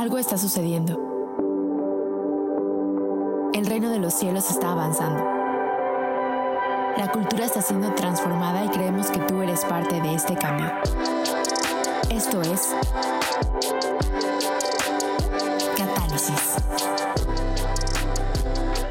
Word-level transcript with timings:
Algo 0.00 0.16
está 0.16 0.38
sucediendo. 0.38 0.98
El 3.52 3.66
reino 3.66 3.90
de 3.90 3.98
los 3.98 4.14
cielos 4.14 4.50
está 4.50 4.72
avanzando. 4.72 5.22
La 6.96 7.12
cultura 7.12 7.44
está 7.44 7.60
siendo 7.60 7.94
transformada 7.94 8.64
y 8.64 8.68
creemos 8.68 9.10
que 9.10 9.18
tú 9.18 9.42
eres 9.42 9.62
parte 9.66 10.00
de 10.00 10.14
este 10.14 10.34
cambio. 10.36 10.72
Esto 12.08 12.40
es 12.40 12.70
Catálisis. 15.76 16.56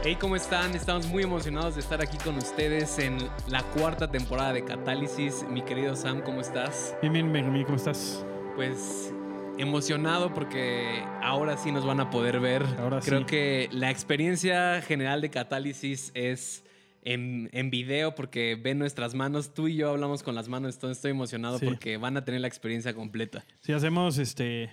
Hey, 0.03 0.15
¿cómo 0.21 0.35
están? 0.35 0.75
Estamos 0.75 1.07
muy 1.07 1.23
emocionados 1.23 1.73
de 1.73 1.81
estar 1.81 2.03
aquí 2.03 2.19
con 2.19 2.37
ustedes 2.37 2.99
en 2.99 3.17
la 3.47 3.63
cuarta 3.63 4.11
temporada 4.11 4.53
de 4.53 4.63
Catálisis. 4.63 5.43
Mi 5.49 5.63
querido 5.63 5.95
Sam, 5.95 6.21
¿cómo 6.21 6.39
estás? 6.41 6.95
Bien, 7.01 7.13
bien, 7.13 7.33
Benjamín, 7.33 7.63
¿cómo 7.63 7.77
estás? 7.77 8.23
Pues 8.55 9.11
emocionado 9.59 10.33
porque 10.33 11.03
ahora 11.21 11.57
sí 11.57 11.71
nos 11.71 11.85
van 11.85 11.99
a 11.99 12.09
poder 12.09 12.39
ver. 12.39 12.63
Ahora 12.79 12.99
Creo 13.01 13.19
sí. 13.19 13.25
que 13.25 13.69
la 13.71 13.91
experiencia 13.91 14.81
general 14.81 15.21
de 15.21 15.29
Catálisis 15.29 16.11
es 16.13 16.63
en, 17.03 17.49
en 17.53 17.69
video 17.69 18.15
porque 18.15 18.59
ven 18.61 18.79
nuestras 18.79 19.13
manos. 19.15 19.53
Tú 19.53 19.67
y 19.67 19.75
yo 19.75 19.89
hablamos 19.89 20.23
con 20.23 20.35
las 20.35 20.47
manos, 20.49 20.75
entonces 20.75 20.97
estoy 20.97 21.11
emocionado 21.11 21.59
Sí. 21.59 21.65
porque 21.65 21.97
van 21.97 22.17
a 22.17 22.25
tener 22.25 22.41
la 22.41 22.47
experiencia 22.47 22.93
completa. 22.93 23.45
Si 23.61 23.71
hacemos 23.73 24.17
este, 24.17 24.71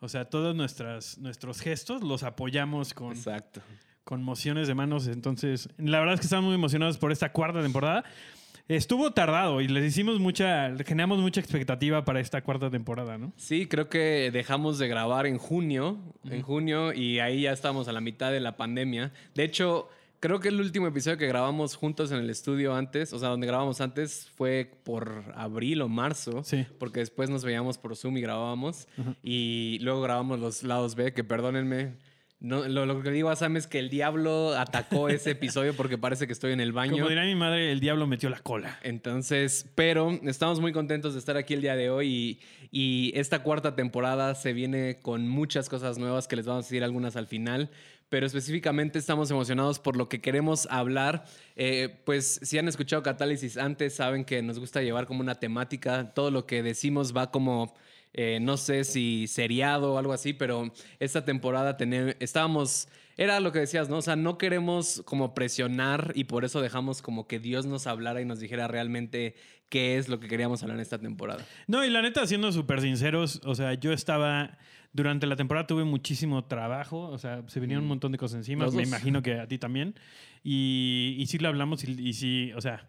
o 0.00 0.08
sea, 0.08 0.24
todos 0.26 0.54
nuestras, 0.54 1.18
nuestros 1.18 1.60
gestos 1.60 2.02
los 2.02 2.22
apoyamos 2.22 2.94
con, 2.94 3.12
Exacto. 3.12 3.60
con 4.04 4.22
mociones 4.22 4.68
de 4.68 4.74
manos. 4.74 5.06
Entonces, 5.08 5.68
la 5.78 5.98
verdad 6.00 6.14
es 6.14 6.20
que 6.20 6.26
estamos 6.26 6.46
muy 6.46 6.54
emocionados 6.54 6.98
por 6.98 7.12
esta 7.12 7.32
cuarta 7.32 7.62
temporada. 7.62 8.04
Estuvo 8.68 9.12
tardado 9.12 9.60
y 9.60 9.68
les 9.68 9.84
hicimos 9.84 10.18
mucha, 10.18 10.74
generamos 10.84 11.20
mucha 11.20 11.40
expectativa 11.40 12.04
para 12.04 12.18
esta 12.18 12.42
cuarta 12.42 12.68
temporada, 12.68 13.16
¿no? 13.16 13.32
Sí, 13.36 13.66
creo 13.66 13.88
que 13.88 14.30
dejamos 14.32 14.78
de 14.78 14.88
grabar 14.88 15.26
en 15.26 15.38
junio, 15.38 15.98
en 16.24 16.42
junio, 16.42 16.92
y 16.92 17.20
ahí 17.20 17.42
ya 17.42 17.52
estamos 17.52 17.86
a 17.86 17.92
la 17.92 18.00
mitad 18.00 18.32
de 18.32 18.40
la 18.40 18.56
pandemia. 18.56 19.12
De 19.36 19.44
hecho, 19.44 19.88
creo 20.18 20.40
que 20.40 20.48
el 20.48 20.60
último 20.60 20.88
episodio 20.88 21.16
que 21.16 21.28
grabamos 21.28 21.76
juntos 21.76 22.10
en 22.10 22.18
el 22.18 22.28
estudio 22.28 22.74
antes, 22.74 23.12
o 23.12 23.20
sea, 23.20 23.28
donde 23.28 23.46
grabamos 23.46 23.80
antes, 23.80 24.32
fue 24.34 24.68
por 24.82 25.22
abril 25.36 25.80
o 25.82 25.88
marzo, 25.88 26.42
Sí. 26.42 26.66
porque 26.80 26.98
después 26.98 27.30
nos 27.30 27.44
veíamos 27.44 27.78
por 27.78 27.94
Zoom 27.94 28.16
y 28.16 28.20
grabábamos, 28.20 28.88
y 29.22 29.78
luego 29.82 30.00
grabamos 30.02 30.40
los 30.40 30.64
lados 30.64 30.96
B, 30.96 31.12
que 31.12 31.22
perdónenme. 31.22 31.94
No, 32.38 32.68
lo, 32.68 32.84
lo 32.84 33.02
que 33.02 33.10
digo 33.10 33.30
a 33.30 33.36
Sam 33.36 33.56
es 33.56 33.66
que 33.66 33.78
el 33.78 33.88
diablo 33.88 34.54
atacó 34.58 35.08
ese 35.08 35.30
episodio 35.30 35.74
porque 35.74 35.96
parece 35.96 36.26
que 36.26 36.34
estoy 36.34 36.52
en 36.52 36.60
el 36.60 36.72
baño. 36.72 36.92
Como 36.92 37.08
dirá 37.08 37.24
mi 37.24 37.34
madre, 37.34 37.72
el 37.72 37.80
diablo 37.80 38.06
metió 38.06 38.28
la 38.28 38.40
cola. 38.40 38.78
Entonces, 38.82 39.70
pero 39.74 40.10
estamos 40.22 40.60
muy 40.60 40.72
contentos 40.72 41.14
de 41.14 41.18
estar 41.18 41.38
aquí 41.38 41.54
el 41.54 41.62
día 41.62 41.76
de 41.76 41.88
hoy 41.88 42.08
y, 42.08 42.40
y 42.70 43.18
esta 43.18 43.42
cuarta 43.42 43.74
temporada 43.74 44.34
se 44.34 44.52
viene 44.52 44.98
con 45.00 45.26
muchas 45.26 45.70
cosas 45.70 45.96
nuevas 45.96 46.28
que 46.28 46.36
les 46.36 46.44
vamos 46.44 46.66
a 46.66 46.68
decir 46.68 46.84
algunas 46.84 47.16
al 47.16 47.26
final, 47.26 47.70
pero 48.10 48.26
específicamente 48.26 48.98
estamos 48.98 49.30
emocionados 49.30 49.78
por 49.78 49.96
lo 49.96 50.10
que 50.10 50.20
queremos 50.20 50.68
hablar. 50.70 51.24
Eh, 51.56 52.02
pues 52.04 52.38
si 52.42 52.58
han 52.58 52.68
escuchado 52.68 53.02
Catálisis 53.02 53.56
antes, 53.56 53.94
saben 53.94 54.26
que 54.26 54.42
nos 54.42 54.58
gusta 54.58 54.82
llevar 54.82 55.06
como 55.06 55.20
una 55.20 55.36
temática, 55.36 56.12
todo 56.14 56.30
lo 56.30 56.46
que 56.46 56.62
decimos 56.62 57.16
va 57.16 57.30
como... 57.30 57.74
eh, 58.18 58.38
no 58.40 58.56
sé 58.56 58.84
si 58.84 59.26
seriado 59.26 59.92
o 59.92 59.98
algo 59.98 60.14
así, 60.14 60.32
pero 60.32 60.72
esta 61.00 61.26
temporada 61.26 61.76
estábamos, 62.18 62.88
era 63.18 63.40
lo 63.40 63.52
que 63.52 63.58
decías, 63.58 63.90
¿no? 63.90 63.98
O 63.98 64.02
sea, 64.02 64.16
no 64.16 64.38
queremos 64.38 65.02
como 65.04 65.34
presionar 65.34 66.12
y 66.14 66.24
por 66.24 66.46
eso 66.46 66.62
dejamos 66.62 67.02
como 67.02 67.28
que 67.28 67.38
Dios 67.38 67.66
nos 67.66 67.86
hablara 67.86 68.22
y 68.22 68.24
nos 68.24 68.40
dijera 68.40 68.68
realmente 68.68 69.34
qué 69.68 69.98
es 69.98 70.08
lo 70.08 70.18
que 70.18 70.28
queríamos 70.28 70.62
hablar 70.62 70.78
en 70.78 70.82
esta 70.82 70.98
temporada. 70.98 71.44
No, 71.66 71.84
y 71.84 71.90
la 71.90 72.00
neta, 72.00 72.26
siendo 72.26 72.50
súper 72.52 72.80
sinceros, 72.80 73.42
o 73.44 73.54
sea, 73.54 73.74
yo 73.74 73.92
estaba. 73.92 74.58
Durante 74.92 75.26
la 75.26 75.36
temporada 75.36 75.66
tuve 75.66 75.84
muchísimo 75.84 76.46
trabajo, 76.46 77.08
o 77.08 77.18
sea, 77.18 77.42
se 77.48 77.60
venían 77.60 77.80
un 77.80 77.88
montón 77.88 78.12
de 78.12 78.18
cosas 78.18 78.38
encima, 78.38 78.66
me 78.70 78.82
imagino 78.82 79.20
que 79.20 79.38
a 79.38 79.46
ti 79.46 79.58
también. 79.58 79.94
Y, 80.42 81.16
y 81.18 81.26
sí 81.26 81.36
lo 81.36 81.48
hablamos 81.48 81.84
y, 81.84 81.90
y 82.00 82.14
sí, 82.14 82.50
o 82.56 82.62
sea, 82.62 82.88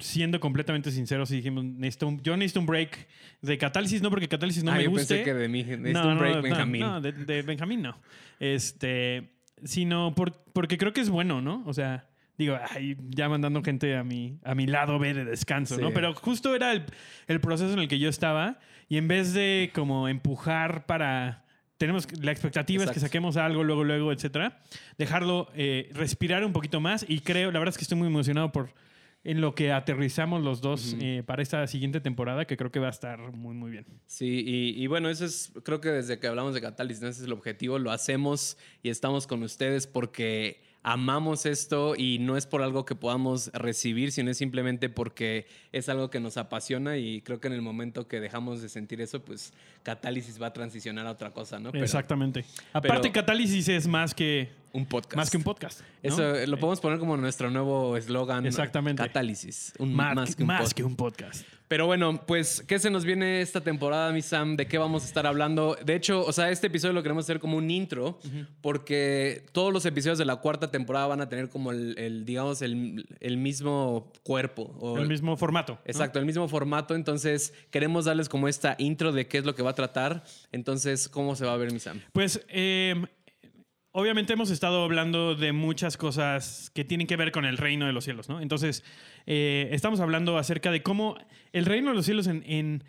siendo 0.00 0.40
completamente 0.40 0.90
sinceros, 0.90 1.28
sí 1.28 1.36
dijimos, 1.36 1.64
necesito 1.64 2.08
un- 2.08 2.22
yo 2.22 2.36
necesito 2.36 2.60
un 2.60 2.66
break 2.66 3.06
de 3.42 3.58
catálisis, 3.58 4.02
no 4.02 4.10
porque 4.10 4.28
catálisis 4.28 4.64
no 4.64 4.72
ah, 4.72 4.76
me 4.76 4.84
yo 4.84 4.90
guste. 4.90 5.14
pensé 5.16 5.24
que 5.24 5.34
de 5.34 5.48
mí, 5.48 5.62
necesito 5.64 6.02
No, 6.02 6.08
un 6.12 6.18
break, 6.18 6.36
no, 6.36 6.42
Benjamín. 6.42 6.80
No, 6.80 7.00
de, 7.00 7.12
de 7.12 7.42
Benjamín 7.42 7.82
no. 7.82 7.96
Este, 8.38 9.30
sino 9.64 10.14
por- 10.14 10.42
porque 10.52 10.76
creo 10.78 10.92
que 10.92 11.00
es 11.00 11.10
bueno, 11.10 11.40
¿no? 11.40 11.62
O 11.66 11.72
sea, 11.74 12.08
digo, 12.38 12.58
ay, 12.70 12.96
ya 13.10 13.28
mandando 13.28 13.62
gente 13.62 13.96
a 13.96 14.02
mi, 14.02 14.38
a 14.44 14.54
mi 14.54 14.66
lado 14.66 14.98
B 14.98 15.12
de 15.14 15.24
descanso, 15.24 15.76
Sí. 15.76 15.82
¿no? 15.82 15.92
Pero 15.92 16.14
justo 16.14 16.54
era 16.54 16.72
el, 16.72 16.84
el 17.28 17.40
proceso 17.40 17.72
en 17.74 17.78
el 17.80 17.88
que 17.88 17.98
yo 17.98 18.08
estaba 18.08 18.58
y 18.88 18.96
en 18.96 19.06
vez 19.08 19.32
de 19.34 19.70
como 19.74 20.08
empujar 20.08 20.86
para... 20.86 21.44
Tenemos 21.76 22.06
la 22.22 22.30
expectativa 22.30 22.84
es 22.84 22.90
que 22.90 22.98
Exacto. 22.98 23.06
saquemos 23.08 23.36
algo 23.38 23.64
luego, 23.64 23.84
luego, 23.84 24.12
etcétera. 24.12 24.58
Dejarlo 24.98 25.48
eh, 25.54 25.88
respirar 25.94 26.44
un 26.44 26.52
poquito 26.52 26.78
más 26.78 27.06
y 27.08 27.20
creo, 27.20 27.50
la 27.52 27.58
verdad 27.58 27.72
es 27.72 27.78
que 27.78 27.84
estoy 27.84 27.96
muy 27.96 28.08
emocionado 28.08 28.52
por 28.52 28.74
en 29.22 29.40
lo 29.40 29.54
que 29.54 29.72
aterrizamos 29.72 30.42
los 30.42 30.60
dos 30.60 30.96
eh, 31.00 31.22
para 31.26 31.42
esta 31.42 31.66
siguiente 31.66 32.00
temporada, 32.00 32.46
que 32.46 32.56
creo 32.56 32.70
que 32.70 32.80
va 32.80 32.86
a 32.86 32.90
estar 32.90 33.18
muy, 33.32 33.54
muy 33.54 33.70
bien. 33.70 33.86
Sí, 34.06 34.42
y, 34.46 34.82
y 34.82 34.86
bueno, 34.86 35.10
eso 35.10 35.24
es, 35.24 35.52
creo 35.62 35.80
que 35.80 35.90
desde 35.90 36.18
que 36.18 36.26
hablamos 36.26 36.54
de 36.54 36.60
Catálisis, 36.60 37.02
¿no? 37.02 37.08
ese 37.08 37.20
es 37.20 37.26
el 37.26 37.32
objetivo, 37.32 37.78
lo 37.78 37.90
hacemos 37.90 38.56
y 38.82 38.88
estamos 38.88 39.26
con 39.26 39.42
ustedes 39.42 39.86
porque 39.86 40.62
amamos 40.82 41.44
esto 41.44 41.94
y 41.96 42.18
no 42.18 42.36
es 42.36 42.46
por 42.46 42.62
algo 42.62 42.84
que 42.84 42.94
podamos 42.94 43.50
recibir, 43.52 44.12
sino 44.12 44.30
es 44.30 44.38
simplemente 44.38 44.88
porque 44.88 45.46
es 45.72 45.88
algo 45.88 46.10
que 46.10 46.20
nos 46.20 46.36
apasiona 46.36 46.96
y 46.96 47.20
creo 47.20 47.40
que 47.40 47.48
en 47.48 47.54
el 47.54 47.62
momento 47.62 48.08
que 48.08 48.20
dejamos 48.20 48.62
de 48.62 48.68
sentir 48.68 49.00
eso, 49.00 49.22
pues 49.22 49.52
Catálisis 49.82 50.40
va 50.40 50.48
a 50.48 50.52
transicionar 50.52 51.06
a 51.06 51.10
otra 51.10 51.32
cosa, 51.32 51.58
¿no? 51.58 51.70
Pero 51.72 51.84
Exactamente. 51.84 52.44
Aparte, 52.72 53.12
Catálisis 53.12 53.68
es 53.68 53.86
más 53.86 54.14
que, 54.14 54.48
Un 54.72 54.86
podcast. 54.86 55.16
más 55.16 55.30
que 55.30 55.36
un 55.36 55.42
podcast. 55.42 55.80
¿no? 55.80 55.86
Eso 56.02 56.34
eh, 56.36 56.46
lo 56.46 56.58
podemos 56.58 56.80
poner 56.80 56.98
como 56.98 57.16
nuestro 57.16 57.50
nuevo 57.50 57.96
eslogan. 57.96 58.46
Exactamente. 58.46 59.02
Catálisis. 59.02 59.72
Un, 59.78 59.94
Más, 59.94 60.14
más, 60.14 60.36
que 60.36 60.42
un 60.42 60.46
más 60.46 60.58
podcast. 60.60 60.76
que 60.76 60.84
un 60.84 60.96
podcast. 60.96 61.44
Pero 61.68 61.86
bueno, 61.86 62.24
pues, 62.26 62.64
¿qué 62.66 62.80
se 62.80 62.90
nos 62.90 63.04
viene 63.04 63.40
esta 63.42 63.60
temporada, 63.60 64.10
mi 64.12 64.22
Sam? 64.22 64.56
¿De 64.56 64.66
qué 64.66 64.76
vamos 64.76 65.04
a 65.04 65.06
estar 65.06 65.24
hablando? 65.26 65.76
De 65.84 65.94
hecho, 65.94 66.24
o 66.24 66.32
sea, 66.32 66.50
este 66.50 66.66
episodio 66.66 66.92
lo 66.94 67.02
queremos 67.04 67.24
hacer 67.26 67.38
como 67.38 67.56
un 67.58 67.70
intro, 67.70 68.18
porque 68.60 69.44
todos 69.52 69.72
los 69.72 69.84
episodios 69.86 70.18
de 70.18 70.24
la 70.24 70.36
cuarta 70.36 70.70
temporada 70.70 71.06
van 71.06 71.20
a 71.20 71.28
tener 71.28 71.48
como 71.48 71.70
el, 71.70 71.96
el, 71.98 72.24
digamos, 72.24 72.62
el, 72.62 73.06
el 73.20 73.36
mismo 73.36 74.12
cuerpo. 74.22 74.74
o- 74.80 74.98
El 74.98 75.08
mismo 75.08 75.36
formato. 75.36 75.74
¿no? 75.74 75.80
Exacto, 75.84 76.18
el 76.18 76.26
mismo 76.26 76.48
formato. 76.48 76.94
Entonces, 76.94 77.54
queremos 77.70 78.04
darles 78.04 78.28
como 78.28 78.48
esta 78.48 78.74
intro 78.78 79.12
de 79.12 79.26
qué 79.28 79.38
es 79.38 79.44
lo 79.44 79.54
que 79.54 79.62
va 79.62 79.70
a 79.70 79.74
tratar. 79.74 80.24
Entonces, 80.52 81.08
¿cómo 81.08 81.36
se 81.36 81.46
va 81.46 81.54
a 81.54 81.56
ver, 81.56 81.72
mi 81.72 81.78
Sam? 81.78 82.00
Pues, 82.12 82.44
eh, 82.48 82.94
obviamente 83.92 84.32
hemos 84.32 84.50
estado 84.50 84.84
hablando 84.84 85.34
de 85.34 85.52
muchas 85.52 85.96
cosas 85.96 86.70
que 86.74 86.84
tienen 86.84 87.06
que 87.06 87.16
ver 87.16 87.32
con 87.32 87.44
el 87.44 87.58
reino 87.58 87.86
de 87.86 87.92
los 87.92 88.04
cielos, 88.04 88.28
¿no? 88.28 88.40
Entonces, 88.40 88.84
eh, 89.26 89.68
estamos 89.72 90.00
hablando 90.00 90.38
acerca 90.38 90.70
de 90.70 90.82
cómo 90.82 91.16
el 91.52 91.66
reino 91.66 91.90
de 91.90 91.96
los 91.96 92.04
cielos 92.04 92.26
en, 92.26 92.44
en, 92.46 92.84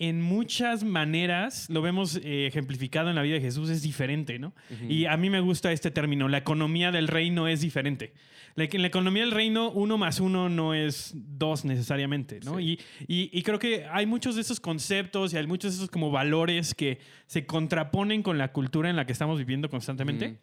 en 0.00 0.20
muchas 0.20 0.82
maneras, 0.82 1.68
lo 1.70 1.82
vemos 1.82 2.16
eh, 2.24 2.46
ejemplificado 2.46 3.10
en 3.10 3.14
la 3.16 3.22
vida 3.22 3.34
de 3.34 3.40
Jesús, 3.42 3.70
es 3.70 3.82
diferente, 3.82 4.38
¿no? 4.40 4.52
Y 4.88 5.04
a 5.04 5.16
mí 5.16 5.30
me 5.30 5.40
gusta 5.40 5.70
este 5.70 5.90
término, 5.92 6.26
la 6.28 6.38
economía 6.38 6.90
del 6.90 7.06
reino 7.06 7.46
es 7.46 7.60
diferente. 7.60 8.12
La, 8.56 8.64
en 8.64 8.80
la 8.82 8.88
economía 8.88 9.22
del 9.22 9.30
reino, 9.30 9.70
uno 9.70 9.96
más 9.98 10.18
uno 10.18 10.48
no 10.48 10.74
es 10.74 11.12
dos 11.14 11.64
necesariamente, 11.64 12.40
¿no? 12.44 12.58
Y, 12.58 12.80
y- 13.06 13.30
y 13.32 13.42
creo 13.42 13.58
que 13.60 13.84
hay 13.92 14.06
muchos 14.06 14.34
de 14.34 14.40
esos 14.40 14.58
conceptos 14.58 15.32
y 15.32 15.36
hay 15.36 15.46
muchos 15.46 15.72
de 15.72 15.76
esos 15.76 15.90
como 15.90 16.10
valores 16.10 16.74
que 16.74 16.98
se 17.26 17.46
contraponen 17.46 18.22
con 18.22 18.38
la 18.38 18.52
cultura 18.52 18.90
en 18.90 18.96
la 18.96 19.04
que 19.06 19.12
estamos 19.12 19.38
viviendo 19.38 19.68
constantemente. 19.70 20.38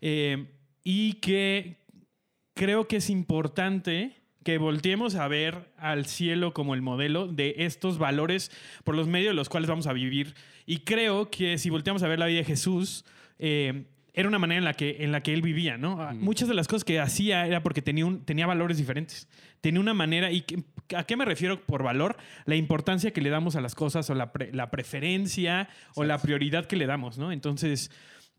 Eh, 0.00 0.46
y 0.82 1.14
que 1.14 1.76
creo 2.54 2.88
que 2.88 2.96
es 2.96 3.10
importante 3.10 4.16
que 4.46 4.58
volteemos 4.58 5.16
a 5.16 5.26
ver 5.26 5.72
al 5.76 6.06
cielo 6.06 6.54
como 6.54 6.74
el 6.74 6.80
modelo 6.80 7.26
de 7.26 7.56
estos 7.58 7.98
valores 7.98 8.52
por 8.84 8.94
los 8.94 9.08
medios 9.08 9.30
de 9.30 9.34
los 9.34 9.48
cuales 9.48 9.68
vamos 9.68 9.88
a 9.88 9.92
vivir. 9.92 10.34
Y 10.66 10.78
creo 10.84 11.30
que 11.32 11.58
si 11.58 11.68
volteamos 11.68 12.04
a 12.04 12.06
ver 12.08 12.20
la 12.20 12.26
vida 12.26 12.38
de 12.38 12.44
Jesús, 12.44 13.04
eh, 13.40 13.86
era 14.14 14.28
una 14.28 14.38
manera 14.38 14.58
en 14.58 14.64
la 14.64 14.74
que, 14.74 14.98
en 15.00 15.10
la 15.10 15.20
que 15.24 15.34
él 15.34 15.42
vivía, 15.42 15.78
¿no? 15.78 16.00
Ah, 16.00 16.14
Muchas 16.14 16.46
de 16.48 16.54
las 16.54 16.68
cosas 16.68 16.84
que 16.84 17.00
hacía 17.00 17.44
era 17.44 17.64
porque 17.64 17.82
tenía, 17.82 18.06
un, 18.06 18.24
tenía 18.24 18.46
valores 18.46 18.76
diferentes. 18.78 19.28
Tenía 19.60 19.80
una 19.80 19.94
manera, 19.94 20.30
y 20.30 20.42
que- 20.42 20.62
¿a 20.96 21.02
qué 21.02 21.16
me 21.16 21.24
refiero 21.24 21.60
por 21.66 21.82
valor? 21.82 22.16
La 22.44 22.54
importancia 22.54 23.10
que 23.10 23.20
le 23.20 23.30
damos 23.30 23.56
a 23.56 23.60
las 23.60 23.74
cosas 23.74 24.08
o 24.10 24.14
la, 24.14 24.32
pre- 24.32 24.52
la 24.52 24.70
preferencia 24.70 25.68
o 25.96 26.04
la 26.04 26.18
prioridad 26.18 26.66
que 26.66 26.76
le 26.76 26.86
damos, 26.86 27.18
¿no? 27.18 27.32
Entonces, 27.32 27.90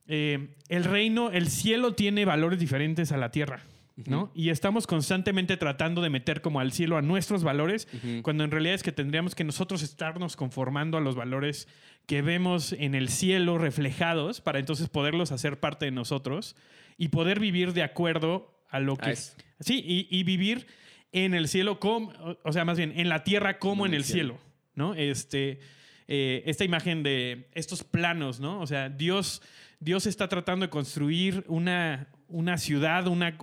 eh, 0.07 0.47
el 0.69 0.85
reino, 0.85 1.31
el 1.31 1.49
cielo 1.49 1.95
tiene 1.95 2.23
valores 2.23 2.59
diferentes 2.59 3.11
a 3.11 3.17
la 3.17 3.29
tierra. 3.29 3.59
¿No? 4.05 4.31
Y 4.35 4.49
estamos 4.49 4.85
constantemente 4.87 5.57
tratando 5.57 6.01
de 6.01 6.09
meter 6.09 6.41
como 6.41 6.59
al 6.59 6.71
cielo 6.71 6.97
a 6.97 7.01
nuestros 7.01 7.43
valores, 7.43 7.87
cuando 8.21 8.43
en 8.43 8.51
realidad 8.51 8.75
es 8.75 8.83
que 8.83 8.91
tendríamos 8.91 9.33
que 9.35 9.43
nosotros 9.43 9.81
estarnos 9.81 10.35
conformando 10.35 10.97
a 10.97 11.01
los 11.01 11.15
valores 11.15 11.67
que 12.05 12.21
vemos 12.21 12.73
en 12.73 12.93
el 12.95 13.09
cielo 13.09 13.57
reflejados 13.57 14.39
para 14.39 14.59
entonces 14.59 14.87
poderlos 14.89 15.31
hacer 15.31 15.59
parte 15.59 15.85
de 15.85 15.91
nosotros 15.91 16.55
y 16.97 17.09
poder 17.09 17.39
vivir 17.39 17.73
de 17.73 17.83
acuerdo 17.83 18.61
a 18.69 18.79
lo 18.79 18.95
que... 18.97 19.11
eso. 19.11 19.33
Sí, 19.59 19.83
y, 19.85 20.07
y 20.15 20.23
vivir 20.23 20.67
en 21.11 21.33
el 21.33 21.47
cielo 21.47 21.79
como, 21.79 22.09
o- 22.11 22.37
o 22.43 22.53
sea, 22.53 22.65
más 22.65 22.77
bien 22.77 22.93
en 22.95 23.09
la 23.09 23.23
tierra 23.23 23.57
como 23.59 23.85
en 23.85 23.93
el 23.93 24.03
cielo, 24.03 24.37
¿no? 24.75 24.93
Este, 24.93 25.59
eh, 26.07 26.43
esta 26.45 26.63
imagen 26.63 27.01
de 27.01 27.49
estos 27.55 27.83
planos, 27.83 28.39
¿no? 28.39 28.59
O 28.61 28.67
sea, 28.67 28.89
Dios, 28.89 29.41
Dios 29.79 30.05
está 30.05 30.27
tratando 30.29 30.65
de 30.65 30.69
construir 30.69 31.43
una, 31.47 32.07
una 32.29 32.57
ciudad, 32.57 33.07
una, 33.07 33.37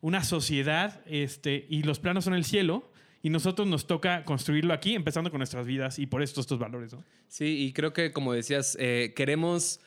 una, 0.00 0.24
sociedad, 0.24 1.00
este, 1.06 1.66
y 1.68 1.82
los 1.82 1.98
planos 1.98 2.24
son 2.24 2.34
el 2.34 2.44
cielo. 2.44 2.90
Y 3.22 3.28
nosotros 3.28 3.68
nos 3.68 3.86
toca 3.86 4.24
construirlo 4.24 4.72
aquí, 4.72 4.94
empezando 4.94 5.30
con 5.30 5.40
nuestras 5.40 5.66
vidas 5.66 5.98
y 5.98 6.06
por 6.06 6.22
esto 6.22 6.40
estos 6.40 6.58
valores. 6.58 6.96
Sí, 7.28 7.66
y 7.66 7.72
creo 7.74 7.92
que 7.92 8.12
como 8.12 8.32
decías, 8.32 8.78
eh, 8.80 9.12
queremos, 9.14 9.78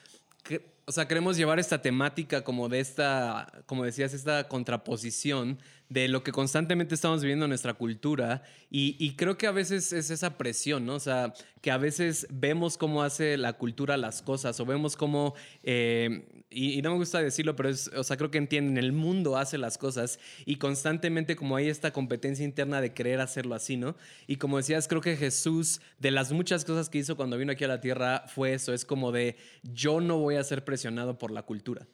que- 0.44 0.64
o 0.86 0.92
sea, 0.92 1.08
queremos 1.08 1.36
llevar 1.36 1.58
esta 1.58 1.82
temática 1.82 2.44
como 2.44 2.70
de 2.70 2.80
esta, 2.80 3.64
como 3.66 3.86
decías, 3.86 4.14
esta 4.14 4.48
contraposición 4.48 5.58
de 5.94 6.08
lo 6.08 6.24
que 6.24 6.32
constantemente 6.32 6.96
estamos 6.96 7.22
viviendo 7.22 7.46
en 7.46 7.50
nuestra 7.50 7.76
cultura 7.76 8.42
y, 8.72 8.96
y 8.98 9.16
creo 9.16 9.38
que 9.38 9.46
a 9.46 9.52
veces 9.52 9.94
es 9.94 10.10
esa 10.10 10.40
presión, 10.40 10.88
¿no? 10.88 10.96
O 10.96 11.00
sea, 11.00 11.36
que 11.62 11.70
a 11.70 11.78
veces 11.78 12.26
vemos 12.32 12.80
cómo 12.80 13.04
hace 13.04 13.38
la 13.38 13.54
cultura 13.54 13.96
las 13.96 14.24
cosas 14.24 14.60
o 14.60 14.66
vemos 14.66 14.98
cómo, 14.98 15.36
eh, 15.62 16.46
y, 16.50 16.80
y 16.80 16.82
no 16.82 16.90
me 16.90 16.98
gusta 16.98 17.22
decirlo, 17.22 17.56
pero 17.56 17.70
es, 17.70 17.92
o 17.96 18.04
sea, 18.04 18.18
creo 18.18 18.32
que 18.32 18.40
entienden, 18.40 18.80
el 18.84 18.92
mundo 18.92 19.38
hace 19.38 19.60
las 19.60 19.78
cosas 19.78 20.20
y 20.48 20.56
constantemente 20.56 21.36
como 21.36 21.58
hay 21.58 21.70
esta 21.70 21.94
competencia 21.94 22.44
interna 22.44 22.82
de 22.82 22.94
querer 22.94 23.22
hacerlo 23.22 23.54
así, 23.54 23.78
¿no? 23.78 23.96
Y 24.26 24.38
como 24.38 24.58
decías, 24.58 24.88
creo 24.88 25.02
que 25.02 25.16
Jesús, 25.16 25.80
de 26.00 26.10
las 26.10 26.32
muchas 26.32 26.66
cosas 26.66 26.90
que 26.90 26.98
hizo 26.98 27.16
cuando 27.16 27.38
vino 27.38 27.52
aquí 27.52 27.66
a 27.66 27.68
la 27.68 27.82
tierra, 27.82 28.24
fue 28.28 28.56
eso, 28.56 28.74
es 28.74 28.84
como 28.84 29.12
de, 29.12 29.38
yo 29.62 30.02
no 30.02 30.18
voy 30.18 30.38
a 30.38 30.44
ser 30.44 30.66
presionado 30.66 31.20
por 31.20 31.30
la 31.30 31.44
cultura. 31.44 31.88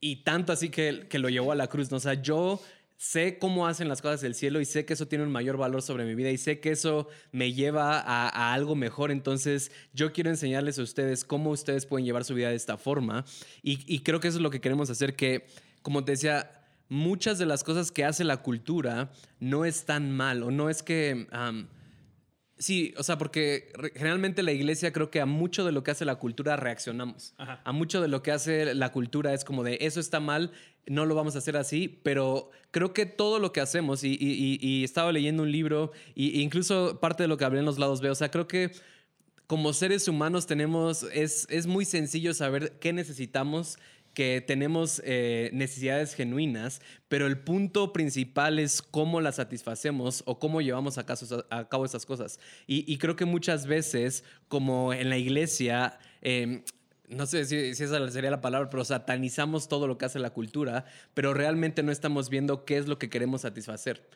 Y 0.00 0.24
tanto 0.24 0.52
así 0.52 0.68
que, 0.68 1.06
que 1.08 1.18
lo 1.18 1.28
llevó 1.28 1.52
a 1.52 1.54
la 1.54 1.68
cruz, 1.68 1.90
¿no? 1.90 1.96
O 1.96 2.00
sea, 2.00 2.14
yo 2.14 2.60
sé 2.96 3.38
cómo 3.38 3.66
hacen 3.66 3.88
las 3.88 4.00
cosas 4.00 4.20
del 4.20 4.34
cielo 4.34 4.60
y 4.60 4.64
sé 4.64 4.84
que 4.84 4.94
eso 4.94 5.06
tiene 5.06 5.24
un 5.24 5.30
mayor 5.30 5.56
valor 5.56 5.82
sobre 5.82 6.04
mi 6.04 6.14
vida 6.14 6.30
y 6.30 6.38
sé 6.38 6.60
que 6.60 6.70
eso 6.70 7.08
me 7.32 7.52
lleva 7.52 8.00
a, 8.00 8.54
algo 8.54 8.74
mejor. 8.74 9.10
Entonces, 9.10 9.70
yo 9.92 10.12
quiero 10.12 10.30
enseñarles 10.30 10.78
a 10.78 10.82
ustedes 10.82 11.24
cómo 11.24 11.50
ustedes 11.50 11.86
pueden 11.86 12.06
llevar 12.06 12.24
su 12.24 12.34
vida 12.34 12.50
de 12.50 12.56
esta 12.56 12.76
forma. 12.76 13.24
Y, 13.62 14.00
creo 14.00 14.20
que 14.20 14.28
eso 14.28 14.38
es 14.38 14.42
lo 14.42 14.50
que 14.50 14.60
queremos 14.60 14.90
hacer, 14.90 15.14
que, 15.14 15.46
como 15.82 16.04
te 16.04 16.12
decía, 16.12 16.62
muchas 16.88 17.38
de 17.38 17.46
las 17.46 17.64
cosas 17.64 17.90
que 17.90 18.04
hace 18.04 18.24
la 18.24 18.38
cultura 18.38 19.10
no 19.40 19.64
es 19.64 19.84
tan 19.84 20.10
mal 20.10 20.42
o 20.42 20.50
no 20.50 20.70
es 20.70 20.82
que... 20.82 21.26
Sí, 22.58 22.94
o 22.96 23.02
sea, 23.02 23.18
porque 23.18 23.70
generalmente 23.94 24.42
la 24.42 24.52
iglesia 24.52 24.90
creo 24.92 25.10
que 25.10 25.20
a 25.20 25.26
mucho 25.26 25.64
de 25.64 25.72
lo 25.72 25.82
que 25.84 25.90
hace 25.90 26.06
la 26.06 26.14
cultura 26.16 26.56
reaccionamos. 26.56 27.34
Ajá. 27.36 27.60
A 27.64 27.72
mucho 27.72 28.00
de 28.00 28.08
lo 28.08 28.22
que 28.22 28.32
hace 28.32 28.74
la 28.74 28.92
cultura 28.92 29.34
es 29.34 29.44
como 29.44 29.62
de 29.62 29.76
eso 29.82 30.00
está 30.00 30.20
mal, 30.20 30.52
no 30.86 31.04
lo 31.04 31.14
vamos 31.14 31.34
a 31.34 31.38
hacer 31.38 31.56
así, 31.58 32.00
pero 32.02 32.50
creo 32.70 32.94
que 32.94 33.04
todo 33.04 33.40
lo 33.40 33.52
que 33.52 33.60
hacemos, 33.60 34.04
y, 34.04 34.12
y- 34.12 34.16
y- 34.20 34.58
y 34.60 34.84
estaba 34.84 35.12
leyendo 35.12 35.42
un 35.42 35.52
libro, 35.52 35.92
y, 36.14 36.38
e 36.38 36.42
incluso 36.42 36.98
parte 36.98 37.24
de 37.24 37.28
lo 37.28 37.36
que 37.36 37.44
hablé 37.44 37.58
en 37.58 37.66
los 37.66 37.78
lados 37.78 38.00
B, 38.00 38.08
o 38.08 38.14
sea, 38.14 38.30
creo 38.30 38.48
que 38.48 38.70
como 39.46 39.72
seres 39.74 40.08
humanos 40.08 40.46
tenemos, 40.46 41.02
es, 41.12 41.46
es 41.50 41.66
muy 41.66 41.84
sencillo 41.84 42.32
saber 42.34 42.78
qué 42.80 42.92
necesitamos, 42.92 43.78
que 44.16 44.40
tenemos 44.40 45.02
eh, 45.04 45.50
necesidades 45.52 46.14
genuinas, 46.14 46.80
pero 47.06 47.26
el 47.26 47.38
punto 47.38 47.92
principal 47.92 48.58
es 48.58 48.80
cómo 48.80 49.20
las 49.20 49.36
satisfacemos 49.36 50.22
o 50.24 50.38
cómo 50.38 50.62
llevamos 50.62 50.96
a, 50.96 51.04
a 51.50 51.68
cabo 51.68 51.84
esas 51.84 52.06
cosas. 52.06 52.40
Y, 52.66 52.90
y 52.90 52.96
creo 52.96 53.14
que 53.14 53.26
muchas 53.26 53.66
veces, 53.66 54.24
como 54.48 54.94
en 54.94 55.10
la 55.10 55.18
iglesia, 55.18 55.98
eh, 56.22 56.64
no 57.10 57.26
sé 57.26 57.44
si, 57.44 57.74
si 57.74 57.84
esa 57.84 58.10
sería 58.10 58.30
la 58.30 58.40
palabra, 58.40 58.70
pero 58.70 58.86
satanizamos 58.86 59.68
todo 59.68 59.86
lo 59.86 59.98
que 59.98 60.06
hace 60.06 60.18
la 60.18 60.30
cultura, 60.30 60.86
pero 61.12 61.34
realmente 61.34 61.82
no 61.82 61.92
estamos 61.92 62.30
viendo 62.30 62.64
qué 62.64 62.78
es 62.78 62.88
lo 62.88 62.98
que 62.98 63.10
queremos 63.10 63.42
satisfacer. 63.42 64.08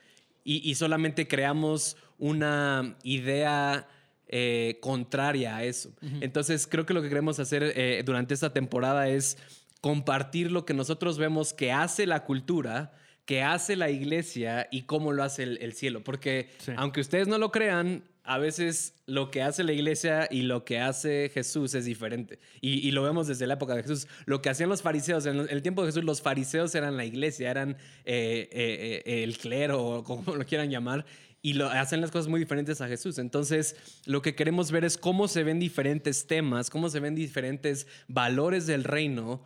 Y, 0.44 0.67
y 0.67 0.76
solamente 0.76 1.29
creamos 1.29 1.99
una 2.17 2.97
idea 3.02 3.87
eh, 4.29 4.79
contraria 4.81 5.56
a 5.56 5.64
eso. 5.64 5.93
Entonces, 6.23 6.67
creo 6.67 6.87
que 6.87 6.94
lo 6.94 7.02
que 7.02 7.11
queremos 7.11 7.38
hacer 7.38 7.75
eh, 7.76 8.02
durante 8.02 8.32
esta 8.32 8.55
temporada 8.55 9.11
es 9.11 9.37
compartir 9.80 10.50
lo 10.52 10.64
que 10.64 10.74
nosotros 10.74 11.18
vemos 11.18 11.52
que 11.52 11.72
hace 11.72 12.06
la 12.06 12.24
cultura, 12.24 12.92
que 13.24 13.42
hace 13.42 13.76
la 13.76 13.90
iglesia 13.90 14.68
y 14.70 14.82
cómo 14.82 15.12
lo 15.12 15.22
hace 15.22 15.44
el, 15.44 15.58
el 15.62 15.72
cielo. 15.72 16.02
Porque 16.02 16.50
Sí. 16.58 16.72
aunque 16.76 17.00
ustedes 17.00 17.28
no 17.28 17.38
lo 17.38 17.50
crean, 17.50 18.04
a 18.22 18.38
veces 18.38 18.94
lo 19.06 19.30
que 19.30 19.42
hace 19.42 19.64
la 19.64 19.72
iglesia 19.72 20.28
y 20.30 20.42
lo 20.42 20.64
que 20.64 20.78
hace 20.78 21.30
Jesús 21.32 21.74
es 21.74 21.84
diferente. 21.84 22.38
Y, 22.60 22.86
y 22.86 22.90
lo 22.92 23.02
vemos 23.02 23.26
desde 23.26 23.46
la 23.46 23.54
época 23.54 23.74
de 23.74 23.82
Jesús. 23.82 24.06
Lo 24.26 24.42
que 24.42 24.50
hacían 24.50 24.68
los 24.68 24.82
fariseos, 24.82 25.26
en 25.26 25.48
el 25.48 25.62
tiempo 25.62 25.82
de 25.82 25.88
Jesús, 25.88 26.04
los 26.04 26.20
fariseos 26.22 26.74
eran 26.74 26.96
la 26.96 27.04
iglesia, 27.04 27.50
eran 27.50 27.70
eh, 28.04 28.48
eh, 28.52 29.02
eh, 29.04 29.22
el 29.24 29.38
clero, 29.38 29.84
o 29.84 30.04
como 30.04 30.36
lo 30.36 30.44
quieran 30.44 30.70
llamar. 30.70 31.06
Y 31.42 31.54
lo, 31.54 31.68
hacen 31.70 32.02
las 32.02 32.10
cosas 32.10 32.28
muy 32.28 32.38
diferentes 32.38 32.80
a 32.82 32.88
Jesús. 32.88 33.18
Entonces, 33.18 33.74
lo 34.04 34.20
que 34.20 34.34
queremos 34.34 34.70
ver 34.70 34.84
es 34.84 34.98
cómo 34.98 35.26
se 35.26 35.42
ven 35.42 35.58
diferentes 35.58 36.26
temas, 36.26 36.68
cómo 36.68 36.90
se 36.90 37.00
ven 37.00 37.14
diferentes 37.14 37.86
valores 38.08 38.66
del 38.66 38.84
reino 38.84 39.42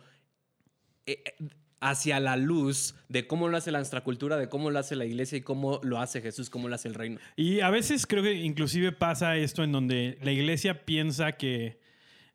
eh, 1.05 1.23
hacia 1.81 2.19
la 2.19 2.35
luz 2.35 2.95
de 3.09 3.27
cómo 3.27 3.47
lo 3.47 3.57
hace 3.57 3.71
la 3.71 3.79
nuestra 3.79 4.01
cultura, 4.01 4.37
de 4.37 4.49
cómo 4.49 4.71
lo 4.71 4.79
hace 4.79 4.95
la 4.95 5.05
iglesia 5.05 5.37
y 5.37 5.41
cómo 5.41 5.79
lo 5.83 5.99
hace 5.99 6.21
Jesús, 6.21 6.49
cómo 6.49 6.67
lo 6.67 6.75
hace 6.75 6.87
el 6.87 6.95
reino. 6.95 7.19
Y 7.35 7.59
a 7.59 7.69
veces 7.69 8.07
creo 8.07 8.23
que 8.23 8.33
inclusive 8.33 8.91
pasa 8.91 9.37
esto 9.37 9.63
en 9.63 9.71
donde 9.71 10.17
la 10.21 10.31
iglesia 10.31 10.85
piensa 10.85 11.33
que... 11.33 11.79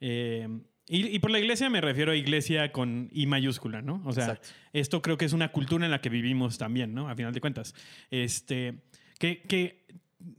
eh, 0.01 0.47
y, 0.87 1.07
y 1.07 1.19
por 1.21 1.31
la 1.31 1.39
iglesia 1.39 1.71
me 1.71 1.81
refiero 1.81 2.11
a 2.13 2.17
iglesia 2.17 2.73
con 2.73 3.09
I 3.13 3.27
mayúscula, 3.27 3.81
¿no? 3.81 4.03
O 4.05 4.13
sea, 4.13 4.25
Exacto. 4.25 4.49
esto 4.73 5.03
creo 5.03 5.17
que 5.17 5.25
es 5.25 5.33
una 5.33 5.53
cultura 5.53 5.85
en 5.85 5.93
la 5.93 6.01
que 6.01 6.09
vivimos 6.11 6.59
también, 6.59 6.95
¿no? 6.95 7.09
A 7.09 7.15
final 7.15 7.33
de 7.33 7.41
cuentas. 7.41 7.75
Este, 8.11 8.83
que, 9.19 9.43
que 9.43 9.80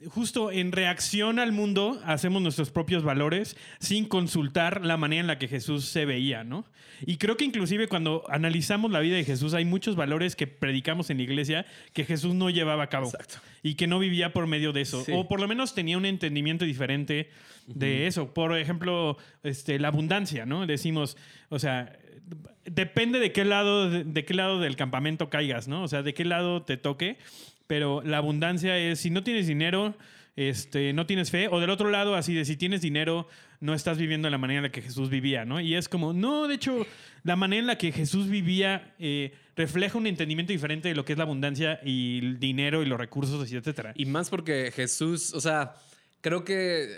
justo 0.10 0.52
en 0.52 0.72
reacción 0.72 1.40
al 1.40 1.52
mundo 1.52 2.00
hacemos 2.06 2.42
nuestros 2.42 2.70
propios 2.72 3.04
valores 3.04 3.58
sin 3.80 4.06
consultar 4.06 4.86
la 4.86 4.98
manera 4.98 5.22
en 5.22 5.28
la 5.28 5.38
que 5.40 5.48
Jesús 5.48 5.86
se 5.86 6.06
veía, 6.06 6.44
¿no? 6.44 6.66
Y 7.06 7.18
creo 7.18 7.36
que 7.38 7.46
inclusive 7.46 7.88
cuando 7.88 8.24
analizamos 8.30 8.92
la 8.92 9.00
vida 9.00 9.16
de 9.16 9.24
Jesús 9.24 9.54
hay 9.54 9.66
muchos 9.66 9.96
valores 9.96 10.36
que 10.36 10.46
predicamos 10.48 11.10
en 11.10 11.18
la 11.18 11.24
iglesia 11.24 11.66
que 11.94 12.06
Jesús 12.06 12.36
no 12.36 12.50
llevaba 12.50 12.84
a 12.84 12.90
cabo 12.90 13.08
Exacto. 13.08 13.38
y 13.64 13.74
que 13.76 13.88
no 13.88 13.98
vivía 14.00 14.34
por 14.34 14.46
medio 14.48 14.72
de 14.72 14.82
eso 14.82 15.04
Sí. 15.04 15.12
o 15.16 15.28
por 15.28 15.40
lo 15.40 15.48
menos 15.48 15.74
tenía 15.74 15.98
un 15.98 16.06
entendimiento 16.06 16.66
diferente 16.66 17.30
de 17.68 18.08
eso. 18.08 18.34
Por 18.34 18.58
ejemplo, 18.58 19.18
este, 19.44 19.80
la 19.80 19.88
abundancia, 19.88 20.46
¿no? 20.46 20.68
Decimos, 20.68 21.18
o 21.50 21.58
sea, 21.60 21.98
depende 22.66 23.20
de 23.20 23.32
qué 23.32 23.46
lado 23.46 23.90
de, 23.90 24.04
de 24.04 24.26
qué 24.26 24.34
lado 24.34 24.60
del 24.60 24.76
campamento 24.76 25.30
caigas, 25.30 25.68
¿no? 25.68 25.84
O 25.84 25.88
sea, 25.88 26.04
de 26.04 26.14
qué 26.14 26.26
lado 26.26 26.64
te 26.64 26.78
toque, 26.78 27.18
pero 27.68 28.02
la 28.04 28.18
abundancia 28.18 28.78
es 28.78 29.00
si 29.00 29.10
no 29.10 29.24
tienes 29.24 29.48
dinero, 29.48 29.96
este, 30.36 30.94
no 30.94 31.06
tienes 31.06 31.32
fe, 31.32 31.48
o 31.50 31.60
del 31.60 31.70
otro 31.70 31.90
lado, 31.90 32.16
así 32.16 32.34
de 32.34 32.46
si 32.46 32.56
tienes 32.56 32.82
dinero, 32.82 33.28
no 33.60 33.74
estás 33.74 33.98
viviendo 33.98 34.28
de 34.28 34.32
la 34.32 34.38
manera 34.38 34.60
en 34.60 34.64
la 34.64 34.72
que 34.72 34.82
Jesús 34.82 35.10
vivía, 35.10 35.46
¿no? 35.46 35.60
Y 35.60 35.76
es 35.76 35.90
como, 35.90 36.14
no, 36.14 36.48
de 36.48 36.56
hecho, 36.56 36.86
la 37.24 37.36
manera 37.36 37.60
en 37.60 37.68
la 37.68 37.78
que 37.78 37.92
Jesús 37.92 38.30
vivía 38.30 38.94
eh, 38.98 39.34
refleja 39.56 39.98
un 39.98 40.08
entendimiento 40.08 40.54
diferente 40.54 40.88
de 40.88 40.96
lo 40.96 41.06
que 41.06 41.14
es 41.14 41.18
la 41.18 41.26
abundancia 41.26 41.80
y 41.84 42.20
el 42.20 42.40
dinero 42.40 42.82
y 42.82 42.86
los 42.86 42.98
recursos, 42.98 43.52
etcétera. 43.52 43.94
Y 43.96 44.06
más 44.06 44.30
porque 44.30 44.72
Jesús, 44.74 45.34
o 45.34 45.42
sea, 45.42 45.76
creo 46.22 46.44
que 46.44 46.84
eh, 46.84 46.98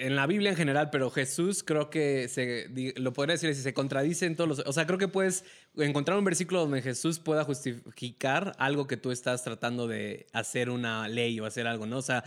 en 0.00 0.16
la 0.16 0.26
Biblia 0.26 0.50
en 0.50 0.56
general, 0.56 0.88
pero 0.90 1.10
Jesús 1.10 1.62
creo 1.62 1.90
que 1.90 2.28
se, 2.28 2.68
lo 2.96 3.12
podría 3.12 3.34
decir 3.34 3.50
así, 3.50 3.60
se 3.62 3.74
contradice 3.74 4.26
en 4.26 4.34
todos 4.36 4.48
los... 4.48 4.58
O 4.66 4.72
sea, 4.72 4.86
creo 4.86 4.98
que 4.98 5.08
puedes 5.08 5.44
encontrar 5.76 6.16
un 6.18 6.24
versículo 6.24 6.60
donde 6.60 6.80
Jesús 6.80 7.18
pueda 7.18 7.44
justificar 7.44 8.54
algo 8.58 8.86
que 8.86 8.96
tú 8.96 9.10
estás 9.10 9.42
tratando 9.42 9.86
de 9.86 10.26
hacer 10.32 10.70
una 10.70 11.08
ley 11.08 11.38
o 11.40 11.46
hacer 11.46 11.66
algo, 11.66 11.86
¿no? 11.86 11.98
O 11.98 12.02
sea, 12.02 12.24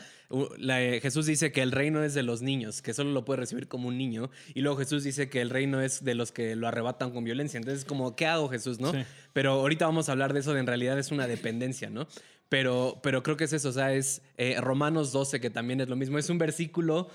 la- 0.57 0.81
eh, 0.83 1.01
Jesús 1.01 1.25
dice 1.25 1.51
que 1.51 1.61
el 1.61 1.71
reino 1.71 2.03
es 2.03 2.13
de 2.13 2.23
los 2.23 2.41
niños, 2.41 2.81
que 2.81 2.93
solo 2.93 3.11
lo 3.11 3.25
puede 3.25 3.39
recibir 3.39 3.67
como 3.67 3.87
un 3.87 3.97
niño, 3.97 4.29
y 4.53 4.61
luego 4.61 4.77
Jesús 4.77 5.03
dice 5.03 5.29
que 5.29 5.41
el 5.41 5.49
reino 5.49 5.81
es 5.81 6.03
de 6.03 6.13
los 6.13 6.31
que 6.31 6.55
lo 6.55 6.67
arrebatan 6.67 7.11
con 7.11 7.23
violencia. 7.23 7.57
Entonces, 7.57 7.85
como, 7.85 8.15
¿qué 8.15 8.27
hago 8.27 8.49
Jesús, 8.49 8.79
no? 8.79 8.91
Sí. 8.91 8.99
Pero 9.33 9.51
ahorita 9.51 9.85
vamos 9.85 10.09
a 10.09 10.11
hablar 10.11 10.33
de 10.33 10.41
eso, 10.41 10.53
de 10.53 10.59
en 10.59 10.67
realidad 10.67 10.99
es 10.99 11.11
una 11.11 11.25
dependencia, 11.27 11.89
¿no? 11.89 12.07
Pero, 12.49 12.99
pero 13.03 13.23
creo 13.23 13.35
que 13.35 13.43
es 13.43 13.53
eso, 13.53 13.69
o 13.69 13.73
sea, 13.73 13.93
es 13.93 14.21
eh, 14.37 14.55
Romanos 14.59 15.11
12, 15.11 15.41
que 15.41 15.49
también 15.49 15.81
es 15.81 15.89
lo 15.89 15.95
mismo, 15.95 16.17
es 16.17 16.29
un 16.29 16.37
versículo, 16.37 17.09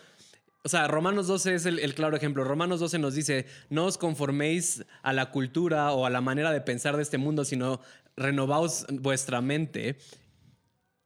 o 0.64 0.68
sea, 0.68 0.86
Romanos 0.86 1.26
12 1.26 1.54
es 1.54 1.66
el, 1.66 1.78
el 1.80 1.94
claro 1.94 2.16
ejemplo. 2.16 2.44
Romanos 2.44 2.78
12 2.78 2.98
nos 3.00 3.14
dice, 3.14 3.46
no 3.68 3.86
os 3.86 3.98
conforméis 3.98 4.84
a 5.02 5.12
la 5.12 5.30
cultura 5.30 5.92
o 5.92 6.06
a 6.06 6.10
la 6.10 6.20
manera 6.20 6.52
de 6.52 6.60
pensar 6.60 6.96
de 6.96 7.02
este 7.02 7.18
mundo, 7.18 7.44
sino 7.44 7.80
renovaos 8.16 8.86
vuestra 8.88 9.40
mente. 9.40 9.96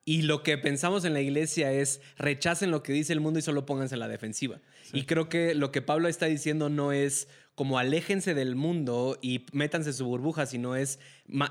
Y 0.04 0.22
lo 0.22 0.42
que 0.42 0.58
pensamos 0.58 1.04
en 1.04 1.14
la 1.14 1.20
iglesia 1.20 1.72
es 1.72 2.00
rechacen 2.18 2.70
lo 2.70 2.82
que 2.82 2.92
dice 2.92 3.12
el 3.12 3.20
mundo 3.20 3.38
y 3.38 3.42
solo 3.42 3.66
pónganse 3.66 3.94
en 3.94 4.00
la 4.00 4.08
defensiva. 4.08 4.60
Y 4.92 5.04
creo 5.04 5.28
que 5.28 5.54
lo 5.54 5.72
que 5.72 5.82
Pablo 5.82 6.06
está 6.06 6.26
diciendo 6.26 6.68
no 6.68 6.92
es 6.92 7.26
como 7.56 7.78
aléjense 7.78 8.34
del 8.34 8.54
mundo 8.54 9.18
y 9.22 9.46
métanse 9.52 9.94
su 9.94 10.04
burbuja, 10.04 10.44
sino 10.44 10.76
es 10.76 11.00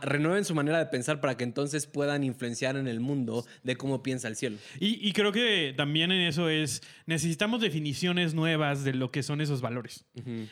renueven 0.04 0.46
su 0.46 0.54
manera 0.54 0.78
de 0.78 0.86
pensar 0.86 1.20
para 1.20 1.36
que 1.36 1.44
entonces 1.44 1.88
puedan 1.88 2.24
influenciar 2.24 2.78
en 2.78 2.88
el 2.88 3.00
mundo 3.00 3.44
de 3.64 3.76
cómo 3.76 4.04
piensa 4.04 4.28
el 4.28 4.36
cielo. 4.36 4.58
Y, 4.80 5.06
y 5.06 5.14
creo 5.14 5.32
que 5.32 5.74
también 5.76 6.12
en 6.12 6.22
eso 6.22 6.48
es, 6.48 6.84
necesitamos 7.08 7.60
definiciones 7.60 8.36
nuevas 8.36 8.84
de 8.84 8.94
lo 8.94 9.12
que 9.12 9.24
son 9.24 9.42
esos 9.42 9.62
valores. 9.62 10.06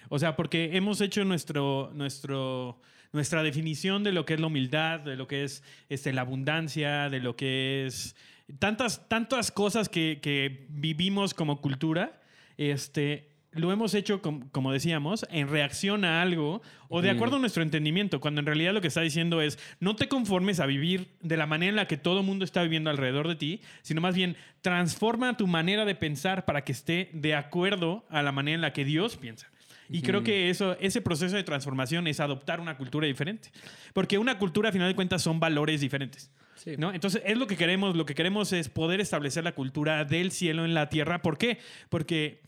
O 0.09 0.17
sea, 0.17 0.35
porque 0.35 0.75
hemos 0.75 1.01
hecho 1.01 1.23
nuestro, 1.23 1.91
nuestro, 1.93 2.81
nuestra 3.11 3.43
definición 3.43 4.03
de 4.03 4.11
lo 4.11 4.25
que 4.25 4.33
es 4.33 4.39
la 4.39 4.47
humildad, 4.47 5.01
de 5.01 5.15
lo 5.15 5.27
que 5.27 5.43
es 5.43 5.61
este, 5.87 6.13
la 6.13 6.21
abundancia, 6.21 7.11
de 7.11 7.19
lo 7.19 7.35
que 7.35 7.85
es 7.85 8.15
tantas, 8.57 9.07
tantas 9.07 9.51
cosas 9.51 9.87
que, 9.87 10.19
que 10.19 10.65
vivimos 10.69 11.35
como 11.35 11.61
cultura. 11.61 12.19
este, 12.57 13.32
lo 13.53 13.71
hemos 13.71 13.93
hecho, 13.93 14.21
com- 14.21 14.49
como 14.51 14.71
decíamos, 14.71 15.25
en 15.29 15.47
reacción 15.47 16.05
a 16.05 16.21
algo 16.21 16.61
o 16.89 17.01
de 17.01 17.09
acuerdo 17.09 17.37
a 17.37 17.39
nuestro 17.39 17.63
entendimiento, 17.63 18.19
cuando 18.19 18.39
en 18.39 18.45
realidad 18.45 18.73
lo 18.73 18.81
que 18.81 18.87
está 18.87 19.01
diciendo 19.01 19.41
es, 19.41 19.57
no 19.79 19.95
te 19.95 20.07
conformes 20.07 20.59
a 20.59 20.65
vivir 20.65 21.07
de 21.21 21.37
la 21.37 21.45
manera 21.47 21.69
en 21.69 21.75
la 21.75 21.87
que 21.87 21.97
todo 21.97 22.19
el 22.19 22.25
mundo 22.25 22.45
está 22.45 22.61
viviendo 22.63 22.89
alrededor 22.89 23.27
de 23.27 23.35
ti, 23.35 23.61
sino 23.81 24.01
más 24.01 24.15
bien 24.15 24.35
transforma 24.61 25.37
tu 25.37 25.47
manera 25.47 25.85
de 25.85 25.95
pensar 25.95 26.45
para 26.45 26.63
que 26.63 26.71
esté 26.71 27.09
de 27.13 27.35
acuerdo 27.35 28.05
a 28.09 28.21
la 28.21 28.31
manera 28.31 28.55
en 28.55 28.61
la 28.61 28.73
que 28.73 28.85
Dios 28.85 29.17
piensa. 29.17 29.49
Y 29.89 30.01
creo 30.01 30.23
que 30.23 30.49
eso, 30.49 30.75
ese 30.79 31.01
proceso 31.01 31.35
de 31.35 31.43
transformación 31.43 32.07
es 32.07 32.19
adoptar 32.19 32.59
una 32.59 32.77
cultura 32.77 33.05
diferente. 33.05 33.51
Porque 33.93 34.17
una 34.17 34.39
cultura, 34.39 34.69
a 34.69 34.71
final 34.71 34.87
de 34.87 34.95
cuentas, 34.95 35.21
son 35.21 35.39
valores 35.39 35.81
diferentes. 35.81 36.31
Sí. 36.55 36.75
¿no? 36.77 36.93
Entonces, 36.93 37.21
es 37.25 37.37
lo 37.37 37.45
que 37.45 37.57
queremos. 37.57 37.95
Lo 37.95 38.05
que 38.05 38.15
queremos 38.15 38.53
es 38.53 38.69
poder 38.69 39.01
establecer 39.01 39.43
la 39.43 39.51
cultura 39.51 40.05
del 40.05 40.31
cielo 40.31 40.63
en 40.65 40.73
la 40.73 40.87
tierra. 40.89 41.21
¿Por 41.21 41.37
qué? 41.37 41.59
Porque 41.89 42.41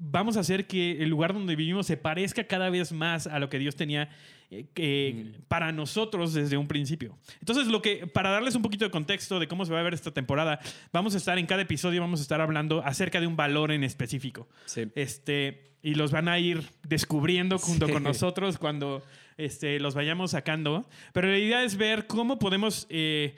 vamos 0.00 0.36
a 0.36 0.40
hacer 0.40 0.66
que 0.66 1.02
el 1.02 1.08
lugar 1.08 1.32
donde 1.34 1.56
vivimos 1.56 1.86
se 1.86 1.96
parezca 1.96 2.44
cada 2.44 2.70
vez 2.70 2.92
más 2.92 3.26
a 3.26 3.38
lo 3.38 3.48
que 3.48 3.58
Dios 3.58 3.76
tenía 3.76 4.08
eh, 4.50 4.64
que- 4.72 5.32
para 5.48 5.72
nosotros 5.72 6.32
desde 6.32 6.56
un 6.56 6.68
principio. 6.68 7.18
Entonces, 7.40 7.66
lo 7.66 7.82
que, 7.82 8.06
para 8.06 8.30
darles 8.30 8.54
un 8.54 8.62
poquito 8.62 8.84
de 8.86 8.90
contexto 8.90 9.38
de 9.38 9.46
cómo 9.46 9.66
se 9.66 9.72
va 9.74 9.80
a 9.80 9.82
ver 9.82 9.92
esta 9.92 10.10
temporada, 10.10 10.58
vamos 10.92 11.14
a 11.14 11.18
estar 11.18 11.38
en 11.38 11.44
cada 11.46 11.60
episodio, 11.62 12.00
vamos 12.00 12.20
a 12.20 12.22
estar 12.22 12.40
hablando 12.40 12.82
acerca 12.84 13.20
de 13.20 13.26
un 13.26 13.36
valor 13.36 13.72
en 13.72 13.84
específico. 13.84 14.48
Sí. 14.64 14.86
Este, 14.94 15.74
y 15.82 15.94
los 15.96 16.12
van 16.12 16.28
a 16.28 16.38
ir 16.38 16.62
descubriendo 16.88 17.58
junto 17.58 17.86
Sí. 17.86 17.92
con 17.92 18.02
nosotros 18.02 18.56
cuando 18.58 19.02
este, 19.36 19.78
los 19.80 19.94
vayamos 19.94 20.30
sacando. 20.30 20.88
Pero 21.12 21.28
la 21.28 21.38
idea 21.38 21.62
es 21.62 21.76
ver 21.76 22.06
cómo 22.06 22.38
podemos 22.38 22.86
eh, 22.88 23.36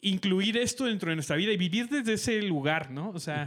incluir 0.00 0.56
esto 0.56 0.86
dentro 0.86 1.10
de 1.10 1.16
nuestra 1.16 1.36
vida 1.36 1.52
y 1.52 1.56
vivir 1.56 1.88
desde 1.88 2.14
ese 2.14 2.40
lugar, 2.42 2.90
¿no? 2.90 3.10
O 3.10 3.18
sea, 3.20 3.46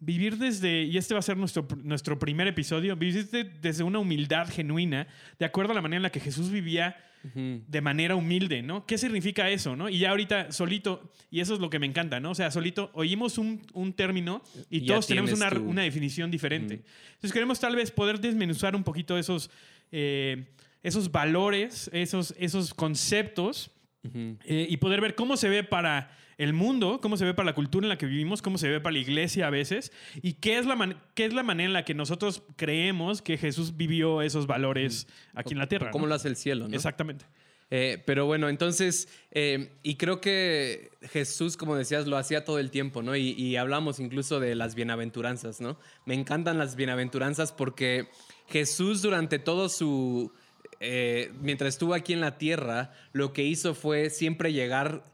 vivir 0.00 0.36
desde, 0.38 0.82
y 0.84 0.96
este 0.96 1.14
va 1.14 1.20
a 1.20 1.22
ser 1.22 1.36
nuestro, 1.36 1.66
nuestro 1.82 2.18
primer 2.18 2.46
episodio, 2.46 2.96
vivir 2.96 3.28
de- 3.30 3.44
desde 3.44 3.82
una 3.84 3.98
humildad 3.98 4.48
genuina, 4.48 5.06
de 5.38 5.44
acuerdo 5.44 5.72
a 5.72 5.74
la 5.74 5.82
manera 5.82 5.96
en 5.98 6.02
la 6.04 6.10
que 6.10 6.20
Jesús 6.20 6.50
vivía 6.50 6.96
de 7.34 7.80
manera 7.80 8.14
humilde, 8.14 8.62
¿no? 8.62 8.86
¿Qué 8.86 8.96
significa 8.96 9.50
eso, 9.50 9.74
no? 9.74 9.88
Y 9.88 9.98
ya 9.98 10.10
ahorita 10.10 10.52
solito, 10.52 11.12
y 11.32 11.40
eso 11.40 11.52
es 11.54 11.60
lo 11.60 11.68
que 11.68 11.80
me 11.80 11.86
encanta, 11.86 12.20
¿no? 12.20 12.30
O 12.30 12.34
sea, 12.34 12.50
solito 12.52 12.90
oímos 12.94 13.38
un, 13.38 13.60
un 13.74 13.92
término 13.92 14.40
y 14.70 14.78
Y 14.78 14.86
todos 14.86 15.06
tenemos 15.08 15.32
una, 15.32 15.50
tu- 15.50 15.68
una 15.68 15.82
definición 15.82 16.30
diferente. 16.30 16.82
Entonces 17.14 17.32
queremos 17.32 17.58
tal 17.58 17.74
vez 17.74 17.90
poder 17.90 18.20
desmenuzar 18.20 18.76
un 18.76 18.84
poquito 18.84 19.18
esos, 19.18 19.50
eh, 19.90 20.46
esos 20.84 21.10
valores, 21.10 21.90
esos, 21.92 22.34
esos 22.38 22.72
conceptos 22.72 23.72
eh, 24.14 24.66
y 24.70 24.76
poder 24.76 25.00
ver 25.00 25.16
cómo 25.16 25.36
se 25.36 25.48
ve 25.48 25.64
para 25.64 26.16
el 26.38 26.52
mundo, 26.52 27.00
cómo 27.02 27.16
se 27.16 27.24
ve 27.24 27.34
para 27.34 27.46
la 27.46 27.54
cultura 27.54 27.84
en 27.84 27.88
la 27.88 27.98
que 27.98 28.06
vivimos, 28.06 28.42
cómo 28.42 28.58
se 28.58 28.68
ve 28.68 28.80
para 28.80 28.92
la 28.92 29.00
iglesia 29.00 29.48
a 29.48 29.50
veces, 29.50 29.92
y 30.22 30.34
qué 30.34 30.56
es 30.58 30.66
la, 30.66 30.76
man- 30.76 30.96
qué 31.14 31.24
es 31.24 31.34
la 31.34 31.42
manera 31.42 31.66
en 31.66 31.72
la 31.72 31.84
que 31.84 31.94
nosotros 31.94 32.42
creemos 32.56 33.20
que 33.22 33.36
Jesús 33.36 33.76
vivió 33.76 34.22
esos 34.22 34.46
valores 34.46 35.08
aquí 35.34 35.52
en 35.52 35.58
la 35.58 35.66
tierra. 35.66 35.90
¿Cómo 35.90 36.04
¿no? 36.04 36.10
lo 36.10 36.14
hace 36.14 36.28
el 36.28 36.36
cielo? 36.36 36.68
¿no? 36.68 36.74
Exactamente. 36.74 37.26
Eh, 37.70 38.02
pero 38.06 38.24
bueno, 38.24 38.48
entonces, 38.48 39.08
eh, 39.30 39.72
y 39.82 39.96
creo 39.96 40.22
que 40.22 40.90
Jesús, 41.02 41.58
como 41.58 41.76
decías, 41.76 42.06
lo 42.06 42.16
hacía 42.16 42.44
todo 42.44 42.60
el 42.60 42.70
tiempo, 42.70 43.02
¿no? 43.02 43.14
Y, 43.14 43.32
y 43.32 43.56
hablamos 43.56 44.00
incluso 44.00 44.40
de 44.40 44.54
las 44.54 44.74
bienaventuranzas, 44.74 45.60
¿no? 45.60 45.78
Me 46.06 46.14
encantan 46.14 46.56
las 46.56 46.76
bienaventuranzas 46.76 47.52
porque 47.52 48.08
Jesús 48.46 49.02
durante 49.02 49.38
todo 49.38 49.68
su... 49.68 50.32
eh, 50.80 51.30
mientras 51.42 51.74
estuvo 51.74 51.92
aquí 51.92 52.14
en 52.14 52.20
la 52.22 52.38
tierra, 52.38 52.92
lo 53.12 53.34
que 53.34 53.42
hizo 53.42 53.74
fue 53.74 54.08
siempre 54.08 54.52
llegar... 54.52 55.04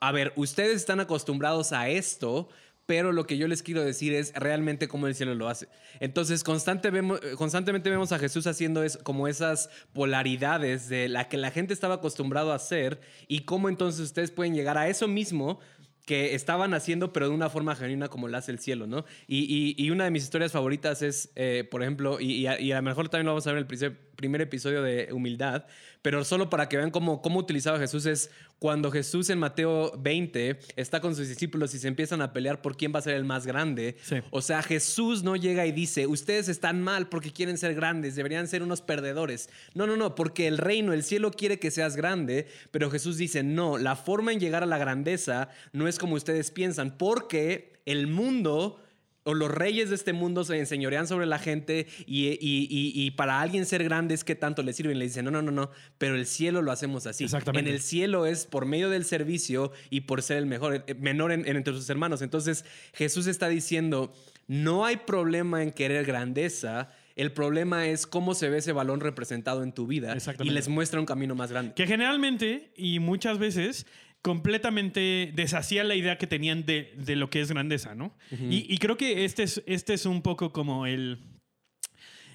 A 0.00 0.12
ver, 0.12 0.32
ustedes 0.36 0.76
están 0.76 1.00
acostumbrados 1.00 1.72
a 1.72 1.88
esto, 1.88 2.48
pero 2.86 3.12
lo 3.12 3.26
que 3.26 3.36
yo 3.36 3.48
les 3.48 3.62
quiero 3.62 3.82
decir 3.84 4.14
es 4.14 4.32
realmente 4.34 4.88
cómo 4.88 5.08
el 5.08 5.14
cielo 5.14 5.34
lo 5.34 5.48
hace. 5.48 5.68
Entonces, 6.00 6.42
vemos- 6.44 7.20
constantemente 7.36 7.90
vemos 7.90 8.12
a 8.12 8.18
Jesús 8.18 8.46
haciendo 8.46 8.82
es, 8.82 8.96
como 8.96 9.28
esas 9.28 9.68
polaridades 9.92 10.88
de 10.88 11.08
la 11.08 11.28
que 11.28 11.36
la 11.36 11.50
gente 11.50 11.74
estaba 11.74 11.96
acostumbrado 11.96 12.52
a 12.52 12.56
hacer 12.56 13.00
y 13.26 13.40
cómo 13.40 13.68
entonces 13.68 14.00
ustedes 14.00 14.30
pueden 14.30 14.54
llegar 14.54 14.78
a 14.78 14.88
eso 14.88 15.08
mismo 15.08 15.58
que 16.06 16.34
estaban 16.34 16.72
haciendo, 16.72 17.12
pero 17.12 17.28
de 17.28 17.34
una 17.34 17.50
forma 17.50 17.76
genuina 17.76 18.08
como 18.08 18.28
lo 18.28 18.38
hace 18.38 18.50
el 18.52 18.58
cielo, 18.60 18.86
¿no? 18.86 19.04
Y, 19.26 19.90
una 19.90 20.04
de 20.04 20.10
mis 20.10 20.22
historias 20.22 20.52
favoritas 20.52 21.02
es, 21.02 21.30
eh, 21.36 21.68
por 21.70 21.82
ejemplo, 21.82 22.18
y, 22.20 22.46
a, 22.46 22.58
y 22.58 22.72
a 22.72 22.76
lo 22.76 22.82
mejor 22.82 23.10
también 23.10 23.26
lo 23.26 23.32
vamos 23.32 23.46
a 23.46 23.50
ver 23.50 23.58
en 23.58 23.62
el 23.64 23.66
primer- 23.66 24.07
primer 24.18 24.40
episodio 24.40 24.82
de 24.82 25.12
Humildad, 25.12 25.64
pero 26.02 26.24
solo 26.24 26.50
para 26.50 26.68
que 26.68 26.76
vean 26.76 26.90
cómo, 26.90 27.22
cómo 27.22 27.38
utilizaba 27.38 27.78
Jesús 27.78 28.04
es 28.04 28.32
cuando 28.58 28.90
Jesús 28.90 29.30
en 29.30 29.38
Mateo 29.38 29.92
20 29.96 30.58
está 30.74 31.00
con 31.00 31.14
sus 31.14 31.28
discípulos 31.28 31.72
y 31.74 31.78
se 31.78 31.86
empiezan 31.86 32.20
a 32.20 32.32
pelear 32.32 32.60
por 32.60 32.76
quién 32.76 32.92
va 32.92 32.98
a 32.98 33.02
ser 33.02 33.14
el 33.14 33.24
más 33.24 33.46
grande. 33.46 33.96
Sí. 34.02 34.16
O 34.32 34.42
sea, 34.42 34.64
Jesús 34.64 35.22
no 35.22 35.36
llega 35.36 35.66
y 35.66 35.72
dice, 35.72 36.08
ustedes 36.08 36.48
están 36.48 36.82
mal 36.82 37.08
porque 37.08 37.32
quieren 37.32 37.58
ser 37.58 37.76
grandes, 37.76 38.16
deberían 38.16 38.48
ser 38.48 38.64
unos 38.64 38.82
perdedores. 38.82 39.50
No, 39.74 39.86
no, 39.86 39.96
no, 39.96 40.16
porque 40.16 40.48
el 40.48 40.58
reino, 40.58 40.92
el 40.92 41.04
cielo 41.04 41.30
quiere 41.30 41.60
que 41.60 41.70
seas 41.70 41.94
grande, 41.94 42.48
pero 42.72 42.90
Jesús 42.90 43.18
dice, 43.18 43.44
no, 43.44 43.78
la 43.78 43.94
forma 43.94 44.32
en 44.32 44.40
llegar 44.40 44.64
a 44.64 44.66
la 44.66 44.78
grandeza 44.78 45.48
no 45.72 45.86
es 45.86 46.00
como 46.00 46.16
ustedes 46.16 46.50
piensan, 46.50 46.98
porque 46.98 47.80
el 47.86 48.08
mundo 48.08 48.82
o 49.28 49.34
los 49.34 49.50
reyes 49.50 49.90
de 49.90 49.94
este 49.94 50.12
mundo 50.12 50.42
se 50.44 50.58
enseñorean 50.58 51.06
sobre 51.06 51.26
la 51.26 51.38
gente 51.38 51.86
y, 52.06 52.28
y- 52.28 52.36
y- 52.40 52.92
y 52.94 53.10
para 53.12 53.40
alguien 53.40 53.66
ser 53.66 53.84
grande 53.84 54.14
es 54.14 54.24
que 54.24 54.34
tanto 54.34 54.62
le 54.62 54.72
sirven. 54.72 54.98
Le 54.98 55.04
dicen, 55.04 55.24
no, 55.26 55.30
no, 55.30 55.42
no, 55.42 55.50
no, 55.52 55.70
pero 55.98 56.14
el 56.14 56.24
cielo 56.26 56.62
lo 56.62 56.72
hacemos 56.72 57.06
así. 57.06 57.24
Exactamente. 57.24 57.68
En 57.68 57.74
el 57.74 57.80
cielo 57.82 58.24
es 58.26 58.46
por 58.46 58.64
medio 58.66 58.88
del 58.90 59.04
servicio 59.04 59.70
y 59.90 60.00
por 60.02 60.22
ser 60.22 60.38
el 60.38 60.46
mejor, 60.46 60.84
eh, 60.86 60.94
menor 60.94 61.32
en- 61.32 61.46
en- 61.46 61.56
entre 61.56 61.74
sus 61.74 61.88
hermanos. 61.90 62.22
Entonces 62.22 62.64
Jesús 62.94 63.26
está 63.26 63.48
diciendo, 63.48 64.12
no 64.46 64.86
hay 64.86 64.96
problema 64.96 65.62
en 65.62 65.72
querer 65.72 66.06
grandeza. 66.06 66.90
El 67.14 67.32
problema 67.32 67.86
es 67.88 68.06
cómo 68.06 68.34
se 68.34 68.48
ve 68.48 68.58
ese 68.58 68.72
balón 68.72 69.00
representado 69.00 69.62
en 69.64 69.72
tu 69.72 69.86
vida 69.88 70.16
y 70.40 70.50
les 70.50 70.68
muestra 70.68 71.00
un 71.00 71.06
camino 71.06 71.34
más 71.34 71.50
grande. 71.50 71.74
Que 71.74 71.86
generalmente 71.86 72.70
y 72.76 73.00
muchas 73.00 73.38
veces 73.38 73.86
completamente 74.22 75.32
deshacía 75.34 75.84
la 75.84 75.94
idea 75.94 76.18
que 76.18 76.26
tenían 76.26 76.64
de, 76.66 76.92
de 76.96 77.16
lo 77.16 77.30
que 77.30 77.40
es 77.40 77.50
grandeza, 77.50 77.94
¿no? 77.94 78.14
y, 78.30 78.66
y 78.72 78.78
creo 78.78 78.96
que 78.96 79.24
este 79.24 79.44
es, 79.44 79.62
este 79.66 79.94
es 79.94 80.06
un 80.06 80.22
poco 80.22 80.52
como 80.52 80.86
el, 80.86 81.18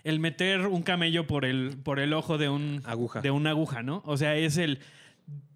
el 0.04 0.20
meter 0.20 0.62
un 0.68 0.82
camello 0.84 1.28
por 1.28 1.46
el, 1.46 1.78
por 1.84 2.00
el 2.00 2.13
ojo 2.13 2.38
de, 2.38 2.50
un, 2.50 2.82
Aguja. 2.86 3.22
de 3.22 3.32
una 3.32 3.52
aguja, 3.52 3.84
¿no? 3.84 4.02
O 4.06 4.18
sea, 4.18 4.36
es 4.36 4.58
el... 4.58 4.80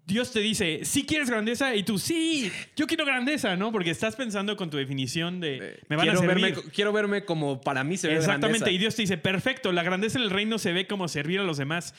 Dios 0.04 0.32
te 0.32 0.40
dice, 0.40 0.86
sí 0.86 1.04
quieres 1.04 1.28
grandeza 1.28 1.74
y 1.76 1.82
tú, 1.82 1.98
sí, 1.98 2.50
yo 2.76 2.86
quiero 2.86 3.04
grandeza, 3.04 3.56
¿no? 3.56 3.70
Porque 3.72 3.90
estás 3.90 4.16
pensando 4.16 4.56
con 4.56 4.70
tu 4.70 4.78
definición 4.78 5.38
de, 5.38 5.80
me 5.88 5.96
van 5.96 6.08
a 6.08 6.12
quiero, 6.12 6.26
servir. 6.26 6.54
verme, 6.54 6.70
quiero 6.72 6.92
verme 6.94 7.24
como 7.26 7.60
para 7.60 7.84
mí 7.84 7.98
se 7.98 8.08
ve 8.08 8.14
Exactamente, 8.14 8.60
grandeza. 8.60 8.70
y 8.74 8.78
Dios 8.78 8.96
te 8.96 9.02
dice, 9.02 9.18
perfecto, 9.18 9.70
la 9.70 9.82
grandeza 9.82 10.16
en 10.16 10.24
el 10.24 10.30
reino 10.30 10.58
se 10.58 10.72
ve 10.72 10.86
como 10.86 11.08
servir 11.08 11.40
a 11.40 11.42
los 11.42 11.58
demás. 11.58 11.94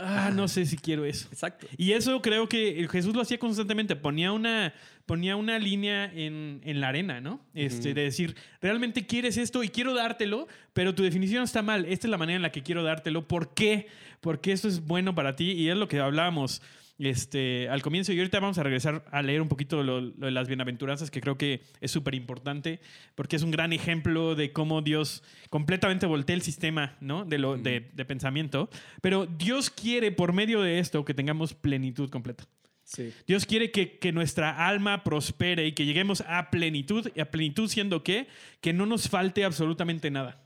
Ah, 0.00 0.30
no 0.32 0.46
sé 0.48 0.64
si 0.64 0.76
quiero 0.76 1.04
eso. 1.04 1.28
Exacto. 1.32 1.66
Y 1.76 1.92
eso 1.92 2.22
creo 2.22 2.48
que 2.48 2.86
Jesús 2.90 3.14
lo 3.14 3.22
hacía 3.22 3.38
constantemente, 3.38 3.96
ponía 3.96 4.32
una, 4.32 4.72
ponía 5.06 5.36
una 5.36 5.58
línea 5.58 6.04
en, 6.14 6.60
en 6.64 6.80
la 6.80 6.88
arena, 6.88 7.20
¿no? 7.20 7.40
Este, 7.54 7.94
De 7.94 8.02
decir, 8.02 8.36
realmente 8.62 9.06
quieres 9.06 9.36
esto 9.36 9.62
y 9.62 9.68
quiero 9.68 9.94
dártelo, 9.94 10.46
pero 10.72 10.94
tu 10.94 11.02
definición 11.02 11.42
está 11.42 11.62
mal, 11.62 11.84
esta 11.86 12.06
es 12.06 12.10
la 12.10 12.18
manera 12.18 12.36
en 12.36 12.42
la 12.42 12.52
que 12.52 12.62
quiero 12.62 12.84
dártelo, 12.84 13.26
¿por 13.26 13.54
qué? 13.54 13.88
Porque 14.20 14.52
esto 14.52 14.68
es 14.68 14.86
bueno 14.86 15.14
para 15.14 15.34
ti 15.34 15.52
y 15.52 15.68
es 15.68 15.76
lo 15.76 15.88
que 15.88 15.98
hablábamos 15.98 16.62
este, 16.98 17.68
al 17.68 17.82
comienzo 17.82 18.12
y 18.12 18.18
ahorita 18.18 18.40
vamos 18.40 18.58
a 18.58 18.62
regresar 18.62 19.04
a 19.10 19.22
leer 19.22 19.40
un 19.40 19.48
poquito 19.48 19.82
lo, 19.82 20.00
lo 20.00 20.26
de 20.26 20.30
las 20.32 20.48
bienaventuranzas, 20.48 21.10
que 21.10 21.20
creo 21.20 21.38
que 21.38 21.62
es 21.80 21.90
súper 21.90 22.14
importante, 22.14 22.80
porque 23.14 23.36
es 23.36 23.42
un 23.42 23.50
gran 23.50 23.72
ejemplo 23.72 24.34
de 24.34 24.52
cómo 24.52 24.82
Dios 24.82 25.22
completamente 25.50 26.06
voltea 26.06 26.34
el 26.34 26.42
sistema 26.42 26.96
¿no? 27.00 27.24
de, 27.24 27.38
lo, 27.38 27.56
de, 27.56 27.90
de 27.92 28.04
pensamiento, 28.04 28.68
pero 29.00 29.26
Dios 29.26 29.70
quiere 29.70 30.10
por 30.12 30.32
medio 30.32 30.60
de 30.60 30.78
esto 30.78 31.04
que 31.04 31.14
tengamos 31.14 31.54
plenitud 31.54 32.10
completa. 32.10 32.44
Sí. 32.82 33.12
Dios 33.26 33.44
quiere 33.44 33.70
que, 33.70 33.98
que 33.98 34.12
nuestra 34.12 34.66
alma 34.66 35.04
prospere 35.04 35.66
y 35.66 35.72
que 35.72 35.84
lleguemos 35.84 36.22
a 36.26 36.50
plenitud, 36.50 37.10
y 37.14 37.20
a 37.20 37.30
plenitud 37.30 37.68
siendo 37.68 38.02
que, 38.02 38.28
que 38.62 38.72
no 38.72 38.86
nos 38.86 39.10
falte 39.10 39.44
absolutamente 39.44 40.10
nada. 40.10 40.40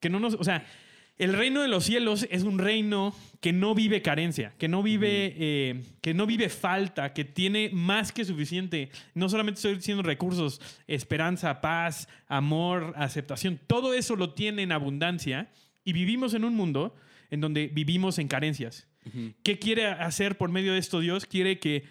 Que 0.00 0.08
no 0.08 0.18
nos, 0.20 0.34
o 0.34 0.42
sea, 0.42 0.66
el 1.20 1.34
reino 1.34 1.60
de 1.60 1.68
los 1.68 1.84
cielos 1.84 2.26
es 2.30 2.44
un 2.44 2.58
reino 2.58 3.14
que 3.42 3.52
no 3.52 3.74
vive 3.74 4.00
carencia, 4.00 4.54
que 4.56 4.68
no 4.68 4.82
vive, 4.82 5.34
eh, 5.38 5.82
que 6.00 6.14
no 6.14 6.24
vive 6.24 6.48
falta, 6.48 7.12
que 7.12 7.26
tiene 7.26 7.68
más 7.74 8.10
que 8.10 8.24
suficiente. 8.24 8.88
No 9.12 9.28
solamente 9.28 9.58
estoy 9.58 9.74
diciendo 9.74 10.02
recursos, 10.02 10.62
esperanza, 10.86 11.60
paz, 11.60 12.08
amor, 12.26 12.94
aceptación. 12.96 13.60
Todo 13.66 13.92
eso 13.92 14.16
lo 14.16 14.32
tiene 14.32 14.62
en 14.62 14.72
abundancia 14.72 15.50
y 15.84 15.92
vivimos 15.92 16.32
en 16.32 16.42
un 16.42 16.54
mundo 16.54 16.96
en 17.28 17.42
donde 17.42 17.68
vivimos 17.68 18.18
en 18.18 18.26
carencias. 18.26 18.88
¿Qué 19.42 19.58
quiere 19.58 19.88
hacer 19.88 20.38
por 20.38 20.50
medio 20.50 20.72
de 20.72 20.78
esto 20.78 21.00
Dios? 21.00 21.26
Quiere 21.26 21.58
que 21.58 21.84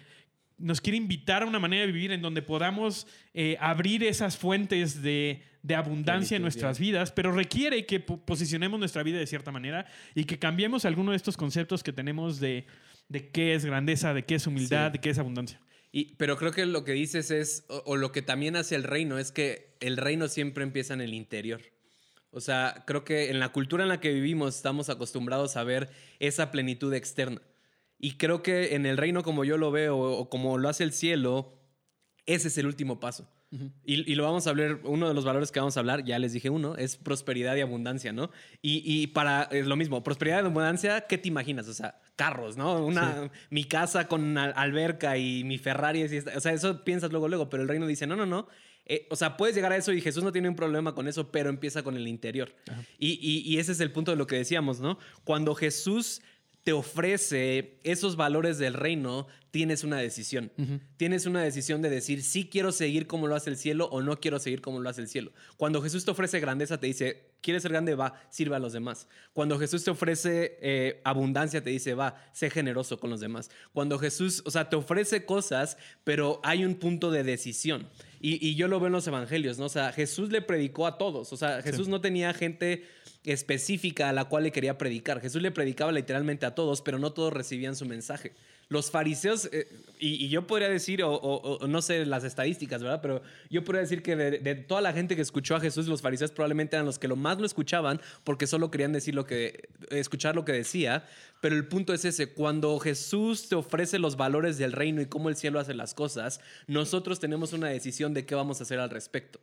nos 0.58 0.80
quiere 0.80 0.96
invitar 0.96 1.44
a 1.44 1.46
una 1.46 1.60
manera 1.60 1.86
de 1.86 1.92
vivir 1.92 2.10
en 2.10 2.20
donde 2.20 2.42
podamos 2.42 3.06
eh, 3.32 3.56
abrir 3.60 4.02
esas 4.02 4.36
fuentes 4.36 5.02
de, 5.02 5.42
de 5.62 5.74
abundancia 5.74 6.36
en 6.36 6.42
nuestras 6.42 6.78
vidas, 6.78 7.12
pero 7.12 7.32
requiere 7.32 7.84
que 7.86 8.00
po- 8.00 8.18
posicionemos 8.24 8.78
nuestra 8.80 9.02
vida 9.02 9.18
de 9.18 9.26
cierta 9.26 9.52
manera 9.52 9.86
y 10.14 10.24
que 10.24 10.38
cambiemos 10.38 10.84
alguno 10.84 11.10
de 11.10 11.16
estos 11.16 11.36
conceptos 11.36 11.82
que 11.82 11.92
tenemos 11.92 12.40
de, 12.40 12.66
de 13.08 13.28
qué 13.30 13.54
es 13.54 13.64
grandeza, 13.64 14.14
de 14.14 14.24
qué 14.24 14.36
es 14.36 14.46
humildad, 14.46 14.88
Sí. 14.88 14.92
de 14.94 15.00
qué 15.00 15.10
es 15.10 15.18
abundancia. 15.18 15.60
Y, 15.92 16.14
pero 16.14 16.36
creo 16.36 16.52
que 16.52 16.64
lo 16.66 16.84
que 16.84 16.92
dices 16.92 17.30
es, 17.30 17.64
o, 17.68 17.82
o 17.84 17.96
lo 17.96 18.12
que 18.12 18.22
también 18.22 18.56
hace 18.56 18.74
el 18.76 18.84
reino, 18.84 19.18
es 19.18 19.32
que 19.32 19.76
el 19.80 19.96
reino 19.96 20.28
siempre 20.28 20.62
empieza 20.64 20.94
en 20.94 21.00
el 21.00 21.12
interior. 21.14 21.60
O 22.30 22.40
sea, 22.40 22.84
creo 22.86 23.04
que 23.04 23.28
en 23.30 23.40
la 23.40 23.48
cultura 23.50 23.82
en 23.82 23.88
la 23.88 23.98
que 24.00 24.12
vivimos 24.14 24.54
estamos 24.54 24.88
acostumbrados 24.88 25.56
a 25.56 25.64
ver 25.64 25.90
esa 26.20 26.52
plenitud 26.52 26.94
externa. 26.94 27.42
Y 27.98 28.12
creo 28.12 28.42
que 28.42 28.76
en 28.76 28.86
el 28.86 28.96
reino 28.96 29.22
como 29.24 29.44
yo 29.44 29.58
lo 29.58 29.72
veo 29.72 29.98
o 29.98 30.30
como 30.30 30.56
lo 30.56 30.68
hace 30.68 30.84
el 30.84 30.92
cielo, 30.92 31.58
ese 32.26 32.48
es 32.48 32.56
el 32.56 32.66
último 32.66 33.00
paso. 33.00 33.28
Y, 33.84 34.10
y 34.12 34.14
lo 34.14 34.24
vamos 34.24 34.46
a 34.46 34.50
hablar, 34.50 34.80
uno 34.84 35.08
de 35.08 35.14
los 35.14 35.24
valores 35.24 35.50
que 35.50 35.58
vamos 35.58 35.76
a 35.76 35.80
hablar, 35.80 36.04
ya 36.04 36.18
les 36.18 36.32
dije 36.32 36.50
uno, 36.50 36.76
es 36.76 36.96
prosperidad 36.96 37.56
y 37.56 37.60
abundancia, 37.60 38.12
¿no? 38.12 38.30
Y, 38.62 38.82
y 38.84 39.08
para, 39.08 39.42
es 39.50 39.66
lo 39.66 39.74
mismo, 39.76 40.02
prosperidad 40.04 40.42
y 40.42 40.46
abundancia, 40.46 41.00
¿qué 41.02 41.18
te 41.18 41.28
imaginas? 41.28 41.66
O 41.68 41.74
sea, 41.74 42.00
carros, 42.16 42.56
¿no? 42.56 42.84
Una, 42.84 43.30
Mi 43.50 43.64
casa 43.64 44.06
con 44.06 44.38
al- 44.38 44.52
alberca 44.56 45.16
y 45.18 45.42
mi 45.44 45.58
Ferrari, 45.58 46.02
así 46.04 46.16
está. 46.18 46.36
o 46.36 46.40
sea, 46.40 46.52
eso 46.52 46.84
piensas 46.84 47.10
luego, 47.10 47.28
luego, 47.28 47.48
pero 47.50 47.62
el 47.64 47.68
reino 47.68 47.86
dice, 47.86 48.06
no, 48.06 48.14
no, 48.16 48.24
no. 48.26 48.46
Eh, 48.86 49.06
o 49.10 49.16
sea, 49.16 49.36
puedes 49.36 49.54
llegar 49.54 49.72
a 49.72 49.76
eso 49.76 49.92
y 49.92 50.00
Jesús 50.00 50.24
no 50.24 50.32
tiene 50.32 50.48
un 50.48 50.56
problema 50.56 50.94
con 50.94 51.06
eso, 51.08 51.30
pero 51.30 51.48
empieza 51.50 51.82
con 51.82 51.96
el 51.96 52.06
interior. 52.08 52.54
Y, 52.98 53.18
y- 53.20 53.42
y 53.52 53.58
ese 53.58 53.72
es 53.72 53.80
el 53.80 53.92
punto 53.92 54.10
de 54.10 54.16
lo 54.16 54.26
que 54.26 54.36
decíamos, 54.36 54.80
¿no? 54.80 54.98
Cuando 55.24 55.54
Jesús 55.54 56.22
te 56.62 56.72
ofrece 56.72 57.78
esos 57.84 58.16
valores 58.16 58.58
del 58.58 58.74
reino, 58.74 59.26
tienes 59.50 59.82
una 59.82 59.96
decisión. 59.96 60.52
Tienes 60.96 61.26
una 61.26 61.42
decisión 61.42 61.80
de 61.80 61.88
decir 61.88 62.22
si 62.22 62.48
quiero 62.48 62.70
seguir 62.70 63.06
como 63.06 63.26
lo 63.26 63.34
hace 63.34 63.50
el 63.50 63.56
cielo 63.56 63.86
o 63.86 64.02
no 64.02 64.20
quiero 64.20 64.38
seguir 64.38 64.60
como 64.60 64.80
lo 64.80 64.88
hace 64.88 65.00
el 65.00 65.08
cielo. 65.08 65.32
Cuando 65.56 65.80
Jesús 65.80 66.04
te 66.04 66.10
ofrece 66.10 66.38
grandeza, 66.38 66.78
te 66.78 66.86
dice, 66.86 67.30
¿quieres 67.40 67.62
ser 67.62 67.72
grande? 67.72 67.94
Va, 67.94 68.14
sirva 68.30 68.56
a 68.56 68.60
los 68.60 68.74
demás. 68.74 69.08
Cuando 69.32 69.58
Jesús 69.58 69.84
te 69.84 69.90
ofrece 69.90 70.58
eh, 70.60 71.00
abundancia, 71.04 71.62
te 71.62 71.70
dice, 71.70 71.94
va, 71.94 72.16
sé 72.32 72.50
generoso 72.50 73.00
con 73.00 73.10
los 73.10 73.20
demás. 73.20 73.50
Cuando 73.72 73.98
Jesús, 73.98 74.42
o 74.44 74.50
sea, 74.50 74.68
te 74.68 74.76
ofrece 74.76 75.24
cosas, 75.24 75.78
pero 76.04 76.40
hay 76.44 76.64
un 76.64 76.74
punto 76.74 77.10
de 77.10 77.24
decisión. 77.24 77.88
Y, 78.20 78.46
y 78.46 78.54
yo 78.54 78.68
lo 78.68 78.78
veo 78.78 78.88
en 78.88 78.92
los 78.92 79.06
evangelios, 79.06 79.58
¿no? 79.58 79.64
O 79.64 79.70
sea, 79.70 79.92
Jesús 79.92 80.30
le 80.30 80.42
predicó 80.42 80.86
a 80.86 80.98
todos. 80.98 81.32
O 81.32 81.36
sea, 81.36 81.62
Jesús 81.62 81.88
no 81.88 82.00
tenía 82.00 82.34
gente 82.34 82.84
específica 83.24 84.08
a 84.08 84.12
la 84.12 84.26
cual 84.26 84.44
le 84.44 84.52
quería 84.52 84.78
predicar. 84.78 85.20
Jesús 85.20 85.42
le 85.42 85.50
predicaba 85.50 85.92
literalmente 85.92 86.46
a 86.46 86.54
todos, 86.54 86.82
pero 86.82 86.98
no 86.98 87.12
todos 87.12 87.32
recibían 87.32 87.76
su 87.76 87.86
mensaje. 87.86 88.32
Los 88.70 88.92
fariseos, 88.92 89.48
eh, 89.50 89.66
y, 89.98 90.28
yo 90.28 90.46
podría 90.46 90.68
decir, 90.68 91.02
o, 91.02 91.58
no 91.68 91.82
sé 91.82 92.06
las 92.06 92.22
estadísticas, 92.22 92.80
¿verdad? 92.80 93.00
Pero 93.02 93.20
yo 93.50 93.64
podría 93.64 93.80
decir 93.80 94.00
que 94.00 94.14
de, 94.14 94.54
toda 94.54 94.80
la 94.80 94.92
gente 94.92 95.16
que 95.16 95.22
escuchó 95.22 95.56
a 95.56 95.60
Jesús, 95.60 95.88
los 95.88 96.00
fariseos 96.00 96.30
probablemente 96.30 96.76
eran 96.76 96.86
los 96.86 96.96
que 97.00 97.08
lo 97.08 97.16
más 97.16 97.40
lo 97.40 97.46
escuchaban 97.46 98.00
porque 98.22 98.46
solo 98.46 98.70
querían 98.70 98.92
decir 98.92 99.16
lo 99.16 99.26
que, 99.26 99.68
escuchar 99.90 100.36
lo 100.36 100.44
que 100.44 100.52
decía. 100.52 101.04
Pero 101.40 101.56
el 101.56 101.66
punto 101.66 101.92
es 101.92 102.04
ese, 102.04 102.32
cuando 102.32 102.78
Jesús 102.78 103.48
te 103.48 103.56
ofrece 103.56 103.98
los 103.98 104.16
valores 104.16 104.56
del 104.56 104.70
reino 104.70 105.02
y 105.02 105.06
cómo 105.06 105.30
el 105.30 105.34
cielo 105.34 105.58
hace 105.58 105.74
las 105.74 105.92
cosas, 105.92 106.40
nosotros 106.68 107.18
tenemos 107.18 107.52
una 107.52 107.66
decisión 107.66 108.14
de 108.14 108.24
qué 108.24 108.36
vamos 108.36 108.60
a 108.60 108.62
hacer 108.62 108.78
al 108.78 108.90
respecto. 108.90 109.40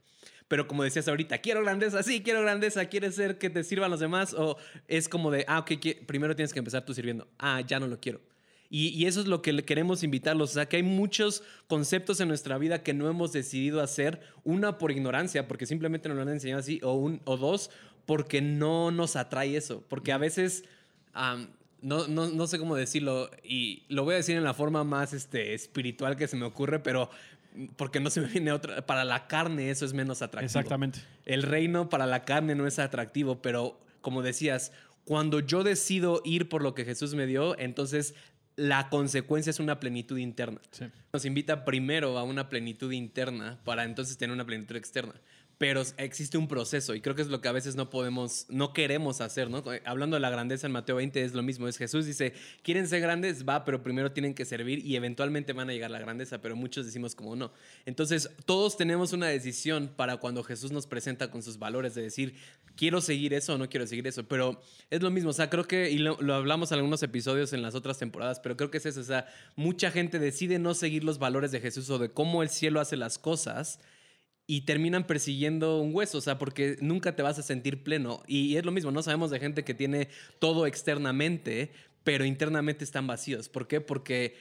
Pero 0.48 0.69
como 0.69 0.84
decías 0.84 1.05
ahorita, 1.10 1.39
quiero 1.39 1.62
grandeza, 1.63 2.01
sí, 2.01 2.24
quiero 2.24 2.43
grandeza, 2.43 2.86
quieres 2.86 3.15
ser 3.15 3.39
que 3.39 3.50
te 3.50 3.65
sirvan 3.65 3.91
los 3.91 4.00
demás, 4.00 4.34
o 4.34 4.57
es 4.88 5.10
como 5.10 5.31
de, 5.31 5.43
ah, 5.50 5.60
ok, 5.60 5.72
primero 6.05 6.34
tienes 6.34 6.53
que 6.53 6.60
empezar 6.60 6.86
tú 6.86 6.93
sirviendo, 6.93 7.27
ah, 7.38 7.60
ya 7.60 7.77
no 7.77 7.88
lo 7.88 8.00
quiero. 8.00 8.22
Y, 8.69 8.89
y 8.89 9.05
eso 9.05 9.21
es 9.21 9.27
lo 9.27 9.41
que 9.41 9.53
le 9.53 9.63
queremos 9.63 10.03
invitarlos, 10.03 10.51
o 10.51 10.53
sea, 10.53 10.67
que 10.67 10.77
hay 10.77 10.83
muchos 10.83 11.43
conceptos 11.67 12.19
en 12.19 12.27
nuestra 12.27 12.57
vida 12.57 12.83
que 12.83 12.93
no 12.93 13.09
hemos 13.09 13.31
decidido 13.31 13.81
hacer, 13.81 14.19
una 14.43 14.77
por 14.77 14.91
ignorancia, 14.91 15.47
porque 15.47 15.65
simplemente 15.65 16.09
nos 16.09 16.17
lo 16.17 16.24
han 16.24 16.29
enseñado 16.29 16.59
así, 16.59 16.79
o, 16.83 16.93
un, 16.93 17.21
o 17.25 17.38
dos, 17.38 17.69
porque 18.05 18.41
no 18.41 18.91
nos 18.91 19.15
atrae 19.15 19.55
eso, 19.55 19.83
porque 19.88 20.12
a 20.12 20.17
veces... 20.17 20.63
no, 21.81 22.07
no, 22.07 22.27
no 22.27 22.47
sé 22.47 22.59
cómo 22.59 22.75
decirlo, 22.75 23.29
y 23.43 23.83
lo 23.88 24.03
voy 24.03 24.15
a 24.15 24.17
decir 24.17 24.36
en 24.36 24.43
la 24.43 24.53
forma 24.53 24.83
más 24.83 25.13
este, 25.13 25.53
espiritual 25.53 26.17
que 26.17 26.27
se 26.27 26.36
me 26.36 26.45
ocurre, 26.45 26.79
pero 26.79 27.09
porque 27.75 28.00
no 28.00 28.09
se 28.09 28.21
me 28.21 28.27
viene 28.27 28.51
otra. 28.51 28.86
Para 28.86 29.03
la 29.03 29.27
carne 29.27 29.69
eso 29.69 29.86
es 29.86 29.93
menos 29.93 30.21
atractivo. 30.21 30.45
Exactamente. 30.45 31.00
El 31.25 31.43
reino 31.43 31.89
para 31.89 32.05
la 32.05 32.24
carne 32.24 32.55
no 32.55 32.67
es 32.67 32.79
atractivo, 32.79 33.41
pero 33.41 33.79
como 34.01 34.21
decías, 34.21 34.71
cuando 35.05 35.39
yo 35.39 35.63
decido 35.63 36.21
ir 36.24 36.50
por 36.50 36.61
lo 36.61 36.74
que 36.74 36.85
Jesús 36.85 37.15
me 37.15 37.25
dio, 37.25 37.57
entonces 37.57 38.13
la 38.57 38.89
consecuencia 38.89 39.51
es 39.51 39.59
una 39.59 39.79
plenitud 39.79 40.17
interna. 40.17 40.59
Sí. 40.72 40.85
Nos 41.13 41.25
invita 41.25 41.63
primero 41.63 42.17
a 42.17 42.24
una 42.24 42.50
plenitud 42.50 42.91
interna 42.91 43.59
para 43.63 43.85
entonces 43.85 44.17
tener 44.17 44.33
una 44.33 44.46
plenitud 44.46 44.75
externa. 44.75 45.13
Pero 45.57 45.81
existe 45.98 46.37
un 46.37 46.48
proceso 46.48 46.93
y 46.93 47.01
creo 47.01 47.15
que 47.15 47.24
es 47.24 47.29
lo 47.29 47.41
que 47.41 47.48
a 47.48 47.51
veces 47.51 47.75
no 47.75 47.89
podemos, 47.89 48.46
no 48.50 48.74
queremos 48.74 49.22
hacer, 49.22 49.50
¿no? 49.50 49.63
Hablando 49.85 50.15
de 50.15 50.20
la 50.20 50.29
grandeza 50.29 50.67
en 50.67 50.74
Mateo 50.74 50.98
20 50.98 51.24
es 51.24 51.33
lo 51.33 51.41
mismo, 51.41 51.67
es 51.67 51.77
Jesús 51.77 52.05
dice, 52.05 52.33
quieren 52.61 52.87
ser 52.87 53.01
grandes, 53.01 53.43
va, 53.48 53.65
pero 53.65 53.81
primero 53.81 54.11
tienen 54.11 54.35
que 54.35 54.46
servir 54.46 54.85
y 54.85 54.96
eventualmente 54.96 55.53
van 55.53 55.70
a 55.70 55.74
llegar 55.74 55.89
a 55.89 55.93
la 55.93 56.00
grandeza, 56.00 56.41
pero 56.41 56.55
muchos 56.55 56.85
decimos 56.85 57.15
como 57.15 57.35
no. 57.35 57.51
Entonces, 57.85 58.29
todos 58.46 58.77
tenemos 58.77 59.13
una 59.13 59.27
decisión 59.27 59.91
para 59.96 60.17
cuando 60.17 60.43
Jesús 60.43 60.72
nos 60.72 60.85
presenta 60.85 61.31
con 61.31 61.41
sus 61.41 61.57
valores 61.57 61.96
de 61.96 62.03
decir, 62.03 62.35
quiero 62.75 63.01
seguir 63.01 63.33
eso 63.33 63.55
o 63.55 63.57
no 63.57 63.67
quiero 63.67 63.87
seguir 63.87 64.05
eso, 64.05 64.27
pero 64.27 64.61
es 64.91 65.01
lo 65.01 65.09
mismo, 65.09 65.31
o 65.31 65.33
sea, 65.33 65.50
creo 65.50 65.65
que, 65.65 65.89
y 65.89 65.98
lo, 65.98 66.22
lo 66.22 66.35
hablamos 66.35 66.72
en 66.72 66.77
algunos 66.77 67.01
episodios 67.01 67.51
en 67.53 67.63
las 67.63 67.74
otras 67.74 67.98
temporadas, 67.98 68.39
pero 68.39 68.55
creo 68.57 68.70
que 68.70 68.77
es 68.77 68.85
eso, 68.85 69.00
o 69.00 69.03
sea, 69.03 69.25
mucha 69.55 69.89
gente 69.89 70.20
decide 70.20 70.59
no 70.59 70.75
seguir 70.75 71.03
los 71.03 71.17
valores 71.17 71.51
de 71.51 71.61
Jesús 71.61 71.89
o 71.89 71.98
de 71.98 72.11
cómo 72.11 72.43
el 72.43 72.50
cielo 72.50 72.79
hace 72.79 72.96
las 72.96 73.17
cosas 73.17 73.79
y 74.48 74.62
terminan 74.62 75.05
persiguiendo 75.05 75.79
un 75.79 75.94
hueso, 75.94 76.18
o 76.18 76.22
sea, 76.22 76.38
porque 76.40 76.77
nunca 76.79 77.16
te 77.16 77.22
vas 77.22 77.38
a 77.38 77.44
sentir 77.44 77.83
pleno. 77.83 78.24
Y 78.27 78.55
es 78.55 78.66
lo 78.66 78.72
mismo, 78.72 78.92
no 78.92 79.03
sabemos 79.03 79.29
de 79.29 79.40
gente 79.40 79.66
que 79.66 79.74
tiene 79.74 80.07
todo 80.40 80.66
externamente, 80.66 81.72
pero 82.05 82.24
internamente 82.24 82.86
están 82.86 83.05
vacíos. 83.05 83.50
¿Por 83.50 83.68
qué? 83.68 83.81
Porque 83.81 84.36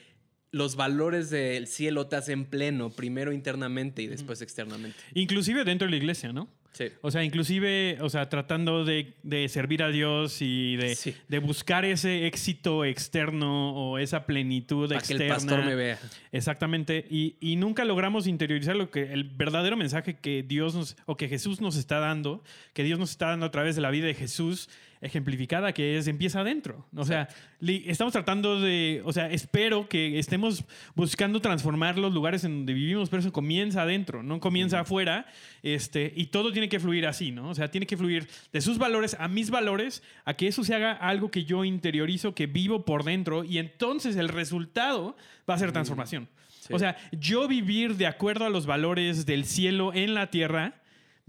los 0.51 0.77
valores 0.77 1.29
del 1.29 1.67
cielo 1.67 2.07
te 2.07 2.15
hacen 2.15 2.45
pleno, 2.45 2.89
primero 2.89 3.33
internamente 3.33 4.01
y 4.01 4.07
después 4.07 4.41
externamente. 4.41 4.97
Inclusive 5.13 5.65
dentro 5.65 5.87
de 5.87 5.91
la 5.91 5.97
iglesia, 5.97 6.31
¿no? 6.31 6.47
Sí. 6.73 6.85
O 7.01 7.09
sea, 7.09 7.23
inclusive, 7.23 7.97
o 8.01 8.09
sea, 8.09 8.29
tratando 8.29 8.85
de, 8.85 9.13
de 9.23 9.49
servir 9.49 9.81
a 9.81 9.89
Dios 9.89 10.41
y 10.41 10.75
de, 10.75 10.95
Sí. 10.95 11.15
de 11.27 11.39
buscar 11.39 11.85
ese 11.85 12.27
éxito 12.27 12.85
externo 12.85 13.73
o 13.73 13.97
esa 13.97 14.25
plenitud 14.27 14.87
Para 14.89 14.99
que 15.01 15.13
externa. 15.13 15.25
el 15.25 15.29
pastor 15.31 15.65
me 15.65 15.73
vea. 15.75 15.99
Exactamente. 16.31 17.05
Y, 17.09 17.35
y 17.39 17.55
nunca 17.55 17.83
logramos 17.85 18.27
interiorizar 18.27 18.75
lo 18.75 18.91
que 18.91 19.11
el 19.11 19.23
verdadero 19.23 19.75
mensaje 19.75 20.17
que 20.17 20.43
Dios 20.43 20.75
nos, 20.75 20.95
o 21.05 21.17
que 21.17 21.27
Jesús 21.27 21.61
nos 21.61 21.75
está 21.77 21.99
dando, 21.99 22.43
que 22.73 22.83
Dios 22.83 22.99
nos 22.99 23.09
está 23.11 23.27
dando 23.27 23.45
a 23.47 23.51
través 23.51 23.75
de 23.75 23.81
la 23.81 23.89
vida 23.89 24.05
de 24.07 24.13
Jesús, 24.13 24.69
ejemplificada, 25.01 25.73
que 25.73 25.97
es 25.97 26.07
empieza 26.07 26.41
adentro. 26.41 26.85
O 26.95 27.05
sea, 27.05 27.27
estamos 27.61 28.13
tratando 28.13 28.59
de, 28.59 29.01
o 29.05 29.13
sea, 29.13 29.29
espero 29.29 29.87
que 29.87 30.19
estemos 30.19 30.63
buscando 30.95 31.39
transformar 31.39 31.97
los 31.97 32.13
lugares 32.13 32.43
en 32.43 32.59
donde 32.59 32.73
vivimos, 32.73 33.09
pero 33.09 33.19
eso 33.19 33.31
comienza 33.31 33.83
adentro, 33.83 34.23
no 34.23 34.39
comienza 34.39 34.79
afuera. 34.79 35.25
Este, 35.63 36.13
y 36.15 36.27
todo 36.27 36.51
tiene 36.51 36.69
que 36.69 36.79
fluir 36.79 37.05
así, 37.07 37.31
¿no? 37.31 37.49
O 37.49 37.55
sea, 37.55 37.69
tiene 37.69 37.85
que 37.85 37.97
fluir 37.97 38.27
de 38.51 38.61
sus 38.61 38.77
valores 38.77 39.15
a 39.19 39.27
mis 39.27 39.49
valores, 39.49 40.03
a 40.25 40.33
que 40.33 40.47
eso 40.47 40.63
se 40.63 40.75
haga 40.75 40.93
algo 40.93 41.29
que 41.31 41.45
yo 41.45 41.63
interiorizo, 41.65 42.33
que 42.33 42.47
vivo 42.47 42.85
por 42.85 43.03
dentro, 43.03 43.43
y 43.43 43.57
entonces 43.57 44.15
el 44.15 44.29
resultado 44.29 45.15
va 45.49 45.55
a 45.55 45.57
ser 45.57 45.71
transformación. 45.71 46.27
Sí. 46.59 46.73
O 46.73 46.79
sea, 46.79 46.97
yo 47.11 47.47
vivir 47.47 47.95
de 47.95 48.07
acuerdo 48.07 48.45
a 48.45 48.49
los 48.49 48.65
valores 48.65 49.25
del 49.25 49.45
cielo 49.45 49.93
en 49.93 50.13
la 50.13 50.27
tierra 50.27 50.81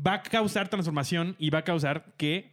va 0.04 0.14
a 0.14 0.22
causar 0.22 0.68
transformación 0.68 1.36
y 1.38 1.50
va 1.50 1.60
a 1.60 1.64
causar 1.64 2.06
que, 2.16 2.50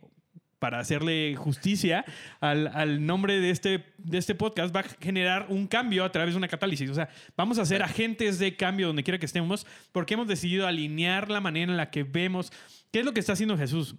para 0.66 0.80
hacerle 0.80 1.36
justicia 1.36 2.06
al, 2.40 2.66
al 2.74 3.06
nombre 3.06 3.40
de 3.40 3.52
este, 3.52 3.86
de 4.00 4.18
este 4.18 4.34
podcast, 4.34 4.76
va 4.76 4.80
a 4.80 4.86
generar 5.00 5.46
un 5.50 5.68
cambio 5.68 6.04
a 6.04 6.12
través 6.12 6.34
de 6.34 6.40
una 6.40 6.48
catálisis. 6.48 6.90
O 6.90 6.96
sea, 6.96 7.08
vamos 7.38 7.60
a 7.60 7.66
ser 7.66 7.84
agentes 7.84 8.40
de 8.40 8.56
cambio 8.56 8.88
donde 8.88 9.04
quiera 9.04 9.20
que 9.20 9.28
estemos 9.28 9.68
porque 9.92 10.16
hemos 10.16 10.28
decidido 10.28 10.66
alinear 10.66 11.30
la 11.30 11.40
manera 11.40 11.72
en 11.72 11.78
la 11.78 11.92
que 11.92 12.02
vemos. 12.02 12.52
¿Qué 12.92 13.02
es 13.02 13.06
lo 13.06 13.14
que 13.14 13.20
está 13.20 13.34
haciendo 13.34 13.56
Jesús? 13.60 13.94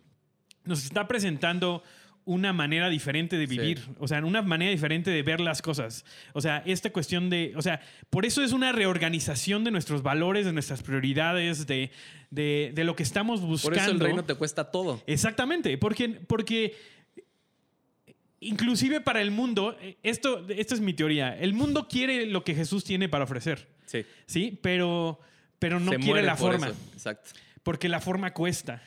Nos 0.65 0.85
está 0.85 1.07
presentando 1.07 1.85
una 2.27 2.53
manera 2.53 2.91
diferente 2.91 3.39
de 3.39 3.47
Sí. 3.47 3.57
vivir, 3.57 3.81
o 3.99 4.07
sea, 4.07 4.23
una 4.25 4.43
manera 4.43 4.71
diferente 4.71 5.11
de 5.11 5.23
ver 5.23 5.41
las 5.41 5.63
cosas. 5.63 6.05
O 6.35 6.41
sea, 6.43 6.63
esta 6.67 6.91
cuestión 6.91 7.31
de, 7.31 7.53
o 7.57 7.63
sea, 7.63 7.81
por 8.11 8.27
eso 8.27 8.43
es 8.43 8.53
una 8.53 8.73
reorganización 8.73 9.65
de 9.65 9.71
nuestros 9.71 10.03
valores, 10.03 10.45
de 10.45 10.53
nuestras 10.53 10.83
prioridades, 10.83 11.67
de, 11.67 11.91
de, 12.31 12.73
de 12.75 12.85
lo 12.85 12.95
que 12.97 13.05
estamos 13.05 13.41
buscando. 13.41 13.77
Por 13.77 13.83
eso 13.83 13.91
el 13.93 14.01
reino 14.01 14.25
te 14.25 14.35
cuesta 14.35 14.71
todo. 14.71 15.03
Exactamente, 15.07 15.79
porque, 15.79 16.09
porque 16.11 16.75
inclusive 18.41 19.01
para 19.01 19.23
el 19.23 19.31
mundo, 19.31 19.77
eh, 19.81 19.97
esto, 20.03 20.45
esta 20.49 20.75
es 20.75 20.81
mi 20.81 20.95
teoría, 20.95 21.37
el 21.39 21.55
mundo 21.55 21.89
quiere 21.89 22.27
lo 22.27 22.45
que 22.45 22.55
Jesús 22.55 22.85
tiene 22.85 23.09
para 23.09 23.25
ofrecer, 23.25 23.69
Sí. 23.87 24.05
¿sí? 24.27 24.59
Pero, 24.63 25.21
pero 25.59 25.79
no 25.81 25.93
Se 25.93 25.97
quiere 25.99 26.11
muere 26.11 26.27
la 26.27 26.37
por 26.37 26.53
forma, 26.53 26.67
eso. 26.69 26.77
Exacto. 26.93 27.31
porque 27.63 27.89
la 27.89 28.01
forma 28.01 28.33
cuesta. 28.33 28.83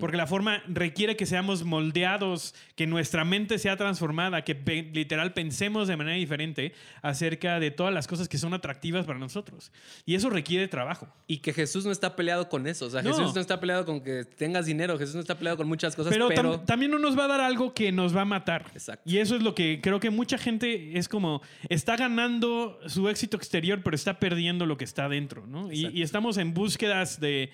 Porque 0.00 0.16
la 0.16 0.26
forma 0.26 0.64
requiere 0.66 1.14
que 1.14 1.26
seamos 1.26 1.62
moldeados, 1.62 2.56
que 2.74 2.88
nuestra 2.88 3.24
mente 3.24 3.56
sea 3.56 3.76
transformada, 3.76 4.42
que 4.42 4.56
pe- 4.56 4.90
literal 4.92 5.32
pensemos 5.32 5.86
de 5.86 5.96
manera 5.96 6.16
diferente 6.16 6.72
acerca 7.02 7.60
de 7.60 7.70
todas 7.70 7.94
las 7.94 8.08
cosas 8.08 8.28
que 8.28 8.36
son 8.36 8.52
atractivas 8.52 9.06
para 9.06 9.20
nosotros. 9.20 9.70
Y 10.06 10.16
eso 10.16 10.28
requiere 10.28 10.66
trabajo. 10.66 11.06
Y 11.28 11.38
que 11.38 11.52
Jesús 11.52 11.84
no 11.86 11.92
está 11.92 12.16
peleado 12.16 12.48
con 12.48 12.66
eso. 12.66 12.86
O 12.86 12.90
sea, 12.90 13.00
No. 13.02 13.10
Jesús 13.14 13.32
no 13.32 13.40
está 13.40 13.60
peleado 13.60 13.84
con 13.86 14.00
que 14.02 14.24
tengas 14.24 14.66
dinero. 14.66 14.98
Jesús 14.98 15.14
no 15.14 15.20
está 15.20 15.38
peleado 15.38 15.56
con 15.56 15.68
muchas 15.68 15.94
cosas, 15.94 16.12
Pero, 16.12 16.26
pero... 16.28 16.60
tam- 16.60 16.64
también 16.66 16.90
no 16.90 16.98
nos 16.98 17.16
va 17.16 17.26
a 17.26 17.28
dar 17.28 17.40
algo 17.40 17.72
que 17.72 17.92
nos 17.92 18.14
va 18.16 18.22
a 18.22 18.24
matar. 18.26 18.66
Exacto. 18.74 19.08
Y 19.08 19.18
eso 19.18 19.36
es 19.36 19.42
lo 19.42 19.54
que 19.54 19.80
creo 19.80 20.00
que 20.00 20.10
mucha 20.10 20.36
gente 20.36 20.98
es 20.98 21.08
como, 21.08 21.42
está 21.68 21.96
ganando 21.96 22.80
su 22.86 23.08
éxito 23.08 23.36
exterior, 23.36 23.82
pero 23.84 23.94
está 23.94 24.18
perdiendo 24.18 24.66
lo 24.66 24.76
que 24.76 24.84
está 24.84 25.08
dentro, 25.08 25.46
¿no? 25.46 25.70
Y, 25.72 25.86
y 25.88 26.02
estamos 26.02 26.38
en 26.38 26.54
búsquedas 26.54 27.20
de, 27.20 27.50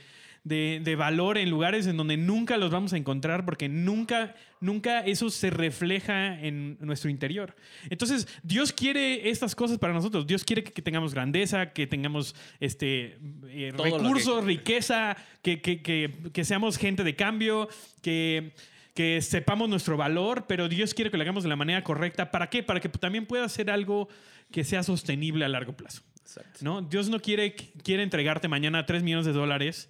de- 0.47 0.81
de 0.85 0.95
valor 0.95 1.39
en 1.39 1.51
lugares 1.51 1.89
en 1.89 1.97
donde 1.97 2.17
nunca 2.17 2.57
los 2.57 2.71
vamos 2.71 2.93
a 2.93 2.97
encontrar 2.97 3.45
porque 3.45 3.69
nunca, 3.69 4.37
nunca 4.61 5.01
eso 5.01 5.29
se 5.29 5.51
refleja 5.51 6.41
en 6.41 6.79
nuestro 6.81 7.11
interior. 7.11 7.57
Entonces, 7.91 8.29
Dios 8.45 8.73
quiere 8.73 9.29
estas 9.29 9.57
cosas 9.57 9.79
para 9.79 9.93
nosotros. 9.93 10.25
Dios 10.25 10.45
quiere 10.45 10.63
que, 10.63 10.73
que 10.73 10.83
tengamos 10.83 11.15
grandeza, 11.15 11.73
que 11.73 11.89
tengamos 11.89 12.37
este, 12.61 13.19
eh, 13.49 13.73
que- 13.77 13.83
recursos, 13.83 14.45
riqueza, 14.45 15.17
que, 15.43 15.61
que- 15.61 15.83
que- 15.83 16.13
que 16.33 16.45
seamos 16.45 16.79
gente 16.79 17.03
de 17.03 17.17
cambio, 17.17 17.69
que, 18.01 18.53
que 18.95 19.21
sepamos 19.23 19.69
nuestro 19.69 19.97
valor, 19.97 20.45
pero 20.47 20.69
Dios 20.69 20.95
quiere 20.95 21.11
que 21.11 21.17
lo 21.17 21.23
hagamos 21.25 21.43
de 21.43 21.49
la 21.49 21.57
manera 21.57 21.83
correcta. 21.83 22.31
¿Para 22.31 22.49
qué? 22.51 22.63
Para 22.63 22.79
que 22.79 22.89
también 22.89 23.27
pueda 23.27 23.49
ser 23.49 23.69
algo 23.69 24.09
que 24.53 24.63
sea 24.63 24.85
sostenible 24.85 25.45
a 25.45 25.49
largo 25.49 25.73
plazo. 25.77 26.03
Exacto. 26.21 26.61
¿no? 26.63 26.83
Dios 26.83 27.09
no 27.09 27.19
quiere, 27.21 27.55
quiere 27.55 28.05
entregarte 28.05 28.47
mañana 28.47 28.87
3 28.87 29.03
millones 29.03 29.27
de 29.27 29.33
dólares 29.33 29.89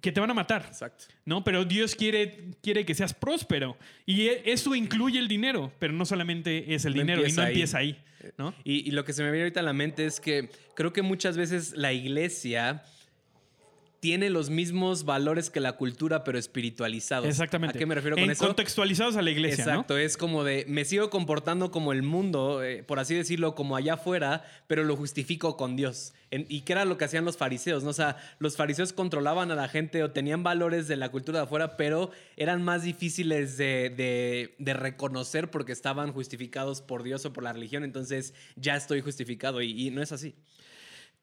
que 0.00 0.12
te 0.12 0.20
van 0.20 0.30
a 0.30 0.34
matar. 0.34 0.64
Exacto. 0.68 1.06
¿no? 1.24 1.42
Pero 1.44 1.64
Dios 1.64 1.94
quiere, 1.94 2.50
quiere 2.62 2.84
que 2.84 2.94
seas 2.94 3.12
próspero. 3.14 3.76
Y 4.06 4.28
e- 4.28 4.42
eso 4.46 4.74
incluye 4.74 5.18
el 5.18 5.28
dinero, 5.28 5.72
pero 5.78 5.92
no 5.92 6.04
solamente 6.04 6.74
es 6.74 6.84
el 6.84 6.94
No 6.94 7.00
dinero 7.02 7.26
y 7.26 7.32
no 7.32 7.42
ahí. 7.42 7.48
empieza 7.48 7.78
ahí. 7.78 7.98
¿no? 8.38 8.54
Y, 8.64 8.88
y 8.88 8.92
lo 8.92 9.04
que 9.04 9.12
se 9.12 9.22
me 9.22 9.30
viene 9.30 9.42
ahorita 9.44 9.60
a 9.60 9.64
la 9.64 9.72
mente 9.74 10.06
es 10.06 10.18
que 10.20 10.48
creo 10.74 10.92
que 10.94 11.02
muchas 11.02 11.36
veces 11.36 11.72
la 11.76 11.92
iglesia 11.92 12.82
tiene 14.04 14.28
los 14.28 14.50
mismos 14.50 15.06
valores 15.06 15.48
que 15.48 15.60
la 15.60 15.72
cultura, 15.78 16.24
pero 16.24 16.38
espiritualizados. 16.38 17.26
Exactamente. 17.26 17.78
¿A 17.78 17.80
qué 17.80 17.86
me 17.86 17.94
refiero 17.94 18.16
con 18.16 18.24
En 18.24 18.32
eso? 18.32 18.44
Contextualizados 18.46 19.16
a 19.16 19.22
la 19.22 19.30
iglesia, 19.30 19.64
¿no? 19.64 19.70
Exacto, 19.70 19.96
es 19.96 20.18
como 20.18 20.44
de, 20.44 20.66
me 20.68 20.84
sigo 20.84 21.08
comportando 21.08 21.70
como 21.70 21.90
el 21.90 22.02
mundo, 22.02 22.62
eh, 22.62 22.82
por 22.82 22.98
así 22.98 23.14
decirlo, 23.14 23.54
como 23.54 23.76
allá 23.76 23.94
afuera, 23.94 24.44
pero 24.66 24.84
lo 24.84 24.94
justifico 24.94 25.56
con 25.56 25.74
Dios. 25.74 26.12
En- 26.30 26.44
y 26.50 26.60
que 26.62 26.74
era 26.74 26.84
lo 26.84 26.98
que 26.98 27.06
hacían 27.06 27.24
los 27.24 27.38
fariseos, 27.38 27.82
¿no? 27.82 27.88
O 27.88 27.94
sea, 27.94 28.18
los 28.40 28.56
fariseos 28.58 28.92
controlaban 28.92 29.50
a 29.50 29.54
la 29.54 29.68
gente 29.68 30.02
o 30.02 30.10
tenían 30.10 30.42
valores 30.42 30.86
de 30.86 30.96
la 30.96 31.08
cultura 31.10 31.38
de 31.38 31.44
afuera, 31.44 31.78
pero 31.78 32.10
eran 32.36 32.62
más 32.62 32.82
difíciles 32.82 33.56
de, 33.56 33.88
de- 33.88 34.54
de 34.58 34.74
reconocer 34.74 35.50
porque 35.50 35.72
estaban 35.72 36.12
justificados 36.12 36.82
por 36.82 37.04
Dios 37.04 37.24
o 37.24 37.32
por 37.32 37.42
la 37.42 37.54
religión, 37.54 37.84
entonces 37.84 38.34
ya 38.56 38.76
estoy 38.76 39.00
justificado 39.00 39.62
y, 39.62 39.86
y 39.86 39.90
no 39.90 40.02
es 40.02 40.12
así. 40.12 40.34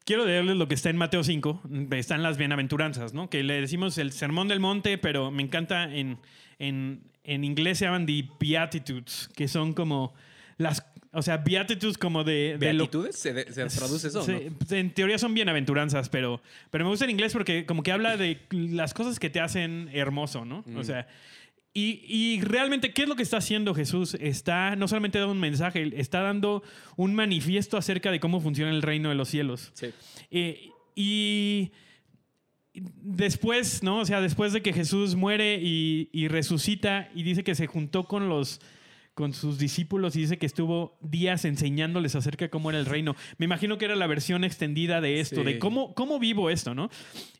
Quiero 0.04 0.24
leerles 0.26 0.56
lo 0.56 0.66
que 0.68 0.74
está 0.74 0.90
en 0.90 0.96
Mateo 0.96 1.22
5. 1.22 1.62
Están 1.92 2.22
las 2.22 2.36
bienaventuranzas, 2.36 3.14
¿no? 3.14 3.30
Que 3.30 3.42
le 3.42 3.60
decimos 3.60 3.96
el 3.98 4.12
sermón 4.12 4.48
del 4.48 4.58
monte, 4.60 4.98
pero 4.98 5.30
me 5.30 5.42
encanta 5.42 5.84
en, 5.94 6.18
en, 6.58 7.02
en 7.24 7.44
inglés 7.44 7.78
se 7.78 7.84
llaman 7.84 8.06
the 8.06 8.28
beatitudes, 8.40 9.30
que 9.36 9.46
son 9.46 9.72
como 9.74 10.12
las, 10.58 10.84
o 11.12 11.22
sea, 11.22 11.36
beatitudes 11.38 11.98
como 11.98 12.24
de... 12.24 12.56
de 12.58 12.72
lo- 12.72 12.84
¿Beatitudes? 12.84 13.16
¿Se, 13.16 13.52
se 13.52 13.66
traduce 13.78 14.08
eso? 14.08 14.26
no? 14.26 14.76
En 14.76 14.92
teoría 14.92 15.18
son 15.18 15.34
bienaventuranzas, 15.34 16.08
pero, 16.08 16.42
pero 16.70 16.84
me 16.84 16.90
gusta 16.90 17.04
en 17.04 17.12
inglés 17.12 17.32
porque 17.32 17.64
como 17.64 17.82
que 17.84 17.92
habla 17.92 18.16
de 18.16 18.40
las 18.50 18.94
cosas 18.94 19.20
que 19.20 19.30
te 19.30 19.38
hacen 19.40 19.88
hermoso, 19.92 20.44
¿no? 20.44 20.64
O 20.76 20.82
sea, 20.84 21.06
y, 21.74 22.00
y 22.06 22.40
realmente, 22.42 22.92
¿qué 22.92 23.02
es 23.02 23.08
lo 23.08 23.16
que 23.16 23.22
está 23.22 23.38
haciendo 23.38 23.74
Jesús? 23.74 24.14
Está 24.20 24.76
no 24.76 24.88
solamente 24.88 25.18
dando 25.18 25.32
un 25.32 25.40
mensaje, 25.40 25.90
está 25.98 26.20
dando 26.20 26.62
un 26.96 27.14
manifiesto 27.14 27.76
acerca 27.78 28.10
de 28.10 28.20
cómo 28.20 28.40
funciona 28.40 28.70
el 28.70 28.82
reino 28.82 29.08
de 29.08 29.14
los 29.14 29.28
cielos. 29.28 29.70
Sí. 29.74 29.86
Eh, 30.30 30.68
y 30.94 31.70
después, 32.74 33.82
¿no? 33.82 34.00
O 34.00 34.04
sea, 34.04 34.20
después 34.20 34.52
de 34.52 34.62
que 34.62 34.72
Jesús 34.72 35.14
muere 35.14 35.58
y, 35.62 36.08
y 36.12 36.28
resucita 36.28 37.10
y 37.14 37.22
dice 37.22 37.44
que 37.44 37.54
se 37.54 37.66
juntó 37.66 38.04
con 38.04 38.28
los 38.28 38.60
con 39.14 39.34
sus 39.34 39.58
discípulos 39.58 40.16
y 40.16 40.20
dice 40.20 40.38
que 40.38 40.46
estuvo 40.46 40.96
días 41.02 41.44
enseñándoles 41.44 42.14
acerca 42.14 42.46
de 42.46 42.50
cómo 42.50 42.70
era 42.70 42.78
el 42.78 42.86
reino. 42.86 43.14
Me 43.36 43.44
imagino 43.44 43.76
que 43.76 43.84
era 43.84 43.94
la 43.94 44.06
versión 44.06 44.42
extendida 44.42 45.02
de 45.02 45.20
esto, 45.20 45.42
Sí. 45.42 45.44
de 45.44 45.58
cómo, 45.58 45.92
cómo 45.92 46.18
vivo 46.18 46.48
esto, 46.48 46.74
¿no? 46.74 46.88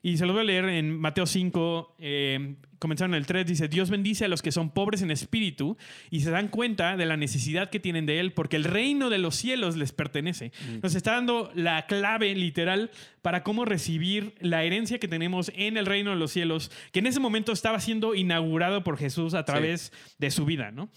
Y 0.03 0.17
se 0.17 0.27
lo 0.27 0.33
voy 0.33 0.41
a 0.43 0.45
leer 0.45 0.65
en 0.65 0.95
Mateo 0.99 1.25
5, 1.25 1.95
eh, 1.97 2.57
comenzaron 2.83 3.13
en 3.13 3.19
el 3.19 3.25
3, 3.25 3.47
dice, 3.47 3.69
Dios 3.69 3.89
bendice 3.89 4.25
a 4.25 4.27
los 4.27 4.41
que 4.41 4.51
son 4.51 4.69
pobres 4.69 5.01
en 5.01 5.09
espíritu 5.09 5.77
y 6.11 6.19
se 6.19 6.31
dan 6.31 6.49
cuenta 6.49 6.97
de 6.97 7.05
la 7.05 7.15
necesidad 7.15 7.69
que 7.69 7.79
tienen 7.79 8.05
de 8.05 8.19
Él, 8.19 8.33
porque 8.33 8.57
el 8.57 8.65
reino 8.65 9.09
de 9.09 9.19
los 9.19 9.37
cielos 9.37 9.77
les 9.77 9.93
pertenece. 9.93 10.51
Nos 10.81 10.93
está 10.93 11.13
dando 11.13 11.49
la 11.55 11.85
clave 11.85 12.35
literal 12.35 12.91
para 13.21 13.41
cómo 13.41 13.63
recibir 13.63 14.35
la 14.41 14.65
herencia 14.65 14.99
que 14.99 15.07
tenemos 15.07 15.49
en 15.55 15.77
el 15.77 15.85
reino 15.85 16.09
de 16.09 16.17
los 16.17 16.31
cielos, 16.31 16.71
que 16.91 16.99
en 16.99 17.07
ese 17.07 17.21
momento 17.21 17.53
estaba 17.53 17.79
siendo 17.79 18.15
inaugurado 18.15 18.83
por 18.83 18.97
Jesús 18.97 19.33
a 19.33 19.45
través 19.45 19.93
de 20.19 20.29
su 20.29 20.43
vida, 20.43 20.71
¿no? 20.71 20.89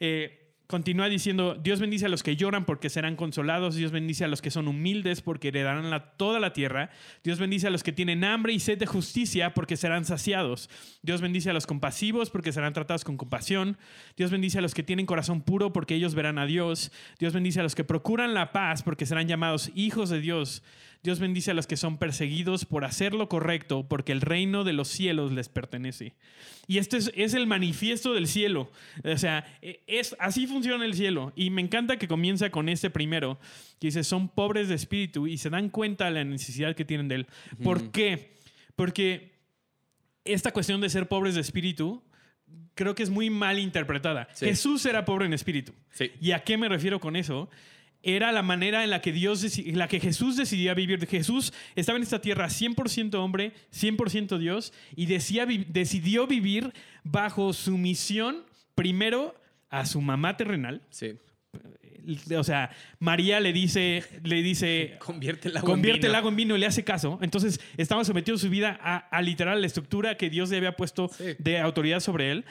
Eh, 0.00 0.43
Continúa 0.66 1.10
diciendo, 1.10 1.56
Dios 1.62 1.78
bendice 1.78 2.06
a 2.06 2.08
los 2.08 2.22
que 2.22 2.36
lloran 2.36 2.64
porque 2.64 2.88
serán 2.88 3.16
consolados, 3.16 3.74
Dios 3.76 3.92
bendice 3.92 4.24
a 4.24 4.28
los 4.28 4.40
que 4.40 4.50
son 4.50 4.66
humildes 4.66 5.20
porque 5.20 5.48
heredarán 5.48 5.90
la- 5.90 6.12
toda 6.16 6.40
la 6.40 6.54
tierra, 6.54 6.88
Dios 7.22 7.38
bendice 7.38 7.66
a 7.66 7.70
los 7.70 7.82
que 7.82 7.92
tienen 7.92 8.24
hambre 8.24 8.54
y 8.54 8.58
sed 8.60 8.78
de 8.78 8.86
justicia 8.86 9.52
porque 9.52 9.76
serán 9.76 10.06
saciados, 10.06 10.70
Dios 11.02 11.20
bendice 11.20 11.50
a 11.50 11.52
los 11.52 11.66
compasivos 11.66 12.30
porque 12.30 12.50
serán 12.50 12.72
tratados 12.72 13.04
con 13.04 13.18
compasión, 13.18 13.76
Dios 14.16 14.30
bendice 14.30 14.56
a 14.56 14.62
los 14.62 14.72
que 14.72 14.82
tienen 14.82 15.04
corazón 15.04 15.42
puro 15.42 15.70
porque 15.70 15.96
ellos 15.96 16.14
verán 16.14 16.38
a 16.38 16.46
Dios, 16.46 16.92
Dios 17.18 17.34
bendice 17.34 17.60
a 17.60 17.62
los 17.62 17.74
que 17.74 17.84
procuran 17.84 18.32
la 18.32 18.50
paz 18.52 18.82
porque 18.82 19.04
serán 19.04 19.28
llamados 19.28 19.70
hijos 19.74 20.08
de 20.08 20.20
Dios, 20.20 20.62
Dios 21.04 21.20
bendice 21.20 21.50
a 21.50 21.54
los 21.54 21.66
que 21.66 21.76
son 21.76 21.98
perseguidos 21.98 22.64
por 22.64 22.86
hacer 22.86 23.12
lo 23.12 23.28
correcto 23.28 23.86
porque 23.86 24.10
el 24.10 24.22
reino 24.22 24.64
de 24.64 24.72
los 24.72 24.88
cielos 24.88 25.32
les 25.32 25.50
pertenece. 25.50 26.14
Y 26.66 26.78
este 26.78 26.96
es, 26.96 27.12
es 27.14 27.34
el 27.34 27.46
manifiesto 27.46 28.14
del 28.14 28.26
cielo. 28.26 28.70
O 29.04 29.18
sea, 29.18 29.44
e- 29.60 29.82
es, 29.86 30.16
así 30.18 30.46
funciona 30.46 30.82
el 30.86 30.94
cielo. 30.94 31.34
Y 31.36 31.50
me 31.50 31.60
encanta 31.60 31.98
que 31.98 32.08
comienza 32.08 32.48
con 32.48 32.70
este 32.70 32.88
primero, 32.88 33.38
que 33.78 33.88
dice, 33.88 34.02
son 34.02 34.30
pobres 34.30 34.68
de 34.68 34.76
espíritu 34.76 35.26
y 35.26 35.36
se 35.36 35.50
dan 35.50 35.68
cuenta 35.68 36.06
de 36.06 36.12
la 36.12 36.24
necesidad 36.24 36.74
que 36.74 36.86
tienen 36.86 37.08
de 37.08 37.16
él. 37.16 37.26
¿Por 37.62 37.90
qué? 37.90 38.38
Porque 38.74 39.34
esta 40.24 40.52
cuestión 40.52 40.80
de 40.80 40.88
ser 40.88 41.06
pobres 41.06 41.34
de 41.34 41.42
espíritu 41.42 42.02
creo 42.74 42.94
que 42.94 43.02
es 43.02 43.10
muy 43.10 43.28
mal 43.28 43.58
interpretada. 43.58 44.28
Sí. 44.32 44.46
Jesús 44.46 44.86
era 44.86 45.04
pobre 45.04 45.26
en 45.26 45.34
espíritu. 45.34 45.74
Sí. 45.90 46.12
¿Y 46.18 46.32
a 46.32 46.44
qué 46.44 46.56
me 46.56 46.70
refiero 46.70 46.98
con 46.98 47.14
eso? 47.14 47.50
Era 48.04 48.30
la 48.32 48.42
manera 48.42 48.84
en 48.84 48.90
la 48.90 49.00
que 49.00 49.12
Dios, 49.12 49.58
en 49.58 49.78
la 49.78 49.88
que 49.88 49.98
Jesús 49.98 50.36
decidía 50.36 50.74
vivir. 50.74 51.06
Jesús 51.06 51.52
estaba 51.74 51.96
en 51.96 52.02
esta 52.02 52.20
tierra 52.20 52.48
100% 52.48 53.14
hombre, 53.14 53.52
100% 53.72 54.38
Dios, 54.38 54.72
y 54.94 55.06
decía 55.06 55.46
decidió 55.46 56.26
vivir 56.26 56.72
bajo 57.02 57.52
sumisión, 57.52 58.44
primero 58.74 59.34
a 59.70 59.86
su 59.86 60.00
mamá 60.00 60.36
terrenal. 60.36 60.82
Sí. 60.90 61.14
O 62.36 62.44
sea, 62.44 62.70
María 62.98 63.40
le 63.40 63.54
dice, 63.54 64.04
le 64.24 64.42
dice, 64.42 64.96
Convierte 65.00 65.48
el 65.48 65.56
agua 65.56 65.70
en 65.70 65.72
convierte 65.76 66.00
vino. 66.00 66.10
el 66.10 66.14
agua 66.16 66.30
en 66.30 66.36
vino 66.36 66.56
y 66.56 66.58
le 66.58 66.66
hace 66.66 66.84
caso. 66.84 67.18
Entonces 67.22 67.58
estaba 67.78 68.04
sometido 68.04 68.36
su 68.36 68.50
vida 68.50 68.78
a, 68.82 68.98
a 68.98 69.22
literal 69.22 69.60
la 69.62 69.66
estructura 69.66 70.16
que 70.18 70.28
Dios 70.28 70.50
le 70.50 70.58
había 70.58 70.76
puesto 70.76 71.08
Sí. 71.08 71.24
de 71.38 71.58
autoridad 71.58 72.00
sobre 72.00 72.30
él. 72.30 72.44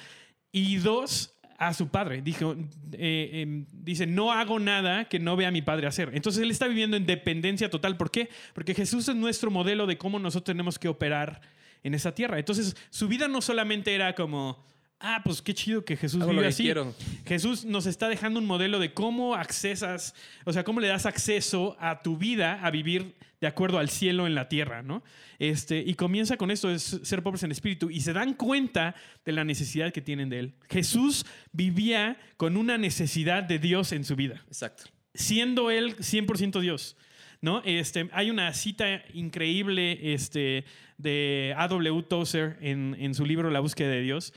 Y 0.52 0.78
dos, 0.78 1.33
a 1.68 1.74
su 1.74 1.88
padre. 1.90 2.22
Dijo, 2.22 2.56
eh, 2.94 3.42
em, 3.42 3.66
dice, 3.72 4.06
no 4.06 4.32
hago 4.32 4.60
nada 4.60 5.06
que 5.06 5.20
no 5.20 5.36
vea 5.36 5.50
a 5.50 5.52
mi 5.52 5.62
padre 5.62 5.88
hacer. 5.88 6.12
Entonces 6.14 6.42
él 6.42 6.52
está 6.52 6.68
viviendo 6.68 6.98
en 6.98 7.06
dependencia 7.06 7.70
total. 7.70 7.98
¿Por 7.98 8.12
qué? 8.12 8.30
Porque 8.54 8.74
Jesús 8.74 9.08
es 9.08 9.16
nuestro 9.16 9.52
modelo 9.52 9.86
de 9.86 9.98
cómo 9.98 10.20
nosotros 10.20 10.54
tenemos 10.54 10.80
que 10.80 10.88
operar 10.88 11.42
en 11.84 11.94
esa 11.94 12.14
tierra. 12.14 12.40
Entonces 12.40 12.76
su 12.90 13.08
vida 13.08 13.28
no 13.28 13.42
solamente 13.42 13.94
era 13.94 14.14
como... 14.16 14.64
Ah, 15.06 15.22
pues 15.22 15.42
qué 15.42 15.54
chido 15.54 15.84
que 15.84 15.98
Jesús 15.98 16.22
Hago 16.22 16.32
vive 16.32 16.44
que 16.44 16.48
así. 16.48 16.64
quiero. 16.64 16.96
Jesús 17.26 17.66
nos 17.66 17.86
está 17.88 18.08
dejando 18.08 18.40
un 18.40 18.46
modelo 18.46 18.80
de 18.80 18.94
cómo 18.94 19.36
accesas, 19.36 20.16
o 20.46 20.54
sea, 20.54 20.64
cómo 20.64 20.80
le 20.80 20.88
das 20.88 21.06
acceso 21.06 21.76
a 21.78 22.02
tu 22.02 22.18
vida 22.18 22.60
a 22.64 22.72
vivir 22.72 23.14
de 23.42 23.48
acuerdo 23.48 23.80
al 23.80 23.90
cielo 23.90 24.28
en 24.28 24.34
la 24.34 24.48
tierra, 24.48 24.82
¿no? 24.82 25.04
Este, 25.40 25.84
y 25.86 25.96
comienza 25.96 26.38
con 26.38 26.52
esto, 26.52 26.72
es 26.72 27.02
ser 27.04 27.22
pobres 27.22 27.44
en 27.44 27.52
espíritu, 27.52 27.90
y 27.90 28.00
se 28.00 28.14
dan 28.14 28.34
cuenta 28.34 28.96
de 29.26 29.34
la 29.34 29.44
necesidad 29.44 29.92
que 29.92 30.00
tienen 30.00 30.30
de 30.30 30.40
él. 30.40 30.54
Jesús 30.70 31.26
vivía 31.52 32.18
con 32.38 32.56
una 32.56 32.78
necesidad 32.78 33.44
de 33.44 33.60
Dios 33.60 33.92
en 33.92 34.06
su 34.06 34.16
vida 34.16 34.42
Exacto. 34.48 34.86
siendo 35.14 35.70
él 35.70 35.98
100% 35.98 36.62
Dios. 36.62 36.96
¿no? 37.42 37.62
Este, 37.66 38.10
hay 38.14 38.30
una 38.30 38.54
cita 38.54 39.04
increíble 39.14 40.14
este, 40.14 40.64
de 40.98 41.54
A.W. 41.58 42.04
Tozer 42.04 42.58
en, 42.62 42.96
en 42.98 43.14
su 43.14 43.26
libro 43.26 43.50
La 43.50 43.60
búsqueda 43.60 43.90
de 43.90 44.02
Dios, 44.02 44.34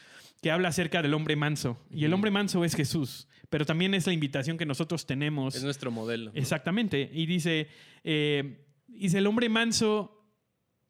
que 0.46 0.52
habla 0.52 0.68
acerca 0.68 1.02
del 1.02 1.12
hombre 1.12 1.34
manso. 1.34 1.76
Y 1.90 2.04
el 2.04 2.12
hombre 2.12 2.30
manso 2.30 2.64
es 2.64 2.76
Jesús, 2.76 3.26
pero 3.50 3.66
también 3.66 3.94
es 3.94 4.06
la 4.06 4.12
invitación 4.12 4.56
que 4.56 4.64
nosotros 4.64 5.04
tenemos. 5.04 5.56
Es 5.56 5.64
nuestro 5.64 5.90
modelo. 5.90 6.30
¿no? 6.30 6.38
Exactamente. 6.38 7.10
Y 7.12 7.26
dice, 7.26 7.66
eh, 8.04 8.64
dice, 8.86 9.18
el 9.18 9.26
hombre 9.26 9.48
manso 9.48 10.24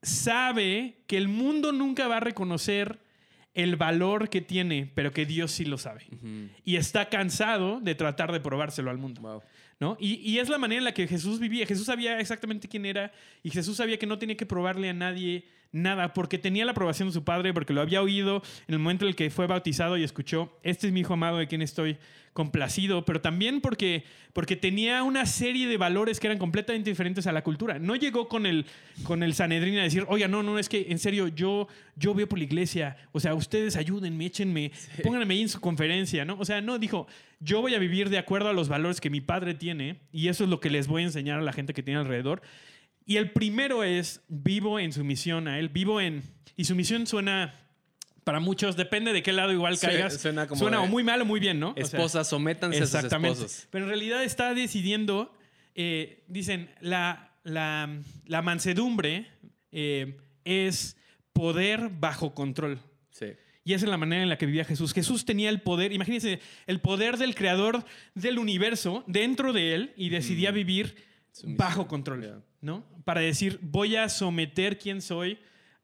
sabe 0.02 1.04
que 1.06 1.16
el 1.16 1.28
mundo 1.28 1.72
nunca 1.72 2.06
va 2.06 2.18
a 2.18 2.20
reconocer 2.20 3.00
el 3.54 3.76
valor 3.76 4.28
que 4.28 4.42
tiene, 4.42 4.92
pero 4.94 5.10
que 5.10 5.24
Dios 5.24 5.52
sí 5.52 5.64
lo 5.64 5.78
sabe. 5.78 6.02
Y 6.62 6.76
está 6.76 7.08
cansado 7.08 7.80
de 7.80 7.94
tratar 7.94 8.32
de 8.32 8.40
probárselo 8.40 8.90
al 8.90 8.98
mundo. 8.98 9.22
Wow. 9.22 9.42
Y 9.98 10.38
es 10.38 10.48
la 10.48 10.58
manera 10.58 10.78
en 10.78 10.84
la 10.84 10.94
que 10.94 11.06
Jesús 11.06 11.38
vivía. 11.38 11.66
Jesús 11.66 11.86
sabía 11.86 12.18
exactamente 12.18 12.68
quién 12.68 12.86
era 12.86 13.12
y 13.42 13.50
Jesús 13.50 13.76
sabía 13.76 13.98
que 13.98 14.06
no 14.06 14.18
tenía 14.18 14.36
que 14.36 14.46
probarle 14.46 14.88
a 14.88 14.94
nadie 14.94 15.44
nada 15.72 16.12
porque 16.12 16.38
tenía 16.38 16.64
la 16.64 16.72
aprobación 16.72 17.08
de 17.08 17.14
su 17.14 17.24
padre, 17.24 17.52
porque 17.52 17.72
lo 17.72 17.80
había 17.80 18.02
oído 18.02 18.42
en 18.66 18.74
el 18.74 18.78
momento 18.78 19.04
en 19.04 19.10
el 19.10 19.16
que 19.16 19.30
fue 19.30 19.46
bautizado 19.46 19.96
y 19.96 20.04
escuchó, 20.04 20.58
este 20.62 20.86
es 20.86 20.92
mi 20.92 21.00
hijo 21.00 21.14
amado 21.14 21.38
de 21.38 21.46
quien 21.46 21.62
estoy 21.62 21.98
complacido, 22.36 23.06
pero 23.06 23.22
también 23.22 23.62
porque, 23.62 24.04
porque 24.34 24.56
tenía 24.56 25.02
una 25.02 25.24
serie 25.24 25.66
de 25.66 25.78
valores 25.78 26.20
que 26.20 26.26
eran 26.26 26.38
completamente 26.38 26.90
diferentes 26.90 27.26
a 27.26 27.32
la 27.32 27.42
cultura. 27.42 27.78
No 27.78 27.96
llegó 27.96 28.28
con 28.28 28.44
el, 28.44 28.66
con 29.04 29.22
el 29.22 29.32
Sanedrín 29.32 29.78
a 29.78 29.82
decir, 29.82 30.04
oiga, 30.06 30.28
no, 30.28 30.42
no, 30.42 30.58
es 30.58 30.68
que 30.68 30.86
en 30.90 30.98
serio, 30.98 31.28
yo, 31.28 31.66
yo 31.96 32.14
veo 32.14 32.28
por 32.28 32.38
la 32.38 32.44
iglesia, 32.44 32.98
o 33.12 33.20
sea, 33.20 33.34
ustedes 33.34 33.74
ayúdenme, 33.74 34.26
échenme, 34.26 34.70
pónganme 35.02 35.32
ahí 35.32 35.40
en 35.40 35.48
su 35.48 35.60
conferencia, 35.60 36.26
¿no? 36.26 36.36
O 36.38 36.44
sea, 36.44 36.60
no, 36.60 36.78
dijo, 36.78 37.06
yo 37.40 37.62
voy 37.62 37.74
a 37.74 37.78
vivir 37.78 38.10
de 38.10 38.18
acuerdo 38.18 38.50
a 38.50 38.52
los 38.52 38.68
valores 38.68 39.00
que 39.00 39.08
mi 39.08 39.22
padre 39.22 39.54
tiene 39.54 40.02
y 40.12 40.28
eso 40.28 40.44
es 40.44 40.50
lo 40.50 40.60
que 40.60 40.68
les 40.68 40.88
voy 40.88 41.02
a 41.02 41.06
enseñar 41.06 41.38
a 41.38 41.42
la 41.42 41.54
gente 41.54 41.72
que 41.72 41.82
tiene 41.82 41.98
alrededor. 41.98 42.42
Y 43.06 43.16
el 43.16 43.30
primero 43.30 43.82
es, 43.82 44.22
vivo 44.28 44.78
en 44.78 44.92
su 44.92 45.04
misión 45.04 45.48
a 45.48 45.58
él, 45.58 45.70
vivo 45.70 46.02
en... 46.02 46.22
Y 46.54 46.64
su 46.64 46.74
misión 46.74 47.06
suena 47.06 47.65
para 48.26 48.40
muchos, 48.40 48.74
depende 48.76 49.12
de 49.12 49.22
qué 49.22 49.30
lado 49.32 49.52
igual 49.52 49.76
Sí, 49.76 49.86
caigas. 49.86 50.20
suena 50.20 50.48
como 50.48 50.58
suena 50.58 50.78
de- 50.78 50.82
o 50.82 50.86
muy 50.88 51.04
mal 51.04 51.22
o 51.22 51.24
muy 51.24 51.38
bien, 51.38 51.60
¿no? 51.60 51.70
O 51.70 51.74
sea, 51.74 51.84
Esposas, 51.84 52.28
sométanse 52.28 52.78
a 52.78 52.86
sus 52.86 52.94
Exactamente. 52.96 53.38
esposos. 53.38 53.68
Pero 53.70 53.84
en 53.84 53.90
realidad 53.90 54.24
está 54.24 54.52
decidiendo, 54.52 55.32
eh, 55.76 56.24
dicen, 56.26 56.68
la, 56.80 57.30
la, 57.44 57.88
la 58.24 58.42
mansedumbre 58.42 59.28
eh, 59.70 60.16
es 60.44 60.96
poder 61.32 61.88
bajo 62.00 62.34
control. 62.34 62.80
Sí. 63.10 63.26
Y 63.64 63.74
esa 63.74 63.84
es 63.84 63.90
la 63.90 63.96
manera 63.96 64.24
en 64.24 64.28
la 64.28 64.38
que 64.38 64.46
vivía 64.46 64.64
Jesús. 64.64 64.92
Jesús 64.92 65.24
tenía 65.24 65.48
el 65.48 65.60
poder, 65.60 65.92
imagínense, 65.92 66.40
el 66.66 66.80
poder 66.80 67.18
del 67.18 67.36
creador 67.36 67.84
del 68.16 68.40
universo 68.40 69.04
dentro 69.06 69.52
de 69.52 69.74
él 69.76 69.92
y 69.96 70.08
decidía 70.08 70.50
vivir 70.50 70.96
Sumisión. 71.30 71.56
bajo 71.58 71.86
control. 71.86 72.42
¿no? 72.60 72.84
Para 73.04 73.20
decir, 73.20 73.60
voy 73.62 73.94
a 73.94 74.08
someter 74.08 74.78
quién 74.78 75.00
soy 75.00 75.38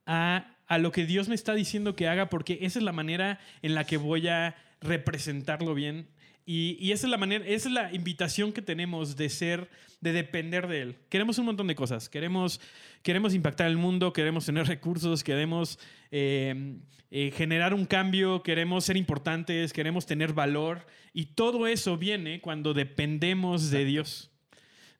a, 0.07 0.52
a 0.73 0.79
lo 0.79 0.91
que 0.91 1.05
Dios 1.05 1.29
me 1.29 1.35
está 1.35 1.53
diciendo 1.53 1.95
que 1.95 2.09
haga, 2.09 2.31
porque 2.31 2.61
esa 2.63 2.79
es 2.79 2.83
la 2.83 2.93
manera 2.93 3.39
en 3.61 3.75
la 3.75 3.85
que 3.85 3.99
voy 3.99 4.29
a 4.29 4.57
representarlo 4.81 5.75
bien. 5.75 6.09
Y, 6.47 6.79
y 6.81 6.93
esa 6.93 7.07
es 7.07 7.11
la 7.11 7.19
manera, 7.19 7.45
esa 7.47 7.69
es 7.69 7.75
la 7.75 7.93
invitación 7.93 8.55
que 8.55 8.63
tenemos 8.63 9.19
de 9.19 9.29
ser, 9.29 9.69
de 10.01 10.15
depender 10.15 10.69
de 10.69 10.81
Él. 10.81 10.97
Queremos 11.11 11.37
un 11.37 11.45
montón 11.45 11.67
de 11.67 11.75
cosas. 11.75 12.09
Queremos, 12.09 12.59
queremos 13.03 13.35
impactar 13.35 13.67
el 13.67 13.77
mundo, 13.77 14.15
queremos 14.15 14.47
tener 14.47 14.67
recursos, 14.67 15.23
queremos 15.23 15.79
eh, 16.11 16.79
eh, 17.11 17.33
generar 17.37 17.75
un 17.75 17.85
cambio, 17.85 18.43
queremos 18.43 18.87
ser 18.87 18.97
importantes, 18.97 19.75
queremos 19.75 20.07
tener 20.07 20.33
valor. 20.33 20.87
Y 21.13 21.27
todo 21.27 21.67
eso 21.67 21.99
viene 21.99 22.41
cuando 22.41 22.73
dependemos 22.73 23.71
de 23.71 23.85
Dios. 23.85 24.32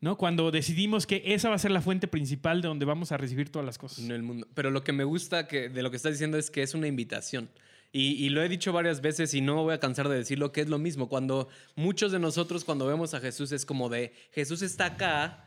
¿No? 0.03 0.19
Cuando 0.19 0.51
decidimos 0.51 1.07
que 1.07 1.23
esa 1.25 1.49
va 1.49 1.55
a 1.55 1.59
ser 1.59 1.71
la 1.71 1.81
fuente 1.81 2.09
principal 2.09 2.61
de 2.61 2.67
donde 2.67 2.85
vamos 2.85 3.13
a 3.13 3.17
recibir 3.17 3.51
todas 3.51 3.65
las 3.65 3.79
cosas. 3.79 4.01
en 4.05 4.11
el 4.11 4.23
mundo. 4.25 4.49
Pero 4.53 4.73
lo 4.73 4.83
que 4.83 4.93
me 4.93 5.05
gusta 5.05 5.47
que, 5.47 5.69
de 5.69 5.83
lo 5.83 5.91
que 5.91 5.97
estás 5.97 6.13
diciendo 6.13 6.37
es 6.37 6.51
que 6.51 6.63
es 6.63 6.75
una 6.75 6.89
invitación. 6.89 7.49
Y, 7.93 8.15
y 8.15 8.31
lo 8.31 8.43
he 8.43 8.49
dicho 8.49 8.73
varias 8.73 9.01
veces 9.01 9.33
y 9.33 9.41
no 9.41 9.55
me 9.55 9.63
voy 9.63 9.75
a 9.75 9.79
cansar 9.79 10.09
de 10.09 10.17
decirlo, 10.17 10.51
que 10.51 10.61
es 10.61 10.69
lo 10.69 10.79
mismo. 10.79 11.09
Cuando 11.09 11.49
muchos 11.77 12.11
de 12.11 12.19
nosotros, 12.19 12.65
cuando 12.65 12.85
vemos 12.85 13.15
a 13.15 13.21
Jesús, 13.21 13.53
es 13.53 13.65
como 13.65 13.89
de, 13.89 14.13
Jesús 14.33 14.63
está 14.63 14.87
acá. 14.87 15.47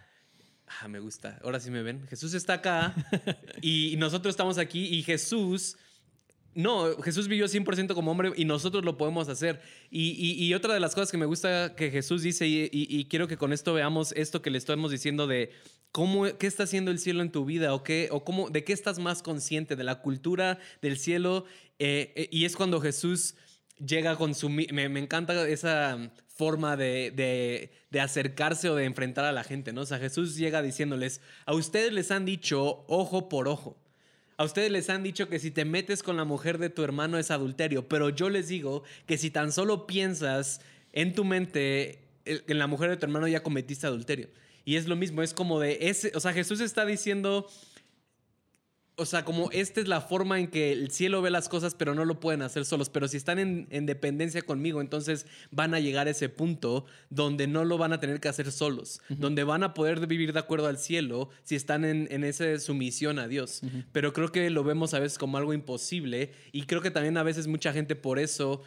Ah, 0.80 0.88
me 0.88 1.00
gusta. 1.00 1.38
Ahora 1.44 1.60
sí 1.60 1.70
me 1.70 1.84
ven. 1.84 2.08
Jesús 2.08 2.34
está 2.34 2.54
acá 2.54 2.96
y 3.62 3.96
nosotros 3.98 4.32
estamos 4.32 4.58
aquí 4.58 4.86
y 4.86 5.04
Jesús... 5.04 5.78
No, 6.56 6.96
Jesús 7.04 7.28
vivió 7.28 7.48
100% 7.48 7.94
como 7.94 8.12
hombre 8.12 8.32
y 8.38 8.46
nosotros 8.46 8.86
lo 8.86 8.98
podemos 8.98 9.28
hacer. 9.28 9.62
Y, 9.92 10.54
otra 10.54 10.74
de 10.74 10.80
las 10.80 10.96
cosas 10.96 11.12
que 11.12 11.18
me 11.18 11.26
gusta 11.26 11.76
que 11.76 11.92
Jesús 11.92 12.22
dice, 12.22 12.48
y, 12.48 13.06
quiero 13.10 13.28
que 13.28 13.36
con 13.36 13.52
esto 13.52 13.74
veamos 13.74 14.14
esto 14.14 14.42
que 14.42 14.50
le 14.50 14.58
estamos 14.58 14.90
diciendo 14.90 15.28
de 15.28 15.52
cómo, 15.92 16.24
qué 16.38 16.48
está 16.48 16.64
haciendo 16.64 16.92
el 16.92 17.00
cielo 17.00 17.22
en 17.22 17.32
tu 17.32 17.44
vida 17.44 17.74
o, 17.74 17.84
qué, 17.84 18.08
o 18.10 18.24
cómo, 18.24 18.50
de 18.50 18.64
qué 18.64 18.72
estás 18.72 19.00
más 19.00 19.22
consciente, 19.22 19.76
de 19.76 19.84
la 19.84 20.02
cultura 20.02 20.58
del 20.82 20.98
cielo. 20.98 21.44
Eh, 21.78 22.14
eh, 22.16 22.30
y 22.32 22.46
es 22.46 22.56
cuando 22.56 22.80
Jesús 22.80 23.36
llega 23.86 24.16
con 24.16 24.34
su... 24.34 24.50
Me, 24.50 24.66
me 24.72 25.00
encanta 25.00 25.46
esa 25.50 26.10
forma 26.28 26.78
de, 26.78 27.12
de- 27.12 27.72
de 27.92 28.00
acercarse 28.00 28.70
o 28.70 28.76
de 28.76 28.86
enfrentar 28.86 29.26
a 29.26 29.32
la 29.32 29.44
gente, 29.44 29.72
¿no? 29.74 29.82
O 29.82 29.86
sea, 29.86 30.00
Jesús 30.00 30.36
llega 30.36 30.62
diciéndoles, 30.62 31.22
a 31.46 31.54
ustedes 31.54 31.94
les 31.94 32.12
han 32.12 32.26
dicho 32.26 32.86
ojo 32.88 33.30
por 33.30 33.48
ojo. 33.48 33.78
A 34.38 34.44
ustedes 34.44 34.72
les 34.72 34.90
han 34.90 35.04
dicho 35.04 35.30
que 35.30 35.40
si 35.40 35.50
te 35.52 35.64
metes 35.64 36.04
con 36.04 36.18
la 36.18 36.26
mujer 36.26 36.58
de 36.58 36.70
tu 36.70 36.84
hermano 36.84 37.18
es 37.18 37.32
adulterio, 37.32 37.88
pero 37.88 38.10
yo 38.10 38.30
les 38.30 38.50
digo 38.50 38.84
que 39.06 39.18
si 39.18 39.32
tan 39.32 39.52
solo 39.52 39.88
piensas 39.88 40.60
en 40.92 41.14
tu 41.14 41.24
mente 41.24 42.00
en 42.26 42.60
la 42.60 42.68
mujer 42.68 42.90
de 42.90 42.98
tu 42.98 43.06
hermano 43.06 43.28
ya 43.28 43.44
cometiste 43.44 43.88
adulterio. 43.88 44.30
Y 44.66 44.78
es 44.78 44.88
lo 44.88 44.96
mismo, 44.96 45.22
es 45.22 45.34
como 45.34 45.60
de 45.60 45.78
ese, 45.82 46.12
o 46.16 46.20
sea, 46.20 46.34
Jesús 46.34 46.60
está 46.60 46.86
diciendo, 46.86 47.48
o 48.98 49.06
sea, 49.06 49.26
como 49.26 49.52
esta 49.52 49.82
es 49.82 49.88
la 49.88 50.02
forma 50.02 50.40
en 50.40 50.48
que 50.48 50.72
el 50.72 50.90
cielo 50.92 51.22
ve 51.22 51.30
las 51.30 51.50
cosas, 51.50 51.76
pero 51.76 51.96
no 51.96 52.06
lo 52.06 52.20
pueden 52.20 52.42
hacer 52.42 52.66
solos. 52.66 52.90
Pero 52.90 53.08
si 53.08 53.18
están 53.18 53.40
en, 53.40 53.68
en 53.70 53.86
dependencia 53.86 54.42
conmigo, 54.42 54.80
entonces 54.80 55.26
van 55.52 55.74
a 55.74 55.80
llegar 55.80 56.08
a 56.08 56.12
ese 56.12 56.30
punto 56.30 56.86
donde 57.10 57.48
no 57.48 57.66
lo 57.66 57.78
van 57.78 57.94
a 57.94 58.00
tener 58.00 58.20
que 58.20 58.30
hacer 58.30 58.52
solos, 58.52 59.02
donde 59.10 59.44
van 59.44 59.64
a 59.64 59.74
poder 59.74 60.08
vivir 60.08 60.34
de 60.34 60.40
acuerdo 60.40 60.68
al 60.68 60.78
cielo 60.78 61.30
si 61.44 61.56
están 61.56 61.84
en, 61.84 62.08
en 62.10 62.24
esa 62.24 62.58
sumisión 62.60 63.20
a 63.20 63.28
Dios. 63.28 63.62
Pero 63.92 64.14
creo 64.14 64.32
que 64.32 64.50
lo 64.50 64.64
vemos 64.64 64.94
a 64.94 65.00
veces 65.00 65.18
como 65.18 65.38
algo 65.38 65.54
imposible 65.54 66.32
y 66.52 66.64
creo 66.64 66.82
que 66.82 66.92
también 66.92 67.18
a 67.18 67.24
veces 67.24 67.48
mucha 67.48 67.74
gente 67.74 67.96
por 67.96 68.20
eso 68.20 68.62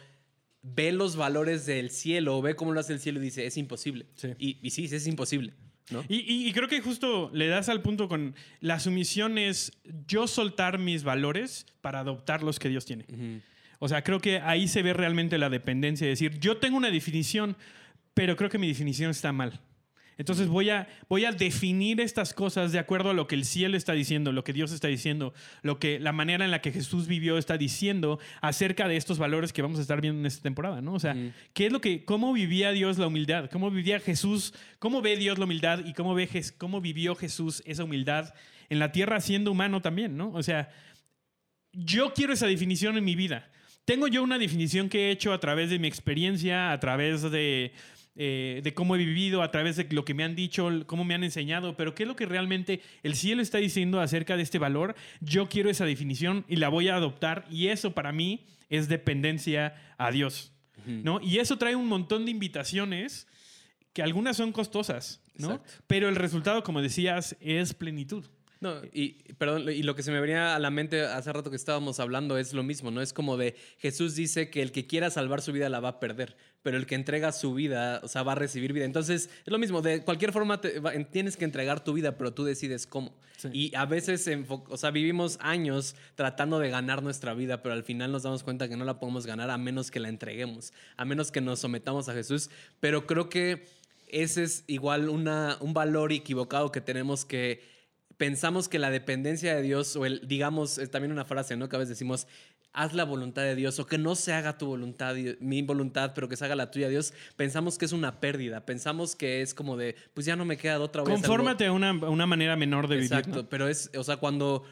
ve 0.61 0.91
los 0.91 1.15
valores 1.15 1.65
del 1.65 1.89
cielo, 1.89 2.41
ve 2.41 2.55
cómo 2.55 2.73
lo 2.73 2.79
hace 2.79 2.93
el 2.93 2.99
cielo 2.99 3.19
y 3.19 3.23
dice, 3.23 3.45
es 3.45 3.57
imposible. 3.57 4.05
Sí. 4.15 4.29
Y, 4.37 4.69
sí, 4.69 4.85
es 4.85 5.07
imposible. 5.07 5.53
¿No? 5.89 6.03
Y, 6.07 6.17
y- 6.17 6.47
y 6.47 6.53
creo 6.53 6.67
que 6.67 6.81
justo 6.81 7.29
le 7.33 7.47
das 7.47 7.69
al 7.69 7.81
punto 7.81 8.07
con 8.07 8.35
la 8.59 8.79
sumisión 8.79 9.37
es 9.37 9.71
yo 10.07 10.27
soltar 10.27 10.77
mis 10.79 11.03
valores 11.03 11.65
para 11.81 11.99
adoptar 11.99 12.43
los 12.43 12.59
que 12.59 12.69
Dios 12.69 12.85
tiene. 12.85 13.05
O 13.79 13.87
sea, 13.87 14.03
creo 14.03 14.19
que 14.19 14.39
ahí 14.39 14.67
se 14.67 14.81
ve 14.83 14.93
realmente 14.93 15.37
la 15.37 15.49
dependencia. 15.49 16.05
Es 16.11 16.19
decir, 16.19 16.39
yo 16.39 16.57
tengo 16.57 16.75
una 16.77 16.91
definición, 16.91 17.55
pero 18.13 18.35
creo 18.35 18.49
que 18.49 18.57
mi 18.57 18.67
definición 18.67 19.09
está 19.11 19.31
mal. 19.31 19.59
Entonces 20.19 20.49
voy 20.49 20.69
a, 20.69 20.89
voy 21.07 21.23
a 21.23 21.31
definir 21.31 22.01
estas 22.01 22.33
cosas 22.33 22.73
de 22.73 22.77
acuerdo 22.77 23.11
a 23.11 23.13
lo 23.13 23.25
que 23.25 23.35
el 23.35 23.45
cielo 23.45 23.77
está 23.77 23.93
diciendo, 23.93 24.33
lo 24.33 24.43
que 24.43 24.51
Dios 24.51 24.73
está 24.73 24.89
diciendo, 24.89 25.33
lo 25.61 25.79
que 25.79 25.97
la 25.97 26.11
manera 26.11 26.43
en 26.43 26.51
la 26.51 26.59
que 26.61 26.73
Jesús 26.73 27.07
vivió 27.07 27.37
está 27.37 27.57
diciendo 27.57 28.19
acerca 28.41 28.89
de 28.89 28.97
estos 28.97 29.17
valores 29.17 29.53
que 29.53 29.61
vamos 29.61 29.79
a 29.79 29.81
estar 29.81 30.01
viendo 30.01 30.19
en 30.19 30.25
esta 30.25 30.43
temporada, 30.43 30.81
¿no? 30.81 30.93
O 30.93 30.99
sea, 30.99 31.15
¿qué 31.53 31.67
es 31.67 31.71
lo 31.71 31.79
que, 31.79 32.03
cómo 32.03 32.33
vivía 32.33 32.73
Dios 32.73 32.97
la 32.97 33.07
humildad? 33.07 33.49
¿Cómo 33.49 33.71
vivía 33.71 34.01
Jesús? 34.01 34.53
¿Cómo 34.77 35.01
ve 35.01 35.15
Dios 35.15 35.37
la 35.37 35.45
humildad? 35.45 35.85
Y 35.85 35.93
cómo 35.93 36.13
ve 36.13 36.27
cómo 36.57 36.81
vivió 36.81 37.15
Jesús 37.15 37.63
esa 37.65 37.85
humildad 37.85 38.33
en 38.67 38.79
la 38.79 38.91
tierra 38.91 39.21
siendo 39.21 39.53
humano 39.53 39.81
también, 39.81 40.17
¿no? 40.17 40.33
O 40.33 40.43
sea, 40.43 40.69
yo 41.71 42.13
quiero 42.13 42.33
esa 42.33 42.45
definición 42.45 42.97
en 42.97 43.05
mi 43.05 43.15
vida. 43.15 43.49
Tengo 43.85 44.09
yo 44.09 44.21
una 44.21 44.37
definición 44.37 44.89
que 44.89 45.07
he 45.07 45.11
hecho 45.11 45.31
a 45.31 45.39
través 45.39 45.69
de 45.69 45.79
mi 45.79 45.87
experiencia, 45.87 46.73
a 46.73 46.79
través 46.81 47.21
de, 47.21 47.71
eh, 48.15 48.61
de 48.63 48.73
cómo 48.73 48.95
he 48.95 48.99
vivido, 48.99 49.41
a 49.41 49.51
través 49.51 49.75
de 49.75 49.87
lo 49.91 50.03
que 50.05 50.13
me 50.13 50.23
han 50.23 50.35
dicho, 50.35 50.69
cómo 50.85 51.03
me 51.03 51.13
han 51.13 51.23
enseñado, 51.23 51.77
pero 51.77 51.95
¿qué 51.95 52.03
es 52.03 52.07
lo 52.07 52.15
que 52.15 52.25
realmente 52.25 52.81
el 53.03 53.15
cielo 53.15 53.41
está 53.41 53.59
diciendo 53.59 54.01
acerca 54.01 54.35
de 54.35 54.43
este 54.43 54.59
valor? 54.59 54.95
Yo 55.21 55.47
quiero 55.47 55.69
esa 55.69 55.85
definición 55.85 56.45
y 56.47 56.57
la 56.57 56.69
voy 56.69 56.89
a 56.89 56.95
adoptar 56.95 57.45
y 57.49 57.67
eso 57.67 57.93
para 57.93 58.11
mí 58.11 58.45
es 58.69 58.87
dependencia 58.87 59.75
a 59.97 60.11
Dios. 60.11 60.53
¿no? 60.85 61.19
Y 61.21 61.37
eso 61.37 61.57
trae 61.57 61.75
un 61.75 61.87
montón 61.87 62.25
de 62.25 62.31
invitaciones 62.31 63.27
que 63.93 64.01
algunas 64.01 64.37
son 64.37 64.51
costosas, 64.51 65.21
¿no? 65.35 65.51
Exacto. 65.51 65.83
Pero 65.87 66.09
el 66.09 66.15
resultado, 66.15 66.63
como 66.63 66.81
decías, 66.81 67.35
es 67.41 67.73
plenitud. 67.73 68.25
No, 68.61 68.81
y 68.91 69.11
perdón, 69.35 69.69
y 69.69 69.83
lo 69.83 69.95
que 69.95 70.03
se 70.03 70.11
me 70.11 70.19
venía 70.19 70.53
a 70.53 70.59
la 70.59 70.69
mente 70.69 71.01
hace 71.03 71.31
rato 71.31 71.49
que 71.49 71.55
estábamos 71.55 72.01
hablando 72.01 72.37
es 72.37 72.51
lo 72.53 72.61
mismo, 72.61 72.91
¿no? 72.91 73.01
Es 73.01 73.13
como 73.13 73.37
de 73.37 73.55
Jesús 73.77 74.15
dice 74.15 74.49
que 74.49 74.61
el 74.61 74.73
que 74.73 74.85
quiera 74.85 75.09
salvar 75.09 75.41
su 75.41 75.53
vida 75.53 75.69
la 75.69 75.79
va 75.79 75.87
a 75.89 75.99
perder, 76.01 76.35
pero 76.61 76.75
el 76.75 76.85
que 76.85 76.95
entrega 76.95 77.31
su 77.31 77.53
vida, 77.53 78.01
o 78.03 78.09
sea, 78.09 78.23
va 78.23 78.33
a 78.33 78.35
recibir 78.35 78.73
vida. 78.73 78.83
Entonces, 78.83 79.29
es 79.45 79.51
lo 79.51 79.59
mismo, 79.59 79.81
de 79.81 80.03
cualquier 80.03 80.33
forma 80.33 80.59
te- 80.59 80.81
va- 80.81 80.91
tienes 81.05 81.37
que 81.37 81.45
entregar 81.45 81.81
tu 81.85 81.93
vida, 81.93 82.17
pero 82.17 82.33
tú 82.33 82.43
decides 82.43 82.85
cómo. 82.85 83.15
Sí. 83.37 83.47
Y 83.53 83.75
a 83.75 83.85
veces, 83.85 84.29
o 84.49 84.75
sea, 84.75 84.91
vivimos 84.91 85.37
años 85.39 85.95
tratando 86.15 86.59
de 86.59 86.69
ganar 86.69 87.01
nuestra 87.01 87.33
vida, 87.33 87.63
pero 87.63 87.73
al 87.73 87.83
final 87.85 88.11
nos 88.11 88.23
damos 88.23 88.43
cuenta 88.43 88.67
que 88.67 88.75
no 88.75 88.83
la 88.83 88.99
podemos 88.99 89.25
ganar 89.25 89.49
a 89.51 89.57
menos 89.57 89.89
que 89.89 90.01
la 90.01 90.09
entreguemos, 90.09 90.73
a 90.97 91.05
menos 91.05 91.31
que 91.31 91.39
nos 91.39 91.59
sometamos 91.59 92.09
a 92.09 92.13
Jesús. 92.13 92.49
Pero 92.81 93.07
creo 93.07 93.29
que 93.29 93.63
ese 94.09 94.43
es 94.43 94.65
igual 94.67 95.07
una, 95.07 95.55
un 95.61 95.73
valor 95.73 96.11
equivocado 96.11 96.73
que 96.73 96.81
tenemos 96.81 97.23
que 97.23 97.78
pensamos 98.19 98.67
que 98.67 98.79
la 98.79 98.91
dependencia 98.91 99.55
de 99.55 99.61
Dios, 99.61 99.95
o 99.95 100.05
el, 100.05 100.27
digamos, 100.27 100.77
es 100.77 100.91
también 100.91 101.13
una 101.13 101.23
frase, 101.23 101.55
¿no? 101.55 101.69
Que 101.69 101.77
a 101.77 101.79
veces 101.79 101.91
decimos, 101.95 102.27
haz 102.73 102.93
la 102.93 103.05
voluntad 103.05 103.43
de 103.43 103.55
Dios 103.55 103.79
o 103.79 103.87
que 103.87 103.97
no 103.97 104.13
se 104.13 104.33
haga 104.33 104.57
tu 104.57 104.65
voluntad, 104.65 105.15
mi 105.39 105.61
voluntad, 105.61 106.11
pero 106.13 106.27
que 106.27 106.35
se 106.35 106.43
haga 106.43 106.57
la 106.57 106.69
tuya, 106.69 106.89
Dios, 106.89 107.13
pensamos 107.37 107.77
que 107.77 107.85
es 107.85 107.93
una 107.93 108.19
pérdida, 108.19 108.65
pensamos 108.65 109.15
que 109.15 109.41
es 109.41 109.53
como 109.53 109.77
de, 109.77 109.95
pues 110.13 110.25
ya 110.25 110.35
no 110.35 110.43
me 110.43 110.57
queda 110.57 110.73
de 110.73 110.83
otra. 110.83 111.01
Voy 111.01 111.13
Confórmate 111.13 111.67
a, 111.67 111.71
una, 111.71 111.93
una, 111.93 112.27
manera 112.27 112.57
menor 112.57 112.89
de 112.89 112.97
vivir. 112.97 113.13
Exacto, 113.13 113.47
pero 113.47 113.69
es, 113.69 113.89
o 113.97 114.03
sea, 114.03 114.17
cuando, 114.17 114.65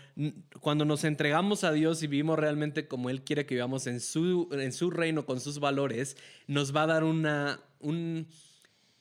cuando 0.60 0.84
nos 0.84 1.06
entregamos 1.06 1.64
a 1.64 1.72
Dios 1.72 2.04
y 2.04 2.08
vivimos 2.08 2.38
realmente 2.38 2.90
como 2.90 3.10
Él 3.10 3.24
quiere 3.24 3.46
que 3.46 3.56
vivamos 3.56 3.88
en 3.88 4.02
su, 4.02 4.50
en 4.52 4.74
su 4.74 4.92
reino, 4.92 5.26
con 5.26 5.40
sus 5.40 5.62
valores, 5.62 6.18
nos 6.48 6.76
va 6.76 6.84
a 6.84 6.88
dar 6.88 7.06
una, 7.06 7.62
un 7.80 8.28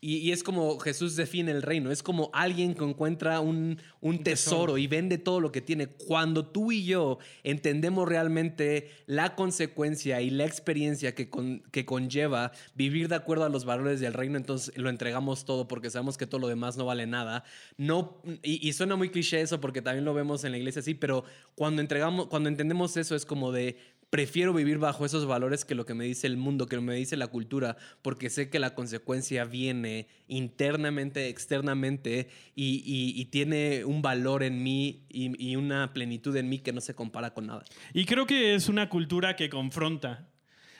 y, 0.09 0.31
es 0.31 0.45
como 0.45 0.79
Jesús 0.79 1.16
define 1.16 1.51
el 1.51 1.62
reino. 1.62 1.90
Es 1.90 2.01
como 2.01 2.31
alguien 2.33 2.75
que 2.75 2.85
encuentra 2.85 3.40
un, 3.40 3.81
tesoro, 4.23 4.79
y 4.79 4.87
vende 4.87 5.19
todo 5.19 5.40
lo 5.40 5.51
que 5.51 5.61
tiene. 5.61 5.88
Cuando 5.88 6.47
tú 6.47 6.71
y 6.71 6.85
yo 6.85 7.19
entendemos 7.42 8.09
realmente 8.09 8.88
la 9.07 9.35
consecuencia 9.35 10.21
y 10.21 10.31
la 10.31 10.45
experiencia 10.45 11.16
que, 11.16 11.29
que 11.73 11.85
conlleva 11.85 12.53
vivir 12.77 13.09
de 13.09 13.16
acuerdo 13.16 13.47
a 13.47 13.49
los 13.49 13.64
valores 13.64 13.99
del 13.99 14.14
reino, 14.14 14.37
entonces 14.37 14.79
lo 14.79 14.90
entregamos 14.90 15.45
todo 15.45 15.66
porque 15.66 15.90
sabemos 15.90 16.16
que 16.16 16.29
todo 16.29 16.40
lo 16.40 16.47
demás 16.47 16.77
no 16.77 16.87
vale 16.87 17.09
nada. 17.09 17.42
No, 17.77 18.23
y, 18.45 18.66
y 18.66 18.73
suena 18.75 18.95
muy 18.95 19.11
cliché 19.11 19.40
eso 19.40 19.61
porque 19.61 19.83
también 19.83 20.05
lo 20.05 20.14
vemos 20.14 20.45
en 20.45 20.53
la 20.53 20.59
iglesia 20.59 20.81
así, 20.81 20.95
pero 20.95 21.25
cuando, 21.57 21.83
entregamos, 21.83 22.29
cuando 22.29 22.49
entendemos 22.49 22.97
eso 22.97 23.16
es 23.16 23.27
como 23.27 23.51
de 23.51 23.77
prefiero 24.16 24.55
vivir 24.55 24.79
bajo 24.79 25.05
esos 25.05 25.26
valores 25.26 25.66
que 25.66 25.74
lo 25.74 25.85
que 25.85 25.92
me 25.92 26.07
dice 26.07 26.26
el 26.26 26.38
mundo, 26.38 26.64
que 26.64 26.81
me 26.81 26.94
dice 26.94 27.18
la 27.18 27.26
cultura, 27.26 27.76
porque 28.00 28.31
sé 28.31 28.48
que 28.48 28.59
la 28.59 28.74
consecuencia 28.74 29.44
viene 29.44 30.09
internamente, 30.26 31.29
externamente 31.29 32.31
y, 32.55 33.26
tiene 33.26 33.85
un 33.85 34.00
valor 34.00 34.42
en 34.42 34.62
mí 34.62 35.05
y, 35.11 35.50
y, 35.50 35.57
una 35.57 35.92
plenitud 35.92 36.35
en 36.35 36.48
mí 36.48 36.61
que 36.61 36.72
no 36.72 36.81
se 36.81 36.94
compara 36.94 37.35
con 37.35 37.48
nada. 37.48 37.62
Y 37.92 38.07
creo 38.07 38.26
que 38.26 38.55
es 38.55 38.70
una 38.70 38.88
cultura 38.88 39.37
que 39.37 39.50
confronta, 39.50 40.31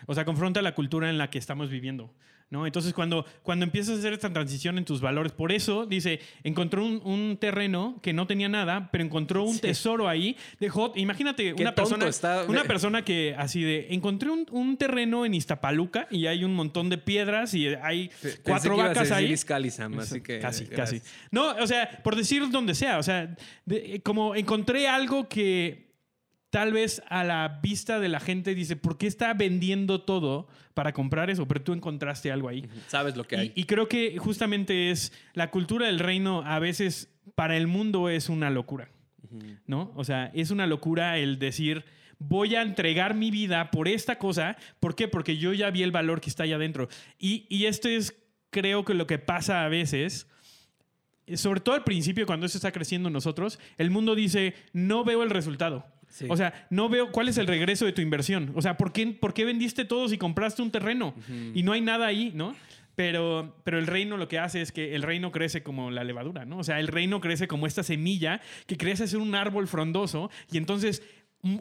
o 0.07 0.15
sea, 0.15 0.25
confronta 0.25 0.63
la 0.63 0.75
cultura 0.75 1.11
en 1.11 1.19
la 1.19 1.29
que 1.29 1.37
estamos 1.37 1.69
viviendo. 1.69 2.15
¿No? 2.49 2.65
Entonces, 2.65 2.95
cuando, 2.95 3.27
cuando 3.43 3.65
empiezas 3.65 3.97
a 3.97 3.99
hacer 3.99 4.13
esta 4.13 4.33
transición 4.33 4.79
en 4.79 4.85
tus 4.85 5.01
valores, 5.01 5.33
por 5.33 5.51
eso 5.51 5.85
dice, 5.85 6.21
encontró 6.45 6.85
un, 6.85 7.37
terreno 7.41 7.99
que 8.03 8.13
no 8.13 8.29
tenía 8.29 8.49
nada, 8.49 8.89
pero 8.93 9.03
encontró 9.03 9.43
un 9.43 9.59
tesoro 9.59 10.09
ahí. 10.09 10.37
Dejó, 10.61 10.93
imagínate, 10.95 11.55
una 11.55 11.75
persona, 11.75 12.09
una 12.47 12.63
persona 12.63 13.03
que 13.03 13.35
así 13.37 13.63
de, 13.63 13.89
encontré 13.91 14.31
un, 14.31 14.77
terreno 14.77 15.27
en 15.27 15.35
Iztapaluca 15.35 16.07
y 16.11 16.27
hay 16.27 16.45
un 16.45 16.55
montón 16.55 16.89
de 16.89 16.99
piedras 16.99 17.53
y 17.55 17.67
hay 17.67 18.11
cuatro 18.45 18.77
vacas 18.77 19.11
ahí. 19.11 19.35
así 19.99 20.21
que, 20.21 20.39
casi, 20.39 20.67
casi. 20.67 21.03
No, 21.33 21.49
o 21.57 21.67
sea, 21.67 22.01
por 22.05 22.15
decir 22.15 22.49
donde 22.51 22.77
sea, 22.77 22.99
o 22.99 23.03
sea, 23.03 23.35
como 24.05 24.37
encontré 24.37 24.87
algo 24.87 25.29
que 25.29 25.86
tal 26.57 26.73
vez 26.73 27.03
a 27.11 27.23
la 27.23 27.61
vista 27.63 28.01
de 28.01 28.09
la 28.09 28.19
gente 28.19 28.55
dice, 28.55 28.77
¿por 28.77 28.97
qué 28.97 29.07
está 29.07 29.35
vendiendo 29.35 30.01
todo 30.01 30.49
para 30.73 30.95
comprar 30.95 31.29
eso? 31.29 31.47
Pero 31.47 31.61
tú 31.61 31.75
encontraste 31.75 32.33
algo 32.33 32.49
ahí. 32.49 32.67
Sabes 32.87 33.15
lo 33.15 33.25
que 33.25 33.37
hay. 33.37 33.53
Y, 33.55 33.65
creo 33.65 33.89
que 33.89 34.17
justamente 34.17 34.91
es 34.91 35.13
la 35.35 35.51
cultura 35.51 35.89
del 35.89 35.99
reino 35.99 36.43
a 36.47 36.59
veces 36.59 37.11
para 37.35 37.59
el 37.59 37.67
mundo 37.67 38.09
es 38.09 38.31
una 38.31 38.49
locura, 38.49 38.89
¿no? 39.67 39.93
O 39.97 40.05
sea, 40.05 40.31
es 40.33 40.51
una 40.51 40.67
locura 40.67 41.19
el 41.19 41.39
decir, 41.39 41.85
voy 42.19 42.55
a 42.55 42.63
entregar 42.63 43.13
mi 43.13 43.31
vida 43.31 43.71
por 43.71 43.87
esta 43.87 44.17
cosa. 44.17 44.57
¿Por 44.81 44.95
qué? 44.95 45.09
Porque 45.09 45.37
yo 45.37 45.53
ya 45.53 45.69
vi 45.69 45.83
el 45.83 45.93
valor 45.93 46.23
que 46.23 46.31
está 46.31 46.45
allá 46.45 46.57
adentro. 46.57 46.89
Y, 47.19 47.45
y 47.51 47.67
esto 47.67 47.87
es, 47.91 48.17
creo 48.49 48.83
que 48.87 48.95
lo 48.95 49.07
que 49.07 49.19
pasa 49.19 49.63
a 49.63 49.69
veces 49.69 50.27
sobre 51.35 51.61
todo 51.61 51.75
al 51.75 51.85
principio, 51.85 52.25
cuando 52.25 52.47
eso 52.47 52.57
está 52.57 52.71
creciendo 52.71 53.09
en 53.09 53.13
nosotros, 53.13 53.59
el 53.79 53.91
mundo 53.91 54.15
dice, 54.15 54.55
no 54.73 55.05
veo 55.05 55.25
el 55.25 55.31
resultado. 55.31 55.85
O 56.29 56.37
sea, 56.37 56.67
no 56.71 56.89
veo 56.89 57.11
cuál 57.13 57.29
es 57.29 57.39
el 57.39 57.47
regreso 57.47 57.85
de 57.85 57.93
tu 57.93 58.01
inversión. 58.01 58.53
O 58.55 58.63
sea, 58.63 58.77
¿por 58.77 58.93
qué, 58.93 59.07
por 59.07 59.35
qué 59.35 59.45
vendiste 59.45 59.85
todo 59.85 60.09
si 60.09 60.19
compraste 60.19 60.63
un 60.63 60.71
terreno 60.71 61.15
y 61.55 61.63
no 61.63 61.73
hay 61.73 61.81
nada 61.81 62.07
ahí, 62.07 62.33
¿no? 62.35 62.55
Pero, 62.95 63.55
pero 63.63 63.79
el 63.79 63.87
reino 63.87 64.17
lo 64.17 64.27
que 64.27 64.39
hace 64.39 64.63
es 64.63 64.73
que 64.73 64.95
el 64.95 65.03
reino 65.03 65.31
crece 65.31 65.63
como 65.63 65.91
la 65.91 66.03
levadura, 66.03 66.47
¿no? 66.47 66.59
O 66.59 66.65
sea, 66.65 66.81
el 66.81 66.89
reino 66.89 67.21
crece 67.21 67.47
como 67.47 67.67
esta 67.67 67.83
semilla 67.83 68.41
que 68.67 68.79
crece 68.79 69.07
ser 69.07 69.19
un 69.19 69.35
árbol 69.35 69.69
frondoso 69.69 70.31
y 70.51 70.57
entonces 70.57 71.03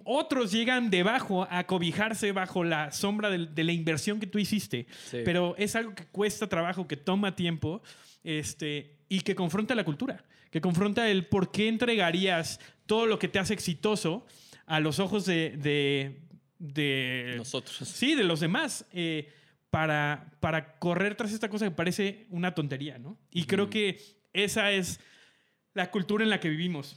otros 0.03 0.51
llegan 0.51 0.89
debajo 0.89 1.47
a 1.49 1.65
cobijarse 1.65 2.31
bajo 2.31 2.63
la 2.63 2.91
sombra 2.91 3.29
de, 3.29 3.63
la 3.63 3.71
inversión 3.71 4.19
que 4.19 4.27
tú 4.27 4.39
hiciste. 4.39 4.87
Pero 5.11 5.55
es 5.57 5.75
algo 5.75 5.93
que 5.93 6.05
cuesta 6.05 6.47
trabajo, 6.47 6.87
que 6.87 6.97
toma 6.97 7.35
tiempo 7.35 7.81
este, 8.23 8.97
y 9.09 9.21
que 9.21 9.35
confronta 9.35 9.75
la 9.75 9.83
cultura, 9.83 10.23
que 10.49 10.61
confronta 10.61 11.09
el 11.09 11.27
por 11.27 11.51
qué 11.51 11.67
entregarías 11.67 12.59
todo 12.85 13.05
lo 13.05 13.19
que 13.19 13.27
te 13.27 13.39
hace 13.39 13.53
exitoso 13.53 14.25
a 14.65 14.79
los 14.79 14.99
ojos 14.99 15.25
de... 15.25 16.21
de, 16.59 17.33
Nosotros. 17.37 17.87
Sí, 17.87 18.15
de 18.15 18.23
los 18.23 18.39
demás. 18.39 18.85
Eh, 18.93 19.31
para, 19.69 20.31
para 20.39 20.79
correr 20.79 21.15
tras 21.15 21.33
esta 21.33 21.49
cosa 21.49 21.65
que 21.65 21.71
parece 21.71 22.27
una 22.29 22.55
tontería, 22.55 22.97
¿no? 22.97 23.17
Y 23.29 23.43
creo 23.43 23.69
que 23.69 23.99
esa 24.31 24.71
es 24.71 25.01
la 25.73 25.91
cultura 25.91 26.23
en 26.23 26.29
la 26.29 26.39
que 26.39 26.47
vivimos. 26.47 26.95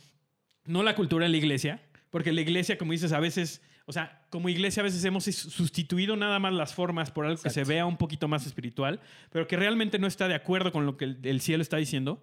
No 0.65 0.85
la 0.85 0.95
cultura 0.95 1.25
de 1.25 1.31
la 1.31 1.37
iglesia, 1.37 1.83
porque 2.11 2.33
la 2.33 2.41
iglesia, 2.41 2.79
como 2.79 2.93
dices, 2.93 3.13
a 3.13 3.19
veces, 3.19 3.63
o 3.87 3.93
sea, 3.93 4.23
como 4.31 4.49
iglesia 4.49 4.83
a 4.83 4.85
veces 4.85 5.05
hemos 5.05 5.25
sustituido 5.25 6.15
nada 6.15 6.39
más 6.39 6.53
las 6.53 6.73
formas 6.73 7.11
por 7.11 7.27
algo 7.27 7.43
que 7.43 7.51
se 7.51 7.65
vea 7.65 7.85
un 7.85 7.97
poquito 7.97 8.29
más 8.29 8.47
espiritual, 8.47 9.01
pero 9.31 9.49
que 9.49 9.57
realmente 9.57 9.99
no 9.99 10.07
está 10.07 10.29
de 10.29 10.35
acuerdo 10.35 10.71
con 10.71 10.87
lo 10.87 10.97
que 10.97 11.17
el 11.23 11.41
cielo 11.41 11.63
está 11.63 11.79
diciendo. 11.79 12.23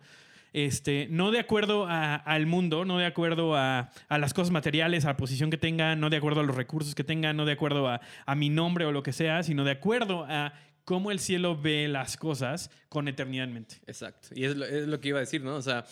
Este, 0.56 1.10
no 1.12 1.32
de 1.32 1.40
acuerdo 1.40 1.86
al 1.90 2.46
mundo, 2.46 2.86
no 2.86 2.98
de 2.98 3.06
acuerdo 3.06 3.58
a, 3.58 3.92
las 4.10 4.34
cosas 4.34 4.52
materiales, 4.52 5.04
a 5.04 5.10
la 5.10 5.18
posición 5.18 5.52
que 5.52 5.58
tenga, 5.58 5.98
no 5.98 6.10
de 6.10 6.16
acuerdo 6.16 6.40
a 6.40 6.44
los 6.46 6.56
recursos 6.56 6.96
que 6.96 7.04
tenga, 7.04 7.34
no 7.34 7.44
de 7.44 7.52
acuerdo 7.52 7.90
a, 7.90 8.00
mi 8.38 8.48
nombre 8.48 8.86
o 8.86 8.94
lo 8.94 9.04
que 9.04 9.12
sea, 9.12 9.44
sino 9.44 9.66
de 9.66 9.72
acuerdo 9.72 10.26
a 10.30 10.54
cómo 10.86 11.12
el 11.12 11.20
cielo 11.20 11.60
ve 11.62 11.90
las 11.90 12.16
cosas 12.16 12.72
con 12.88 13.10
eternidad 13.10 13.44
en 13.44 13.54
mente. 13.54 13.82
Exacto. 13.86 14.30
Y 14.34 14.46
es 14.46 14.56
lo, 14.56 14.64
es 14.64 14.88
lo 14.88 15.02
que 15.02 15.10
iba 15.10 15.18
a 15.18 15.22
decir, 15.22 15.44
¿no? 15.44 15.56
O 15.56 15.62
sea, 15.62 15.84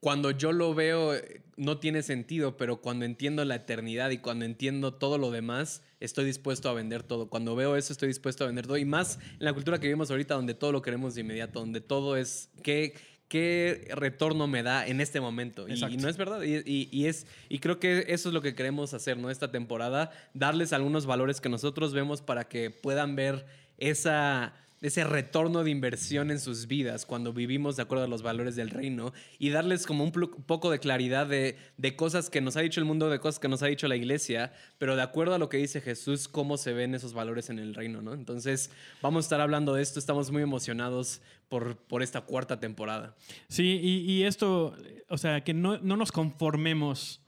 cuando 0.00 0.30
yo 0.30 0.52
lo 0.52 0.74
veo 0.74 1.14
no 1.56 1.78
tiene 1.78 2.02
sentido, 2.02 2.56
pero 2.56 2.80
cuando 2.80 3.04
entiendo 3.04 3.44
la 3.44 3.56
eternidad 3.56 4.10
y 4.10 4.18
cuando 4.18 4.44
entiendo 4.44 4.94
todo 4.94 5.18
lo 5.18 5.30
demás, 5.30 5.82
estoy 6.00 6.26
dispuesto 6.26 6.68
a 6.68 6.74
vender 6.74 7.02
todo. 7.02 7.28
Cuando 7.28 7.56
veo 7.56 7.76
eso, 7.76 7.92
estoy 7.92 8.08
dispuesto 8.08 8.44
a 8.44 8.46
vender 8.46 8.66
todo. 8.66 8.76
Y 8.76 8.84
más 8.84 9.18
en 9.32 9.44
la 9.44 9.52
cultura 9.52 9.78
que 9.78 9.86
vivimos 9.86 10.10
ahorita, 10.10 10.34
donde 10.34 10.54
todo 10.54 10.72
lo 10.72 10.82
queremos 10.82 11.14
de 11.14 11.22
inmediato, 11.22 11.60
donde 11.60 11.80
todo 11.80 12.16
es 12.16 12.50
qué, 12.62 12.94
qué 13.28 13.88
retorno 13.94 14.46
me 14.46 14.62
da 14.62 14.86
en 14.86 15.00
este 15.00 15.20
momento. 15.20 15.66
Y, 15.66 15.96
no 15.96 16.08
es 16.08 16.16
verdad. 16.18 16.42
Y, 16.42 17.06
es, 17.06 17.26
y 17.48 17.58
creo 17.58 17.80
que 17.80 18.04
eso 18.08 18.28
es 18.28 18.34
lo 18.34 18.42
que 18.42 18.54
queremos 18.54 18.92
hacer, 18.92 19.16
¿no? 19.16 19.30
Esta 19.30 19.50
temporada, 19.50 20.10
darles 20.34 20.74
algunos 20.74 21.06
valores 21.06 21.40
que 21.40 21.48
nosotros 21.48 21.94
vemos 21.94 22.20
para 22.20 22.48
que 22.48 22.70
puedan 22.70 23.16
ver 23.16 23.46
esa 23.78 24.54
ese 24.86 25.04
retorno 25.04 25.64
de 25.64 25.70
inversión 25.70 26.30
en 26.30 26.38
sus 26.38 26.66
vidas 26.66 27.06
cuando 27.06 27.32
vivimos 27.32 27.76
de 27.76 27.82
acuerdo 27.82 28.04
a 28.04 28.08
los 28.08 28.22
valores 28.22 28.56
del 28.56 28.70
reino 28.70 29.12
y 29.38 29.50
darles 29.50 29.86
como 29.86 30.04
un 30.04 30.12
poco 30.12 30.70
de 30.70 30.78
claridad 30.78 31.26
de, 31.26 31.56
cosas 31.96 32.30
que 32.30 32.40
nos 32.40 32.56
ha 32.56 32.60
dicho 32.60 32.80
el 32.80 32.86
mundo, 32.86 33.10
de 33.10 33.18
cosas 33.18 33.38
que 33.38 33.48
nos 33.48 33.62
ha 33.62 33.66
dicho 33.66 33.88
la 33.88 33.96
iglesia, 33.96 34.52
pero 34.78 34.96
de 34.96 35.02
acuerdo 35.02 35.34
a 35.34 35.38
lo 35.38 35.48
que 35.48 35.56
dice 35.56 35.80
Jesús, 35.80 36.28
cómo 36.28 36.56
se 36.56 36.72
ven 36.72 36.94
esos 36.94 37.14
valores 37.14 37.50
en 37.50 37.58
el 37.58 37.74
reino, 37.74 38.02
¿no? 38.02 38.14
Entonces, 38.14 38.70
vamos 39.02 39.24
a 39.24 39.26
estar 39.26 39.40
hablando 39.40 39.74
de 39.74 39.82
esto, 39.82 39.98
estamos 39.98 40.30
muy 40.30 40.42
emocionados 40.42 41.20
por, 41.48 41.76
por 41.76 42.02
esta 42.02 42.20
cuarta 42.22 42.60
temporada. 42.60 43.16
Sí, 43.48 43.80
y, 43.82 44.22
esto, 44.24 44.74
o 45.08 45.18
sea, 45.18 45.42
que 45.42 45.54
no, 45.54 45.78
no 45.78 45.96
nos 45.96 46.12
conformemos 46.12 47.20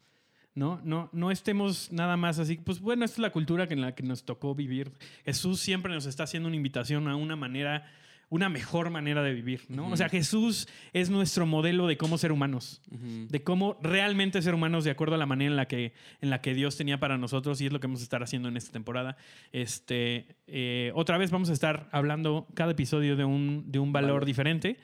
¿no? 0.59 0.81
No, 0.83 1.09
no 1.12 1.31
estemos 1.31 1.92
nada 1.92 2.16
más 2.16 2.38
así. 2.38 2.57
Pues 2.57 2.81
bueno, 2.81 3.05
esta 3.05 3.14
es 3.14 3.21
la 3.21 3.31
cultura 3.31 3.66
en 3.71 3.81
la 3.81 3.94
que 3.94 4.03
nos 4.03 4.25
tocó 4.25 4.55
vivir. 4.55 4.92
Jesús 5.25 5.61
siempre 5.61 5.94
nos 5.94 6.07
está 6.07 6.25
haciendo 6.25 6.49
una 6.49 6.57
invitación 6.57 7.07
a 7.09 7.14
una 7.14 7.37
manera, 7.37 7.87
una 8.29 8.49
mejor 8.49 8.90
manera 8.90 9.23
de 9.23 9.33
vivir, 9.33 9.62
¿no? 9.68 9.88
O 9.88 9.97
sea, 9.97 10.09
Jesús 10.09 10.68
es 10.92 11.11
nuestro 11.11 11.47
modelo 11.47 11.87
de 11.87 11.97
cómo 11.97 12.18
ser 12.18 12.33
humanos, 12.33 12.83
de 12.90 13.42
cómo 13.42 13.79
realmente 13.83 14.42
ser 14.42 14.53
humanos 14.53 14.85
de 14.85 14.90
acuerdo 14.90 15.14
a 15.14 15.18
la 15.18 15.27
manera 15.27 15.51
en 15.51 15.57
la 15.57 15.68
que, 15.68 15.94
en 16.21 16.29
la 16.29 16.40
que 16.40 16.55
Dios 16.55 16.77
tenía 16.77 16.99
para 16.99 17.16
nosotros 17.16 17.61
y 17.61 17.66
es 17.66 17.73
lo 17.73 17.79
que 17.79 17.87
vamos 17.87 18.01
a 18.01 18.05
estar 18.05 18.23
haciendo 18.23 18.49
en 18.49 18.57
esta 18.57 18.73
temporada. 18.73 19.16
Este, 19.53 20.27
eh, 20.49 20.90
otra 20.94 21.18
vez 21.18 21.31
vamos 21.31 21.51
a 21.51 21.53
estar 21.53 21.88
hablando 21.92 22.49
cada 22.55 22.73
episodio 22.73 23.16
de 23.16 23.25
un, 23.25 23.71
de 23.71 23.79
un 23.79 23.92
valor 23.92 24.25
diferente. 24.25 24.79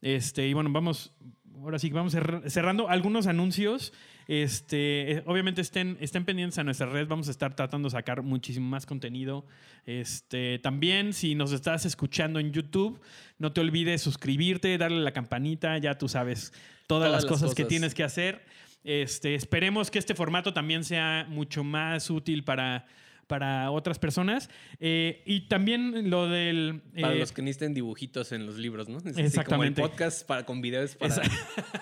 Este, 0.00 0.48
y 0.48 0.54
bueno, 0.54 0.70
vamos, 0.72 1.12
ahora 1.60 1.78
sí, 1.78 1.90
vamos 1.90 2.16
cerrando 2.46 2.88
algunos 2.88 3.26
anuncios. 3.26 3.92
Este, 4.28 5.12
eh, 5.12 5.22
obviamente 5.24 5.62
estén, 5.62 5.96
estén 6.00 6.26
pendientes 6.26 6.58
a 6.58 6.64
nuestra 6.64 6.86
red, 6.86 7.08
vamos 7.08 7.28
a 7.28 7.30
estar 7.30 7.56
tratando 7.56 7.88
de 7.88 7.92
sacar 7.92 8.22
muchísimo 8.22 8.68
más 8.68 8.84
contenido. 8.84 9.46
Este, 9.86 10.58
también, 10.58 11.14
si 11.14 11.34
nos 11.34 11.52
estás 11.52 11.86
escuchando 11.86 12.38
en 12.38 12.52
YouTube, 12.52 13.00
no 13.38 13.52
te 13.52 13.62
olvides 13.62 14.02
suscribirte, 14.02 14.76
darle 14.76 15.00
la 15.00 15.12
campanita, 15.12 15.78
ya 15.78 15.96
tú 15.96 16.08
sabes 16.08 16.52
todas, 16.86 17.10
las, 17.10 17.24
cosas, 17.24 17.54
que 17.54 17.64
tienes 17.64 17.94
que 17.94 18.04
hacer. 18.04 18.44
Este, 18.84 19.34
esperemos 19.34 19.90
que 19.90 19.98
este 19.98 20.14
formato 20.14 20.52
también 20.52 20.84
sea 20.84 21.26
mucho 21.30 21.64
más 21.64 22.10
útil 22.10 22.44
para 22.44 22.84
para 23.28 23.70
otras 23.70 24.00
personas. 24.00 24.50
Eh, 24.80 25.22
y 25.24 25.42
también 25.42 26.10
lo 26.10 26.28
del... 26.28 26.82
para 27.00 27.14
eh, 27.14 27.18
los 27.20 27.30
que 27.30 27.42
necesiten 27.42 27.74
dibujitos 27.74 28.32
en 28.32 28.46
los 28.46 28.56
libros, 28.56 28.88
¿no? 28.88 28.98
exactamente. 28.98 29.44
Como 29.44 29.62
el 29.64 29.74
podcast 29.74 30.26
para, 30.26 30.44
con 30.44 30.60
videos 30.60 30.96
para... 30.96 31.22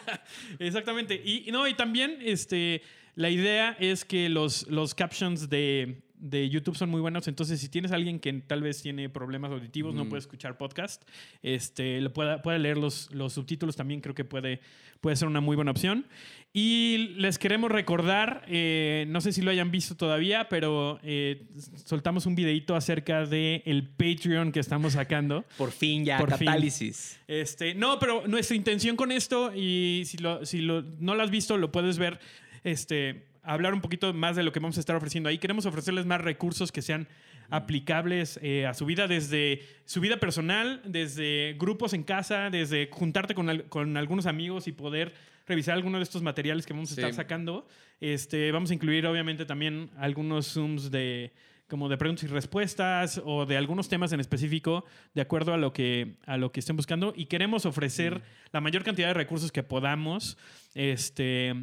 Exactamente. 0.59 1.15
Y, 1.25 1.51
no, 1.53 1.67
y 1.67 1.75
también 1.75 2.19
este, 2.21 2.83
la 3.15 3.31
idea 3.31 3.77
es 3.81 4.05
que 4.05 4.29
los, 4.29 4.67
los 4.67 4.95
captions 4.95 5.49
de, 5.49 6.03
de 6.19 6.49
YouTube 6.49 6.77
son 6.77 6.89
muy 6.91 7.01
buenos. 7.01 7.29
Entonces, 7.29 7.61
si 7.61 7.69
tienes 7.69 7.93
a 7.93 7.97
alguien 7.97 8.19
que 8.21 8.33
tal 8.33 8.63
vez 8.63 8.83
tiene 8.83 9.09
problemas 9.09 9.51
auditivos, 9.53 9.95
no 9.95 10.09
puede 10.09 10.21
escuchar 10.21 10.57
podcast, 10.59 11.03
este, 11.43 12.01
lo 12.01 12.13
pueda, 12.13 12.43
puede 12.43 12.59
leer 12.59 12.79
los, 12.79 13.11
los 13.13 13.35
subtítulos 13.35 13.77
también, 13.77 14.01
creo 14.01 14.15
que 14.15 14.25
puede, 14.25 14.61
puede 15.01 15.17
ser 15.17 15.29
una 15.29 15.41
muy 15.41 15.57
buena 15.57 15.71
opción. 15.71 16.07
Y 16.53 17.15
les 17.19 17.39
queremos 17.39 17.71
recordar, 17.71 18.45
eh, 18.49 19.05
no 19.09 19.21
sé 19.21 19.33
si 19.33 19.43
lo 19.43 19.51
hayan 19.51 19.71
visto 19.71 19.95
todavía, 19.95 20.49
pero 20.49 20.99
eh, 21.03 21.43
soltamos 21.85 22.25
un 22.25 22.35
videito 22.35 22.75
acerca 22.75 23.27
del 23.27 23.63
el 23.67 23.87
Patreon 23.87 24.53
que 24.53 24.61
estamos 24.61 24.95
sacando. 24.95 25.45
Por 25.59 25.71
fin 25.71 26.05
ya, 26.07 26.17
Por 26.19 26.31
fin. 26.39 26.47
catálisis. 26.47 27.21
Este, 27.29 27.75
no, 27.75 27.99
pero 27.99 28.27
nuestra 28.27 28.57
intención 28.57 28.97
con 28.97 29.13
esto, 29.13 29.53
y 29.55 30.05
si, 30.07 30.17
lo, 30.17 30.47
si 30.47 30.61
lo- 30.63 30.81
no 30.99 31.15
lo 31.15 31.23
has 31.23 31.31
visto, 31.31 31.59
lo 31.59 31.71
puedes 31.71 31.99
ver, 31.99 32.19
este, 32.65 33.27
hablar 33.47 33.73
un 33.75 33.81
poquito 33.81 34.13
más 34.13 34.37
de 34.37 34.43
lo 34.43 34.53
que 34.53 34.61
vamos 34.61 34.77
a 34.77 34.81
estar 34.81 34.97
ofreciendo 34.97 35.29
ahí. 35.29 35.39
Queremos 35.39 35.67
ofrecerles 35.67 36.05
más 36.07 36.21
recursos 36.21 36.73
que 36.73 36.83
sean 36.83 37.09
aplicables 37.49 38.39
eh, 38.43 38.67
a 38.67 38.75
su 38.75 38.87
vida, 38.87 39.07
desde 39.09 39.63
su 39.85 40.01
vida 40.01 40.19
personal, 40.19 40.83
desde 40.85 41.55
grupos 41.59 41.93
en 41.95 42.03
casa, 42.03 42.51
desde 42.51 42.89
juntarte 42.91 43.35
con, 43.35 43.49
al- 43.49 43.65
con 43.69 43.97
algunos 43.97 44.27
amigos 44.27 44.67
y 44.69 44.73
poder 44.73 45.15
revisar 45.47 45.75
algunos 45.75 46.01
de 46.01 46.03
estos 46.05 46.23
materiales 46.23 46.67
que 46.67 46.73
vamos 46.73 46.91
a 46.91 46.95
Sí. 46.95 47.01
estar 47.01 47.15
sacando. 47.15 47.67
Este, 48.01 48.51
vamos 48.53 48.71
a 48.71 48.75
incluir, 48.75 49.07
obviamente, 49.07 49.47
también 49.47 49.91
algunos 49.97 50.53
Zooms 50.53 50.91
de 50.91 51.33
como 51.69 51.89
de 51.89 51.97
preguntas 51.97 52.23
y 52.23 52.29
respuestas 52.29 53.21
o 53.25 53.45
de 53.45 53.57
algunos 53.57 53.89
temas 53.89 54.13
en 54.13 54.21
específico 54.21 54.85
de 55.15 55.23
acuerdo 55.23 55.53
a 55.53 55.57
lo 55.57 55.73
que, 55.73 56.15
a 56.25 56.37
lo 56.37 56.53
que 56.53 56.61
estén 56.61 56.77
buscando 56.77 57.13
y 57.17 57.27
queremos 57.27 57.67
ofrecer 57.67 58.23
la 58.53 58.61
mayor 58.61 58.85
cantidad 58.85 59.09
de 59.09 59.15
recursos 59.15 59.51
que 59.51 59.65
podamos 59.65 60.39
este, 60.77 61.55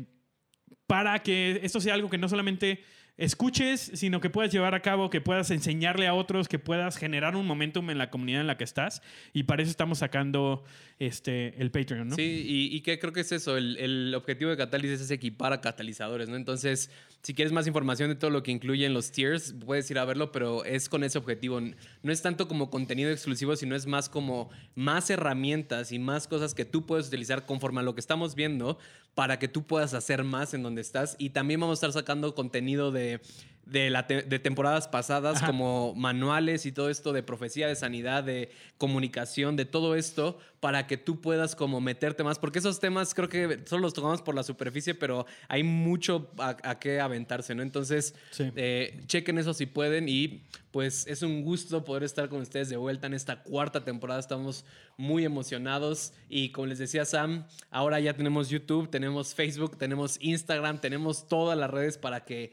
para 0.88 1.20
que 1.24 1.60
esto 1.64 1.80
sea 1.80 1.94
algo 1.94 2.10
que 2.10 2.18
no 2.18 2.30
solamente 2.30 2.84
escuches, 3.16 3.92
sino 3.94 4.20
que 4.20 4.30
puedas 4.30 4.52
llevar 4.52 4.74
a 4.74 4.82
cabo, 4.82 5.10
que 5.10 5.22
puedas 5.22 5.52
enseñarle 5.52 6.08
a 6.08 6.16
otros, 6.16 6.48
que 6.48 6.58
puedas 6.58 6.98
generar 6.98 7.36
un 7.36 7.46
momentum 7.46 7.90
en 7.92 8.00
la 8.00 8.10
comunidad 8.10 8.42
en 8.42 8.48
la 8.48 8.58
que 8.58 8.64
estás. 8.64 9.02
Y 9.34 9.44
para 9.44 9.62
eso 9.62 9.70
estamos 9.70 10.00
sacando 10.00 10.64
este, 10.98 11.62
el 11.62 11.70
Patreon, 11.70 12.10
¿no? 12.10 12.16
Sí, 12.16 12.44
y, 12.48 12.76
y 12.76 12.82
que 12.82 12.98
creo 12.98 13.14
que 13.14 13.22
es 13.22 13.32
eso, 13.32 13.58
el, 13.58 14.14
objetivo 14.16 14.50
de 14.50 14.58
Catálisis 14.58 15.02
es 15.02 15.12
equipar 15.12 15.54
a 15.54 15.62
catalizadores, 15.62 16.28
¿no? 16.28 16.36
Entonces, 16.36 16.90
si 17.22 17.34
quieres 17.34 17.52
más 17.52 17.68
información 17.68 18.10
de 18.10 18.16
todo 18.16 18.32
lo 18.32 18.42
que 18.42 18.52
incluyen 18.52 18.94
los 18.94 19.12
tiers, 19.12 19.54
puedes 19.66 19.90
ir 19.92 20.00
a 20.00 20.06
verlo, 20.06 20.32
pero 20.32 20.66
es 20.66 20.90
con 20.90 21.04
ese 21.04 21.18
objetivo. 21.18 21.62
No 21.62 22.12
es 22.12 22.22
tanto 22.22 22.48
como 22.48 22.72
contenido 22.72 23.12
exclusivo, 23.12 23.56
sino 23.56 23.76
es 23.76 23.86
más 23.86 24.10
como 24.10 24.50
más 24.76 25.10
herramientas 25.10 25.92
y 25.92 26.00
más 26.00 26.28
cosas 26.28 26.56
que 26.56 26.66
tú 26.66 26.86
puedes 26.86 27.08
utilizar 27.08 27.46
conforme 27.46 27.82
a 27.82 27.84
lo 27.84 27.94
que 27.94 28.02
estamos 28.02 28.34
viendo 28.34 28.80
para 29.16 29.40
que 29.40 29.48
tú 29.48 29.64
puedas 29.64 29.94
hacer 29.94 30.24
más 30.24 30.54
en 30.54 30.64
donde 30.64 30.82
estás. 30.82 31.16
Y 31.20 31.32
también 31.32 31.60
vamos 31.60 31.76
a 31.76 31.86
estar 31.86 31.94
sacando 31.94 32.34
contenido 32.36 32.92
de, 32.92 33.22
de, 33.66 33.90
la 33.90 34.08
te- 34.08 34.24
de 34.24 34.40
temporadas 34.40 34.88
pasadas, 34.88 35.38
Ajá. 35.38 35.48
como 35.48 35.94
manuales 35.96 36.66
y 36.66 36.72
todo 36.72 36.90
esto 36.90 37.14
de 37.14 37.24
profecía, 37.24 37.68
de 37.68 37.76
sanidad, 37.76 38.24
de 38.24 38.50
comunicación, 38.78 39.56
de 39.56 39.66
todo 39.66 39.96
esto, 39.96 40.38
para 40.60 40.86
que 40.88 40.98
tú 40.98 41.22
puedas 41.22 41.56
como 41.56 41.80
meterte 41.82 42.24
más, 42.24 42.40
porque 42.40 42.60
esos 42.60 42.80
temas 42.80 43.14
creo 43.14 43.30
que 43.30 43.60
solo 43.66 43.84
los 43.84 43.94
tocamos 43.94 44.22
por 44.22 44.36
la 44.36 44.44
superficie, 44.44 44.94
pero 44.96 45.26
hay 45.48 45.64
mucho 45.64 46.30
a, 46.38 46.58
a 46.64 46.80
qué 46.80 47.00
aventarse, 47.00 47.56
¿no? 47.56 47.62
Entonces, 47.64 48.16
Sí. 48.32 48.52
eh, 48.56 49.02
chequen 49.08 49.38
eso 49.38 49.54
si 49.54 49.66
pueden 49.66 50.08
y 50.10 50.44
pues 50.72 51.06
es 51.08 51.22
un 51.22 51.44
gusto 51.44 51.86
poder 51.86 52.04
estar 52.04 52.30
con 52.30 52.42
ustedes 52.42 52.70
de 52.70 52.78
vuelta 52.78 53.08
en 53.08 53.14
esta 53.14 53.44
cuarta 53.44 53.84
temporada, 53.86 54.20
estamos 54.20 54.66
muy 54.98 55.24
emocionados 55.24 56.14
y 56.30 56.50
como 56.50 56.68
les 56.68 56.80
decía 56.80 57.06
Sam, 57.06 57.46
ahora 57.72 58.00
ya 58.00 58.14
tenemos 58.14 58.50
YouTube, 58.50 58.90
tenemos 58.90 59.36
Facebook, 59.36 59.78
tenemos 59.78 60.18
Instagram, 60.20 60.80
tenemos 60.80 61.28
todas 61.28 61.58
las 61.58 61.70
redes 61.70 61.98
para 61.98 62.26
que 62.26 62.52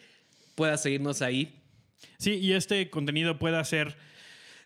puedas 0.61 0.83
seguirnos 0.83 1.23
ahí. 1.23 1.55
Sí, 2.19 2.33
y 2.33 2.53
este 2.53 2.91
contenido 2.91 3.39
pueda 3.39 3.65
ser 3.65 3.97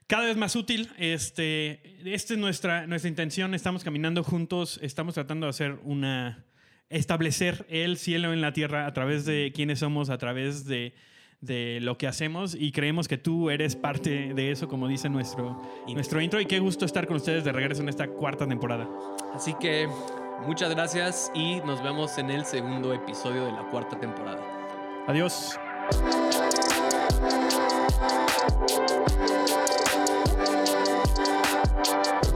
cada 0.09 0.25
vez 0.25 0.37
más 0.37 0.57
útil. 0.57 0.91
Este, 0.99 2.01
esta 2.05 2.35
es 2.35 2.41
nuestra, 2.41 2.89
nuestra 2.89 3.09
intención. 3.09 3.55
Estamos 3.55 3.85
caminando 3.85 4.25
juntos, 4.25 4.81
estamos 4.83 5.15
tratando 5.15 5.47
de 5.47 5.51
hacer 5.51 5.79
una. 5.85 6.47
establecer 6.91 7.65
el 7.69 7.97
cielo 7.97 8.33
en 8.33 8.41
la 8.41 8.53
tierra 8.53 8.87
a 8.87 8.93
través 8.93 9.25
de 9.25 9.53
quiénes 9.55 9.79
somos, 9.79 10.11
a 10.11 10.19
través 10.19 10.65
de, 10.65 10.95
de 11.41 11.79
lo 11.81 11.97
que 11.97 12.09
hacemos. 12.09 12.57
Y 12.59 12.73
creemos 12.73 13.07
que 13.07 13.17
tú 13.17 13.49
eres 13.49 13.77
parte 13.77 14.35
de 14.35 14.51
eso, 14.51 14.67
como 14.67 14.89
dice 14.89 15.09
nuestro, 15.09 15.63
nuestro 15.87 16.21
intro. 16.21 16.41
Y 16.41 16.47
qué 16.47 16.59
gusto 16.59 16.87
estar 16.87 17.07
con 17.07 17.19
ustedes 17.19 17.45
de 17.45 17.53
regreso 17.53 17.83
en 17.83 17.89
esta 17.89 18.09
cuarta 18.09 18.49
temporada. 18.49 18.89
Así 19.33 19.55
que 19.61 19.87
muchas 20.45 20.71
gracias 20.71 21.31
y 21.37 21.61
nos 21.61 21.85
vemos 21.85 22.19
en 22.19 22.31
el 22.31 22.45
segundo 22.45 22.93
episodio 22.93 23.47
de 23.47 23.53
la 23.53 23.71
cuarta 23.71 23.97
temporada. 24.01 24.43
Adiós. 25.07 25.57
Thank 25.93 26.15
you. 32.27 32.34